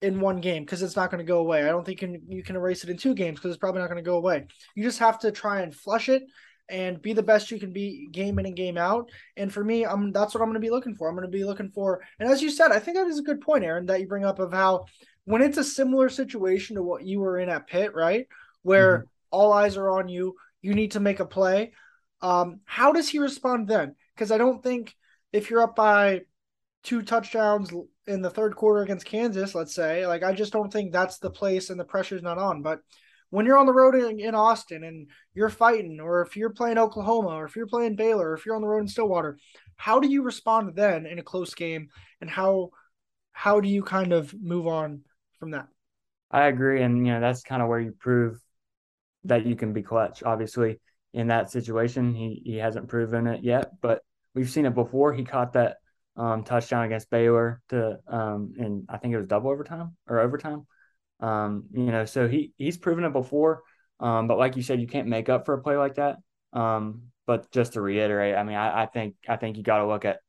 in 0.01 0.19
one 0.19 0.39
game 0.39 0.63
because 0.63 0.81
it's 0.81 0.95
not 0.95 1.11
going 1.11 1.19
to 1.19 1.27
go 1.27 1.39
away. 1.39 1.63
I 1.63 1.69
don't 1.69 1.85
think 1.85 2.01
you 2.01 2.07
can, 2.07 2.21
you 2.29 2.43
can 2.43 2.55
erase 2.55 2.83
it 2.83 2.89
in 2.89 2.97
two 2.97 3.13
games 3.13 3.39
because 3.39 3.51
it's 3.51 3.59
probably 3.59 3.81
not 3.81 3.89
going 3.89 4.03
to 4.03 4.09
go 4.09 4.17
away. 4.17 4.45
You 4.75 4.83
just 4.83 4.99
have 4.99 5.19
to 5.19 5.31
try 5.31 5.61
and 5.61 5.75
flush 5.75 6.09
it 6.09 6.23
and 6.69 7.01
be 7.01 7.13
the 7.13 7.23
best 7.23 7.51
you 7.51 7.59
can 7.59 7.73
be 7.73 8.07
game 8.11 8.39
in 8.39 8.45
and 8.45 8.55
game 8.55 8.77
out. 8.77 9.09
And 9.35 9.51
for 9.51 9.63
me, 9.63 9.85
I'm 9.85 10.11
that's 10.11 10.33
what 10.33 10.41
I'm 10.41 10.47
going 10.47 10.61
to 10.61 10.65
be 10.65 10.69
looking 10.69 10.95
for. 10.95 11.09
I'm 11.09 11.15
going 11.15 11.27
to 11.27 11.37
be 11.37 11.43
looking 11.43 11.69
for, 11.69 12.01
and 12.19 12.29
as 12.29 12.41
you 12.41 12.49
said, 12.49 12.71
I 12.71 12.79
think 12.79 12.95
that 12.95 13.07
is 13.07 13.19
a 13.19 13.23
good 13.23 13.41
point, 13.41 13.63
Aaron, 13.63 13.87
that 13.87 13.99
you 13.99 14.07
bring 14.07 14.25
up 14.25 14.39
of 14.39 14.53
how 14.53 14.85
when 15.25 15.41
it's 15.41 15.57
a 15.57 15.63
similar 15.63 16.09
situation 16.09 16.75
to 16.75 16.83
what 16.83 17.03
you 17.03 17.19
were 17.19 17.39
in 17.39 17.49
at 17.49 17.67
Pitt, 17.67 17.93
right, 17.93 18.27
where 18.61 18.99
mm-hmm. 18.99 19.07
all 19.31 19.53
eyes 19.53 19.77
are 19.77 19.89
on 19.89 20.07
you, 20.07 20.35
you 20.61 20.73
need 20.73 20.91
to 20.91 20.99
make 20.99 21.19
a 21.19 21.25
play. 21.25 21.73
Um, 22.21 22.61
how 22.65 22.91
does 22.91 23.09
he 23.09 23.19
respond 23.19 23.67
then? 23.67 23.95
Because 24.15 24.31
I 24.31 24.37
don't 24.37 24.61
think 24.61 24.95
if 25.31 25.49
you're 25.49 25.61
up 25.61 25.75
by 25.75 26.21
two 26.83 27.01
touchdowns 27.01 27.71
in 28.07 28.21
the 28.21 28.29
third 28.29 28.55
quarter 28.55 28.81
against 28.81 29.05
Kansas, 29.05 29.55
let's 29.55 29.75
say. 29.75 30.07
Like 30.07 30.23
I 30.23 30.33
just 30.33 30.53
don't 30.53 30.71
think 30.71 30.91
that's 30.91 31.19
the 31.19 31.29
place 31.29 31.69
and 31.69 31.79
the 31.79 31.85
pressure's 31.85 32.23
not 32.23 32.37
on. 32.37 32.61
But 32.61 32.79
when 33.29 33.45
you're 33.45 33.57
on 33.57 33.65
the 33.65 33.73
road 33.73 33.95
in, 33.95 34.19
in 34.19 34.35
Austin 34.35 34.83
and 34.83 35.07
you're 35.33 35.49
fighting, 35.49 35.99
or 35.99 36.21
if 36.21 36.35
you're 36.35 36.49
playing 36.49 36.77
Oklahoma, 36.77 37.29
or 37.29 37.45
if 37.45 37.55
you're 37.55 37.67
playing 37.67 37.95
Baylor, 37.95 38.31
or 38.31 38.33
if 38.33 38.45
you're 38.45 38.55
on 38.55 38.61
the 38.61 38.67
road 38.67 38.81
in 38.81 38.87
Stillwater, 38.87 39.37
how 39.75 39.99
do 39.99 40.09
you 40.09 40.23
respond 40.23 40.75
then 40.75 41.05
in 41.05 41.19
a 41.19 41.23
close 41.23 41.53
game, 41.53 41.89
and 42.21 42.29
how 42.29 42.71
how 43.31 43.59
do 43.59 43.69
you 43.69 43.83
kind 43.83 44.11
of 44.11 44.33
move 44.33 44.67
on 44.67 45.01
from 45.39 45.51
that? 45.51 45.67
I 46.31 46.47
agree, 46.47 46.81
and 46.81 47.05
you 47.05 47.13
know 47.13 47.21
that's 47.21 47.43
kind 47.43 47.61
of 47.61 47.69
where 47.69 47.79
you 47.79 47.93
prove 47.97 48.39
that 49.25 49.45
you 49.45 49.55
can 49.55 49.73
be 49.73 49.83
clutch. 49.83 50.23
Obviously, 50.23 50.79
in 51.13 51.27
that 51.27 51.51
situation, 51.51 52.13
he 52.13 52.41
he 52.43 52.57
hasn't 52.57 52.89
proven 52.89 53.27
it 53.27 53.43
yet, 53.43 53.71
but 53.81 54.01
we've 54.33 54.49
seen 54.49 54.65
it 54.65 54.75
before. 54.75 55.13
He 55.13 55.23
caught 55.23 55.53
that 55.53 55.77
um, 56.19 56.43
touchdown 56.43 56.83
against 56.83 57.09
Baylor 57.09 57.61
to 57.69 57.97
um, 58.07 58.53
and 58.59 58.85
I 58.89 58.97
think 58.97 59.13
it 59.13 59.17
was 59.17 59.25
double 59.25 59.49
overtime 59.49 59.95
or 60.07 60.19
overtime. 60.19 60.67
Um, 61.21 61.65
you 61.71 61.85
know, 61.85 62.03
so 62.03 62.27
he 62.27 62.51
he's 62.57 62.77
proven 62.77 63.05
it 63.05 63.13
before. 63.13 63.63
Um, 64.01 64.27
but 64.27 64.37
like 64.37 64.57
you 64.57 64.61
said, 64.61 64.81
you 64.81 64.87
can't 64.87 65.07
make 65.07 65.29
up 65.29 65.45
for 65.45 65.53
a 65.53 65.61
play 65.61 65.77
like 65.77 65.95
that. 65.95 66.17
Um, 66.51 67.03
but 67.25 67.49
just 67.51 67.73
to 67.73 67.81
reiterate, 67.81 68.35
I 68.35 68.43
mean, 68.43 68.57
I, 68.57 68.83
I 68.83 68.85
think 68.85 69.15
I 69.27 69.37
think 69.37 69.55
you 69.55 69.63
got 69.63 69.77
to 69.77 69.87
look 69.87 70.03
at 70.03 70.19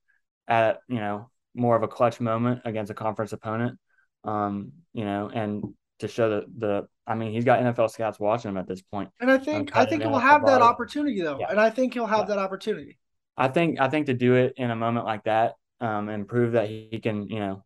at 0.46 0.79
you 0.88 0.98
know 0.98 1.29
more 1.55 1.74
of 1.74 1.83
a 1.83 1.88
clutch 1.88 2.20
moment 2.20 2.62
against 2.64 2.90
a 2.90 2.94
conference 2.94 3.33
opponent. 3.33 3.76
Um, 4.22 4.72
you 4.92 5.05
know, 5.05 5.29
and 5.33 5.74
to 5.98 6.09
show 6.09 6.31
that 6.31 6.44
the 6.57 6.87
I 7.05 7.16
mean, 7.16 7.33
he's 7.33 7.44
got 7.44 7.61
NFL 7.61 7.90
scouts 7.90 8.20
watching 8.20 8.50
him 8.53 8.59
at 8.59 8.68
this 8.68 8.81
point. 8.81 9.11
And 9.18 9.29
I 9.29 9.38
think 9.38 9.76
I 9.76 9.87
think 9.87 10.03
he'll 10.03 10.18
have 10.18 10.46
that 10.46 10.62
opportunity 10.62 11.20
though. 11.20 11.40
Yeah. 11.40 11.50
And 11.50 11.59
I 11.59 11.70
think 11.70 11.94
he'll 11.94 12.07
have 12.07 12.29
yeah. 12.29 12.37
that 12.37 12.38
opportunity. 12.38 12.96
I 13.37 13.48
think 13.48 13.81
I 13.81 13.88
think 13.88 14.07
to 14.07 14.14
do 14.14 14.35
it 14.35 14.55
in 14.57 14.70
a 14.70 14.76
moment 14.76 15.05
like 15.05 15.24
that 15.24 15.55
um, 15.81 16.09
and 16.09 16.29
prove 16.29 16.53
that 16.53 16.69
he 16.69 17.01
can, 17.03 17.29
you 17.29 17.40
know, 17.40 17.64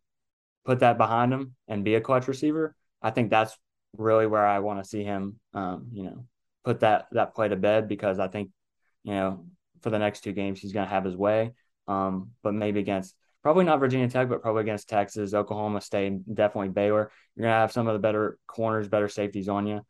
put 0.65 0.79
that 0.79 0.97
behind 0.97 1.33
him 1.33 1.55
and 1.67 1.83
be 1.83 1.95
a 1.95 2.01
clutch 2.01 2.27
receiver. 2.27 2.75
I 3.01 3.11
think 3.11 3.29
that's 3.29 3.57
really 3.97 4.27
where 4.27 4.45
I 4.45 4.59
want 4.59 4.83
to 4.83 4.89
see 4.89 5.03
him, 5.03 5.39
um, 5.53 5.87
you 5.91 6.03
know, 6.03 6.25
put 6.63 6.79
that 6.81 7.07
that 7.11 7.35
play 7.35 7.47
to 7.47 7.55
bed 7.55 7.87
because 7.87 8.19
I 8.19 8.27
think, 8.27 8.49
you 9.03 9.13
know, 9.13 9.45
for 9.81 9.89
the 9.89 9.99
next 9.99 10.21
two 10.21 10.33
games 10.33 10.59
he's 10.59 10.73
going 10.73 10.85
to 10.85 10.93
have 10.93 11.05
his 11.05 11.15
way. 11.15 11.53
Um, 11.87 12.31
but 12.41 12.53
maybe 12.53 12.79
against 12.79 13.15
probably 13.43 13.63
not 13.63 13.79
Virginia 13.79 14.09
Tech, 14.09 14.27
but 14.27 14.41
probably 14.41 14.63
against 14.63 14.89
Texas, 14.89 15.35
Oklahoma 15.35 15.79
State, 15.79 16.33
definitely 16.33 16.69
Baylor. 16.69 17.11
You're 17.35 17.43
going 17.43 17.53
to 17.53 17.59
have 17.59 17.71
some 17.71 17.87
of 17.87 17.93
the 17.93 17.99
better 17.99 18.39
corners, 18.47 18.87
better 18.87 19.07
safeties 19.07 19.47
on 19.49 19.67
you, 19.67 19.81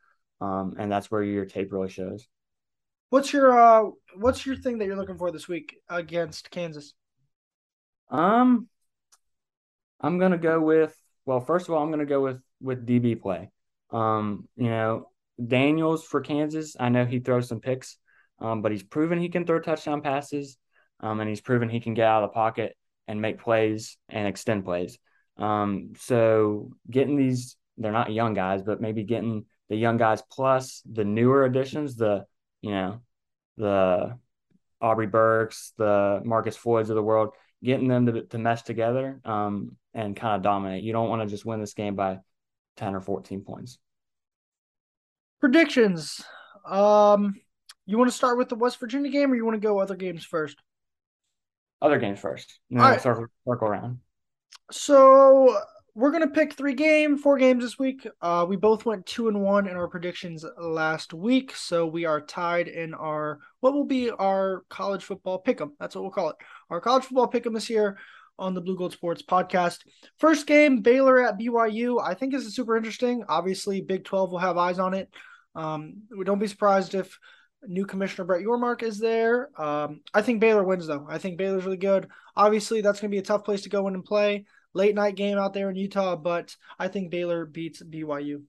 um, 0.42 0.74
and 0.78 0.92
that's 0.92 1.10
where 1.10 1.22
your 1.22 1.46
tape 1.46 1.72
really 1.72 1.88
shows. 1.88 2.28
What's 3.08 3.32
your 3.32 3.58
uh, 3.58 3.90
what's 4.16 4.44
your 4.44 4.56
thing 4.56 4.78
that 4.78 4.86
you're 4.86 4.96
looking 4.96 5.16
for 5.16 5.30
this 5.30 5.48
week 5.48 5.76
against 5.88 6.50
Kansas? 6.50 6.92
Um, 8.10 8.68
I'm 10.00 10.18
gonna 10.18 10.38
go 10.38 10.60
with 10.60 10.96
well. 11.24 11.40
First 11.40 11.68
of 11.68 11.74
all, 11.74 11.82
I'm 11.82 11.90
gonna 11.90 12.06
go 12.06 12.20
with 12.20 12.40
with 12.60 12.86
DB 12.86 13.20
play. 13.20 13.50
Um, 13.90 14.48
you 14.56 14.68
know, 14.68 15.10
Daniels 15.44 16.04
for 16.04 16.20
Kansas. 16.20 16.76
I 16.78 16.88
know 16.88 17.04
he 17.04 17.20
throws 17.20 17.48
some 17.48 17.60
picks, 17.60 17.96
um, 18.40 18.62
but 18.62 18.72
he's 18.72 18.82
proven 18.82 19.18
he 19.18 19.28
can 19.28 19.44
throw 19.44 19.60
touchdown 19.60 20.02
passes. 20.02 20.56
Um, 21.00 21.20
and 21.20 21.28
he's 21.28 21.40
proven 21.40 21.68
he 21.68 21.80
can 21.80 21.94
get 21.94 22.06
out 22.06 22.22
of 22.22 22.30
the 22.30 22.34
pocket 22.34 22.76
and 23.06 23.20
make 23.20 23.40
plays 23.40 23.98
and 24.08 24.26
extend 24.26 24.64
plays. 24.64 24.98
Um, 25.36 25.92
so 25.98 26.70
getting 26.90 27.16
these, 27.16 27.56
they're 27.76 27.92
not 27.92 28.12
young 28.12 28.34
guys, 28.34 28.62
but 28.62 28.80
maybe 28.80 29.04
getting 29.04 29.44
the 29.68 29.76
young 29.76 29.96
guys 29.96 30.22
plus 30.30 30.82
the 30.90 31.04
newer 31.04 31.44
additions, 31.44 31.96
the 31.96 32.24
you 32.62 32.70
know, 32.70 33.00
the 33.58 34.18
Aubrey 34.80 35.06
Burks, 35.06 35.72
the 35.76 36.20
Marcus 36.24 36.56
Floyds 36.56 36.90
of 36.90 36.96
the 36.96 37.02
world, 37.02 37.34
getting 37.66 37.88
them 37.88 38.06
to, 38.06 38.22
to 38.22 38.38
mesh 38.38 38.62
together 38.62 39.20
um, 39.24 39.72
and 39.92 40.16
kind 40.16 40.36
of 40.36 40.42
dominate. 40.42 40.84
You 40.84 40.92
don't 40.92 41.08
want 41.08 41.20
to 41.20 41.28
just 41.28 41.44
win 41.44 41.60
this 41.60 41.74
game 41.74 41.96
by 41.96 42.20
10 42.76 42.94
or 42.94 43.00
14 43.00 43.42
points. 43.42 43.78
Predictions. 45.40 46.22
Um, 46.64 47.34
you 47.84 47.98
want 47.98 48.08
to 48.08 48.16
start 48.16 48.38
with 48.38 48.48
the 48.48 48.54
West 48.54 48.78
Virginia 48.78 49.10
game 49.10 49.32
or 49.32 49.34
you 49.34 49.44
want 49.44 49.60
to 49.60 49.66
go 49.66 49.80
other 49.80 49.96
games 49.96 50.24
first? 50.24 50.56
Other 51.82 51.98
games 51.98 52.20
first. 52.20 52.58
All 52.72 52.78
right. 52.78 53.00
circle, 53.00 53.26
circle 53.46 53.68
around. 53.68 53.98
So 54.70 55.60
we're 55.96 56.10
gonna 56.10 56.28
pick 56.28 56.52
three 56.52 56.74
game, 56.74 57.16
four 57.16 57.38
games 57.38 57.64
this 57.64 57.78
week. 57.78 58.06
Uh, 58.20 58.44
we 58.46 58.54
both 58.54 58.84
went 58.84 59.06
two 59.06 59.28
and 59.28 59.40
one 59.40 59.66
in 59.66 59.76
our 59.76 59.88
predictions 59.88 60.44
last 60.58 61.14
week, 61.14 61.56
so 61.56 61.86
we 61.86 62.04
are 62.04 62.20
tied 62.20 62.68
in 62.68 62.92
our 62.92 63.38
what 63.60 63.72
will 63.72 63.86
be 63.86 64.10
our 64.10 64.64
college 64.68 65.02
football 65.02 65.42
pick'em. 65.42 65.70
That's 65.80 65.94
what 65.94 66.02
we'll 66.02 66.10
call 66.10 66.28
it. 66.28 66.36
Our 66.68 66.82
college 66.82 67.04
football 67.04 67.30
pick'em 67.30 67.54
this 67.54 67.70
year 67.70 67.96
on 68.38 68.52
the 68.52 68.60
Blue 68.60 68.76
Gold 68.76 68.92
Sports 68.92 69.22
podcast. 69.22 69.78
First 70.18 70.46
game, 70.46 70.82
Baylor 70.82 71.26
at 71.26 71.38
BYU. 71.38 71.98
I 72.04 72.12
think 72.12 72.34
this 72.34 72.44
is 72.44 72.54
super 72.54 72.76
interesting. 72.76 73.24
Obviously, 73.26 73.80
Big 73.80 74.04
Twelve 74.04 74.30
will 74.30 74.38
have 74.38 74.58
eyes 74.58 74.78
on 74.78 74.92
it. 74.92 75.08
Um, 75.54 76.02
we 76.14 76.26
don't 76.26 76.38
be 76.38 76.46
surprised 76.46 76.94
if 76.94 77.18
new 77.66 77.86
commissioner 77.86 78.26
Brett 78.26 78.44
Yormark 78.44 78.82
is 78.82 78.98
there. 78.98 79.48
Um, 79.58 80.02
I 80.12 80.20
think 80.20 80.40
Baylor 80.40 80.62
wins 80.62 80.86
though. 80.86 81.06
I 81.08 81.16
think 81.16 81.38
Baylor's 81.38 81.64
really 81.64 81.78
good. 81.78 82.08
Obviously, 82.36 82.82
that's 82.82 83.00
to 83.00 83.08
be 83.08 83.16
a 83.16 83.22
tough 83.22 83.44
place 83.44 83.62
to 83.62 83.70
go 83.70 83.88
in 83.88 83.94
and 83.94 84.04
play 84.04 84.44
late 84.76 84.94
night 84.94 85.16
game 85.16 85.38
out 85.38 85.54
there 85.54 85.70
in 85.70 85.76
Utah, 85.76 86.14
but 86.16 86.54
I 86.78 86.88
think 86.88 87.10
Baylor 87.10 87.46
beats 87.46 87.82
BYU. 87.82 88.42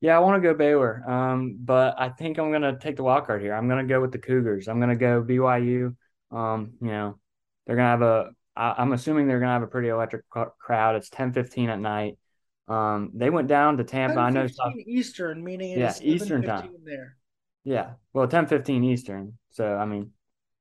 Yeah, 0.00 0.16
I 0.16 0.20
want 0.20 0.42
to 0.42 0.48
go 0.48 0.54
Baylor, 0.54 1.02
um, 1.08 1.56
but 1.60 1.94
I 1.98 2.08
think 2.08 2.38
I'm 2.38 2.50
going 2.50 2.62
to 2.62 2.76
take 2.78 2.96
the 2.96 3.02
wild 3.02 3.26
card 3.26 3.42
here. 3.42 3.54
I'm 3.54 3.68
going 3.68 3.86
to 3.86 3.92
go 3.92 4.00
with 4.00 4.12
the 4.12 4.18
Cougars. 4.18 4.68
I'm 4.68 4.78
going 4.78 4.90
to 4.90 4.96
go 4.96 5.22
BYU. 5.22 5.94
Um, 6.30 6.72
you 6.80 6.88
know, 6.88 7.18
they're 7.66 7.76
going 7.76 7.86
to 7.86 7.90
have 7.90 8.02
a. 8.02 8.30
I, 8.56 8.74
I'm 8.78 8.92
assuming 8.92 9.28
they're 9.28 9.38
going 9.38 9.48
to 9.48 9.54
have 9.54 9.62
a 9.62 9.66
pretty 9.66 9.88
electric 9.88 10.28
crowd. 10.28 10.96
It's 10.96 11.08
10:15 11.10 11.68
at 11.68 11.80
night. 11.80 12.18
Um, 12.66 13.12
they 13.14 13.30
went 13.30 13.48
down 13.48 13.76
to 13.76 13.84
Tampa. 13.84 14.20
I 14.20 14.30
know 14.30 14.46
Eastern, 14.86 15.44
meaning 15.44 15.78
yeah, 15.78 15.94
Eastern 16.02 16.42
time 16.42 16.70
there. 16.84 17.16
Yeah, 17.64 17.92
well, 18.12 18.26
10:15 18.26 18.84
Eastern. 18.84 19.38
So 19.50 19.74
I 19.74 19.84
mean, 19.86 20.10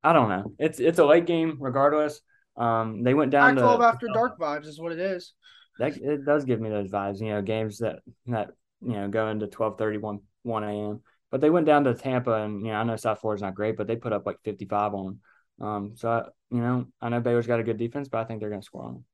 I 0.04 0.14
don't 0.14 0.30
know. 0.30 0.54
It's 0.60 0.80
it's 0.80 1.00
a 1.00 1.06
late 1.06 1.26
game 1.26 1.58
regardless. 1.60 2.22
Um, 2.56 3.04
they 3.04 3.14
went 3.14 3.32
down 3.32 3.56
Pac-12 3.56 3.80
to 3.80 3.86
after 3.86 4.08
dark 4.14 4.40
vibes 4.40 4.68
is 4.68 4.80
what 4.80 4.92
it 4.92 5.00
is. 5.00 5.34
That 5.80 5.98
it 5.98 6.26
does 6.26 6.46
give 6.46 6.62
me 6.62 6.70
those 6.70 6.92
vibes. 6.92 7.20
You 7.20 7.30
know, 7.30 7.42
games 7.42 7.80
that 7.80 8.00
that 8.28 8.50
you 8.82 8.94
know 8.94 9.08
go 9.08 9.30
into 9.30 9.48
12, 9.48 9.78
31, 9.78 10.20
1 10.44 10.64
a.m. 10.64 11.02
But 11.32 11.42
they 11.42 11.50
went 11.50 11.66
down 11.66 11.84
to 11.86 11.96
Tampa, 11.96 12.34
and 12.34 12.62
you 12.62 12.72
know 12.72 12.78
I 12.78 12.84
know 12.84 12.96
South 12.96 13.22
Florida's 13.22 13.42
not 13.42 13.56
great, 13.56 13.76
but 13.76 13.88
they 13.88 13.96
put 13.96 14.14
up 14.14 14.26
like 14.26 14.38
55 14.44 14.94
on 14.94 15.06
them. 15.06 15.68
Um, 15.68 15.92
so 15.96 16.10
I, 16.10 16.24
you 16.52 16.62
know 16.62 16.86
I 17.02 17.10
know 17.10 17.22
Baylor's 17.22 17.48
got 17.48 17.60
a 17.60 17.64
good 17.64 17.78
defense, 17.78 18.08
but 18.08 18.20
I 18.20 18.26
think 18.26 18.40
they're 18.40 18.50
going 18.50 18.62
to 18.62 18.66
score 18.66 18.86
on 18.86 18.94
them. 18.94 19.06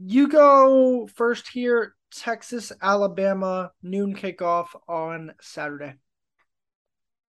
You 0.00 0.28
go 0.28 1.08
first 1.14 1.48
here. 1.48 1.94
Texas, 2.10 2.72
Alabama, 2.80 3.72
noon 3.82 4.14
kickoff 4.14 4.68
on 4.88 5.34
Saturday. 5.40 5.94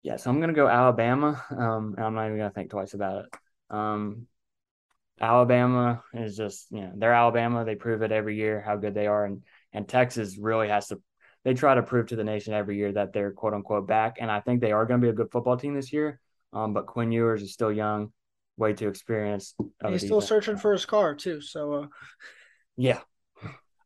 Yeah, 0.01 0.17
so 0.17 0.29
I'm 0.29 0.37
going 0.37 0.49
to 0.49 0.55
go 0.55 0.67
Alabama. 0.67 1.43
Um, 1.49 1.95
I'm 1.97 2.15
not 2.15 2.25
even 2.25 2.37
going 2.37 2.49
to 2.49 2.53
think 2.53 2.71
twice 2.71 2.93
about 2.93 3.25
it. 3.25 3.35
Um, 3.69 4.27
Alabama 5.21 6.03
is 6.13 6.35
just, 6.35 6.67
you 6.71 6.81
know, 6.81 6.91
they're 6.95 7.13
Alabama. 7.13 7.65
They 7.65 7.75
prove 7.75 8.01
it 8.01 8.11
every 8.11 8.35
year 8.35 8.61
how 8.61 8.77
good 8.77 8.93
they 8.93 9.07
are. 9.07 9.25
And 9.25 9.43
and 9.71 9.87
Texas 9.87 10.37
really 10.37 10.67
has 10.67 10.87
to 10.87 11.01
they 11.43 11.53
try 11.53 11.75
to 11.75 11.83
prove 11.83 12.07
to 12.07 12.15
the 12.15 12.23
nation 12.23 12.53
every 12.53 12.77
year 12.77 12.91
that 12.93 13.13
they're 13.13 13.31
quote 13.31 13.53
unquote 13.53 13.87
back. 13.87 14.17
And 14.19 14.31
I 14.31 14.39
think 14.39 14.61
they 14.61 14.71
are 14.71 14.85
going 14.85 15.01
to 15.01 15.05
be 15.05 15.09
a 15.09 15.13
good 15.13 15.31
football 15.31 15.57
team 15.57 15.75
this 15.75 15.91
year. 15.91 16.19
Um, 16.53 16.73
but 16.73 16.85
Quinn 16.85 17.11
Ewers 17.11 17.41
is 17.41 17.53
still 17.53 17.71
young, 17.71 18.11
way 18.57 18.73
too 18.73 18.87
experienced. 18.87 19.55
He's 19.87 20.05
still 20.05 20.21
searching 20.21 20.57
for 20.57 20.71
his 20.71 20.85
car 20.85 21.15
too. 21.15 21.41
So 21.41 21.73
uh 21.73 21.87
yeah. 22.77 22.99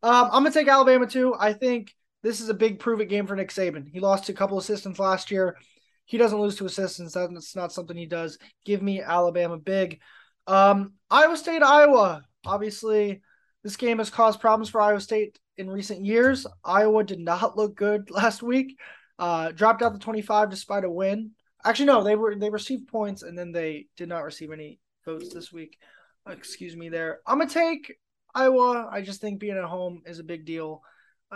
Um, 0.03 0.29
I'm 0.31 0.43
gonna 0.43 0.51
take 0.51 0.67
Alabama 0.67 1.07
too. 1.07 1.33
I 1.37 1.53
think 1.53 1.93
this 2.23 2.41
is 2.41 2.49
a 2.49 2.53
big 2.53 2.79
prove 2.79 2.99
it 2.99 3.05
game 3.05 3.25
for 3.25 3.35
Nick 3.35 3.49
Saban. 3.49 3.87
He 3.91 3.99
lost 3.99 4.25
to 4.25 4.33
a 4.33 4.35
couple 4.35 4.57
assistants 4.57 4.99
last 4.99 5.31
year. 5.31 5.57
He 6.05 6.17
doesn't 6.17 6.39
lose 6.39 6.55
to 6.57 6.65
assistants. 6.65 7.13
That's 7.13 7.55
not 7.55 7.73
something 7.73 7.97
he 7.97 8.05
does. 8.05 8.37
Give 8.65 8.81
me 8.81 9.01
Alabama 9.01 9.57
big. 9.57 9.99
Um, 10.47 10.93
Iowa 11.09 11.37
State, 11.37 11.61
Iowa. 11.61 12.23
Obviously, 12.45 13.21
this 13.63 13.77
game 13.77 13.97
has 13.97 14.09
caused 14.09 14.39
problems 14.39 14.69
for 14.69 14.81
Iowa 14.81 15.01
State 15.01 15.37
in 15.57 15.69
recent 15.69 16.05
years. 16.05 16.47
Iowa 16.63 17.03
did 17.03 17.19
not 17.19 17.57
look 17.57 17.75
good 17.75 18.09
last 18.11 18.41
week. 18.41 18.79
Uh, 19.19 19.51
dropped 19.51 19.81
out 19.81 19.93
the 19.93 19.99
25 19.99 20.49
despite 20.49 20.83
a 20.83 20.89
win. 20.89 21.31
Actually, 21.65 21.87
no, 21.87 22.03
they 22.03 22.15
were 22.15 22.35
they 22.35 22.49
received 22.49 22.87
points 22.87 23.23
and 23.23 23.37
then 23.37 23.51
they 23.51 23.87
did 23.97 24.07
not 24.07 24.23
receive 24.23 24.51
any 24.51 24.79
votes 25.03 25.33
this 25.33 25.51
week. 25.51 25.77
Excuse 26.29 26.75
me, 26.75 26.89
there. 26.89 27.19
I'm 27.25 27.39
gonna 27.39 27.49
take 27.49 27.97
Iowa. 28.35 28.87
I 28.91 29.01
just 29.01 29.21
think 29.21 29.39
being 29.39 29.57
at 29.57 29.63
home 29.63 30.03
is 30.05 30.19
a 30.19 30.23
big 30.23 30.45
deal 30.45 30.83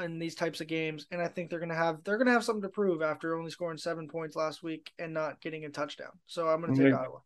in 0.01 0.19
these 0.19 0.35
types 0.35 0.61
of 0.61 0.67
games, 0.67 1.07
and 1.11 1.21
I 1.21 1.27
think 1.27 1.49
they're 1.49 1.59
gonna 1.59 1.75
have 1.75 2.03
they're 2.03 2.17
gonna 2.17 2.31
have 2.31 2.43
something 2.43 2.61
to 2.61 2.69
prove 2.69 3.01
after 3.01 3.37
only 3.37 3.51
scoring 3.51 3.77
seven 3.77 4.07
points 4.07 4.35
last 4.35 4.61
week 4.61 4.91
and 4.99 5.13
not 5.13 5.41
getting 5.41 5.65
a 5.65 5.69
touchdown. 5.69 6.11
So 6.27 6.47
I'm 6.47 6.61
gonna 6.61 6.75
take 6.75 6.93
Iowa. 6.93 7.21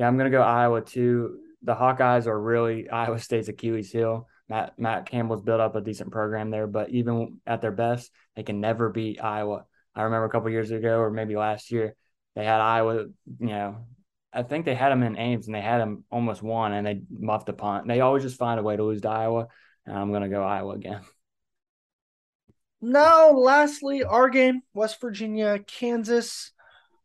Yeah, 0.00 0.08
I'm 0.08 0.16
gonna 0.16 0.30
go 0.30 0.40
Iowa 0.40 0.80
too. 0.80 1.40
The 1.60 1.74
Hawkeyes 1.74 2.26
are 2.26 2.40
really 2.40 2.88
Iowa 2.88 3.18
State's 3.18 3.48
Achilles 3.48 3.92
heel. 3.92 4.28
Matt 4.48 4.78
Matt 4.78 5.04
Campbell's 5.04 5.42
built 5.42 5.60
up 5.60 5.76
a 5.76 5.82
decent 5.82 6.10
program 6.10 6.48
there, 6.48 6.66
but 6.66 6.88
even 6.88 7.38
at 7.46 7.60
their 7.60 7.70
best, 7.70 8.10
they 8.34 8.42
can 8.42 8.62
never 8.62 8.88
beat 8.88 9.22
Iowa. 9.22 9.66
I 9.94 10.04
remember 10.04 10.24
a 10.24 10.30
couple 10.30 10.48
years 10.48 10.70
ago, 10.70 11.00
or 11.00 11.10
maybe 11.10 11.36
last 11.36 11.70
year, 11.70 11.96
they 12.34 12.46
had 12.46 12.62
Iowa, 12.62 13.08
you 13.40 13.46
know, 13.46 13.84
I 14.32 14.42
think 14.42 14.64
they 14.64 14.74
had 14.74 14.88
them 14.88 15.02
in 15.02 15.18
Ames 15.18 15.44
and 15.44 15.54
they 15.54 15.60
had 15.60 15.82
them 15.82 16.04
almost 16.10 16.42
won 16.42 16.72
and 16.72 16.86
they 16.86 17.02
muffed 17.10 17.44
the 17.44 17.52
punt. 17.52 17.86
They 17.86 18.00
always 18.00 18.22
just 18.22 18.38
find 18.38 18.58
a 18.58 18.62
way 18.62 18.76
to 18.78 18.82
lose 18.82 19.02
to 19.02 19.10
Iowa. 19.10 19.48
And 19.84 19.98
I'm 19.98 20.12
going 20.12 20.22
to 20.22 20.30
go 20.30 20.42
Iowa 20.42 20.74
again. 20.74 21.02
Now, 22.82 23.32
lastly, 23.32 24.04
our 24.04 24.30
game 24.30 24.62
West 24.72 25.02
Virginia, 25.02 25.58
Kansas. 25.58 26.52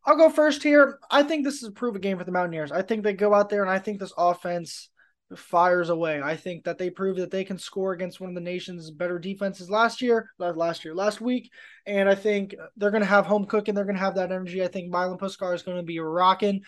I'll 0.06 0.16
go 0.16 0.30
first 0.30 0.62
here. 0.62 1.00
I 1.10 1.24
think 1.24 1.44
this 1.44 1.56
is 1.56 1.68
a 1.68 1.72
proven 1.72 2.00
game 2.00 2.16
for 2.16 2.24
the 2.24 2.30
Mountaineers. 2.30 2.70
I 2.70 2.82
think 2.82 3.02
they 3.02 3.12
go 3.12 3.34
out 3.34 3.50
there 3.50 3.62
and 3.62 3.70
I 3.70 3.80
think 3.80 3.98
this 3.98 4.12
offense 4.16 4.88
fires 5.34 5.88
away. 5.88 6.22
I 6.22 6.36
think 6.36 6.64
that 6.64 6.78
they 6.78 6.90
prove 6.90 7.16
that 7.16 7.32
they 7.32 7.42
can 7.42 7.58
score 7.58 7.92
against 7.92 8.20
one 8.20 8.30
of 8.30 8.36
the 8.36 8.40
nation's 8.40 8.92
better 8.92 9.18
defenses 9.18 9.68
last 9.68 10.00
year, 10.00 10.30
last 10.38 10.84
year, 10.84 10.94
last 10.94 11.20
week. 11.20 11.50
And 11.86 12.08
I 12.08 12.14
think 12.14 12.54
they're 12.76 12.92
going 12.92 13.02
to 13.02 13.08
have 13.08 13.26
home 13.26 13.46
cooking. 13.46 13.74
They're 13.74 13.84
going 13.84 13.96
to 13.96 14.02
have 14.02 14.14
that 14.14 14.30
energy. 14.30 14.62
I 14.62 14.68
think 14.68 14.90
Milan 14.90 15.18
Puskar 15.18 15.54
is 15.54 15.62
going 15.62 15.78
to 15.78 15.82
be 15.82 15.98
rocking. 15.98 16.62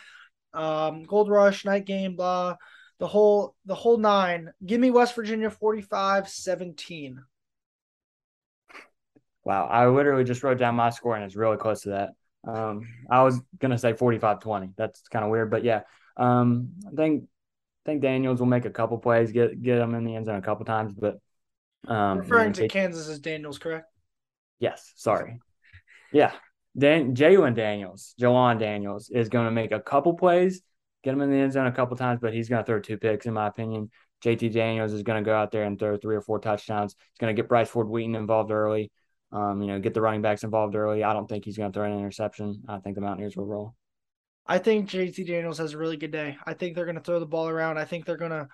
Um, 0.53 1.05
Gold 1.05 1.31
Rush, 1.31 1.65
night 1.65 1.85
game, 1.85 2.17
blah, 2.17 2.57
the 2.99 3.07
whole, 3.07 3.55
the 3.67 3.77
whole 3.77 3.99
nine. 3.99 4.51
Give 4.67 4.81
me 4.81 4.91
West 4.91 5.15
Virginia 5.15 5.51
45 5.51 6.29
17. 6.29 7.23
Wow. 9.45 9.67
I 9.67 9.87
literally 9.87 10.25
just 10.25 10.43
wrote 10.43 10.59
down 10.59 10.75
my 10.75 10.91
score 10.91 11.15
and 11.15 11.25
it's 11.25 11.37
really 11.37 11.57
close 11.57 11.83
to 11.83 11.91
that. 11.91 12.11
Um, 12.49 12.89
I 13.11 13.23
was 13.23 13.41
going 13.59 13.73
to 13.73 13.79
say 13.79 13.93
45 13.93 14.41
20. 14.41 14.71
That's 14.77 15.03
kind 15.09 15.25
of 15.25 15.31
weird, 15.31 15.51
but 15.51 15.65
yeah. 15.65 15.83
Um, 16.17 16.71
I 16.87 16.97
think 16.97 17.25
I 17.25 17.91
think 17.91 18.03
Daniels 18.03 18.41
will 18.41 18.47
make 18.47 18.65
a 18.65 18.71
couple 18.71 18.99
plays, 18.99 19.33
get 19.33 19.61
get 19.63 19.77
them 19.77 19.95
in 19.95 20.05
the 20.05 20.17
end 20.17 20.27
zone 20.27 20.37
a 20.37 20.43
couple 20.43 20.65
times, 20.65 20.95
but 20.95 21.19
um, 21.87 22.19
referring 22.19 22.53
to 22.55 22.69
Kansas 22.69 23.09
as 23.09 23.19
Daniels, 23.19 23.59
correct? 23.59 23.87
Yes, 24.59 24.93
sorry. 24.97 25.39
Yeah, 26.13 26.33
Dan 26.77 27.15
Jalen 27.15 27.55
Daniels, 27.55 28.15
Jalon 28.21 28.59
Daniels 28.59 29.11
is 29.11 29.29
going 29.29 29.45
to 29.45 29.51
make 29.51 29.73
a 29.73 29.81
couple 29.81 30.15
plays, 30.15 30.63
get 31.05 31.15
him 31.15 31.21
in 31.21 31.31
the 31.31 31.37
end 31.37 31.53
zone 31.53 31.67
a 31.67 31.73
couple 31.73 31.97
times, 31.97 32.19
but 32.21 32.33
he's 32.33 32.49
going 32.49 32.63
to 32.63 32.67
throw 32.67 32.81
two 32.81 32.97
picks, 32.99 33.27
in 33.27 33.35
my 33.35 33.47
opinion. 33.47 33.91
JT 34.25 34.53
Daniels 34.53 34.93
is 34.93 35.03
going 35.03 35.23
to 35.23 35.27
go 35.27 35.37
out 35.37 35.53
there 35.53 35.65
and 35.65 35.79
throw 35.79 35.97
three 35.97 36.17
or 36.17 36.21
four 36.21 36.41
touchdowns. 36.41 36.97
He's 36.99 37.19
going 37.19 37.35
to 37.35 37.41
get 37.41 37.49
Bryce 37.49 37.69
Ford 37.69 37.89
Wheaton 37.89 38.17
involved 38.17 38.51
early. 38.51 38.91
Um, 39.31 39.61
you 39.61 39.69
know, 39.69 39.79
get 39.79 39.95
the 39.95 40.01
running 40.01 40.23
backs 40.23 40.43
involved 40.43 40.75
early. 40.75 41.05
I 41.05 41.13
don't 41.13 41.29
think 41.29 41.45
he's 41.45 41.59
going 41.59 41.71
to 41.71 41.77
throw 41.77 41.85
an 41.85 41.99
interception. 41.99 42.63
I 42.69 42.79
think 42.79 42.95
the 42.95 43.03
Mountaineers 43.03 43.37
will 43.37 43.47
roll. 43.47 43.75
I 44.47 44.59
think 44.59 44.89
JT 44.89 45.27
Daniels 45.27 45.59
has 45.59 45.75
a 45.75 45.79
really 45.79 45.99
good 45.99 46.11
day. 46.11 46.39
I 46.47 46.55
think 46.55 46.75
they're 46.75 46.87
going 46.87 46.97
to 46.97 47.03
throw 47.03 47.21
the 47.21 47.27
ball 47.27 47.49
around. 47.49 47.77
I 47.77 47.85
think 47.85 48.07
they're 48.07 48.17
going 48.17 48.31
to 48.31 48.49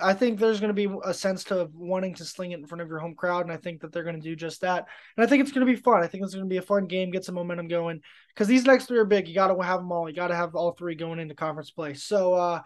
I 0.00 0.12
think 0.12 0.38
there's 0.38 0.60
going 0.60 0.74
to 0.74 0.88
be 0.88 0.94
a 1.04 1.14
sense 1.14 1.44
to 1.44 1.68
wanting 1.72 2.14
to 2.16 2.24
sling 2.24 2.52
it 2.52 2.60
in 2.60 2.66
front 2.66 2.82
of 2.82 2.88
your 2.88 2.98
home 2.98 3.14
crowd, 3.14 3.42
and 3.42 3.52
I 3.52 3.56
think 3.56 3.80
that 3.80 3.92
they're 3.92 4.04
going 4.04 4.16
to 4.16 4.22
do 4.22 4.36
just 4.36 4.60
that. 4.60 4.86
And 5.16 5.24
I 5.24 5.28
think 5.28 5.42
it's 5.42 5.52
going 5.52 5.66
to 5.66 5.72
be 5.72 5.80
fun. 5.80 6.02
I 6.02 6.06
think 6.06 6.22
it's 6.22 6.34
going 6.34 6.44
to 6.44 6.52
be 6.52 6.58
a 6.58 6.62
fun 6.62 6.86
game, 6.86 7.10
get 7.10 7.24
some 7.24 7.34
momentum 7.34 7.68
going 7.68 8.00
because 8.28 8.46
these 8.46 8.64
next 8.64 8.86
three 8.86 8.98
are 8.98 9.04
big. 9.04 9.26
You 9.26 9.34
got 9.34 9.48
to 9.48 9.62
have 9.62 9.80
them 9.80 9.90
all. 9.90 10.08
You 10.08 10.14
got 10.14 10.28
to 10.28 10.36
have 10.36 10.54
all 10.54 10.72
three 10.72 10.94
going 10.94 11.18
into 11.18 11.34
conference 11.34 11.70
play. 11.70 11.94
So, 11.94 12.34
uh, 12.34 12.60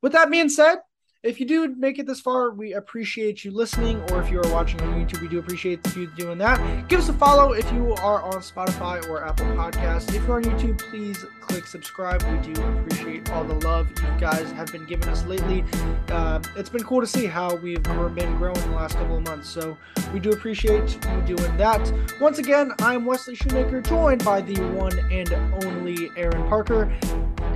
with 0.00 0.12
that 0.12 0.30
being 0.30 0.48
said, 0.48 0.78
if 1.22 1.38
you 1.38 1.46
do 1.46 1.74
make 1.76 1.98
it 1.98 2.06
this 2.06 2.18
far, 2.18 2.50
we 2.50 2.72
appreciate 2.72 3.44
you 3.44 3.50
listening, 3.50 4.00
or 4.10 4.22
if 4.22 4.30
you 4.30 4.40
are 4.40 4.52
watching 4.52 4.80
on 4.80 4.94
YouTube, 4.94 5.20
we 5.20 5.28
do 5.28 5.38
appreciate 5.38 5.80
you 5.94 6.06
doing 6.16 6.38
that. 6.38 6.88
Give 6.88 6.98
us 6.98 7.10
a 7.10 7.12
follow 7.12 7.52
if 7.52 7.70
you 7.72 7.92
are 7.96 8.22
on 8.22 8.40
Spotify 8.40 9.06
or 9.06 9.22
Apple 9.22 9.44
Podcasts. 9.48 10.14
If 10.14 10.26
you're 10.26 10.36
on 10.36 10.44
YouTube, 10.44 10.78
please 10.78 11.22
click 11.42 11.66
subscribe. 11.66 12.22
We 12.22 12.54
do 12.54 12.62
appreciate 12.62 13.30
all 13.32 13.44
the 13.44 13.54
love 13.66 13.90
you 13.90 14.08
guys 14.18 14.50
have 14.52 14.72
been 14.72 14.86
giving 14.86 15.10
us 15.10 15.26
lately. 15.26 15.62
Uh, 16.08 16.40
it's 16.56 16.70
been 16.70 16.84
cool 16.84 17.02
to 17.02 17.06
see 17.06 17.26
how 17.26 17.54
we've 17.56 17.82
been 17.82 18.36
growing 18.38 18.60
the 18.62 18.76
last 18.76 18.96
couple 18.96 19.18
of 19.18 19.22
months, 19.24 19.46
so 19.46 19.76
we 20.14 20.20
do 20.20 20.30
appreciate 20.30 20.94
you 21.04 21.36
doing 21.36 21.56
that. 21.58 21.92
Once 22.18 22.38
again, 22.38 22.72
I'm 22.78 23.04
Wesley 23.04 23.34
Shoemaker, 23.34 23.82
joined 23.82 24.24
by 24.24 24.40
the 24.40 24.58
one 24.70 24.98
and 25.10 25.30
only 25.64 26.10
Aaron 26.16 26.48
Parker. 26.48 26.90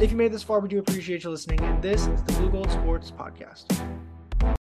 If 0.01 0.11
you 0.11 0.17
made 0.17 0.33
this 0.33 0.43
far, 0.43 0.59
we 0.61 0.69
do 0.69 0.81
appreciate 0.81 1.23
you 1.23 1.31
listening, 1.31 1.61
and 1.61 1.81
this 1.81 2.09
is 2.09 2.23
the 2.25 2.33
Blue 2.33 2.51
Gold 2.51 2.71
Sports 2.71 3.13
Podcast. 3.13 3.65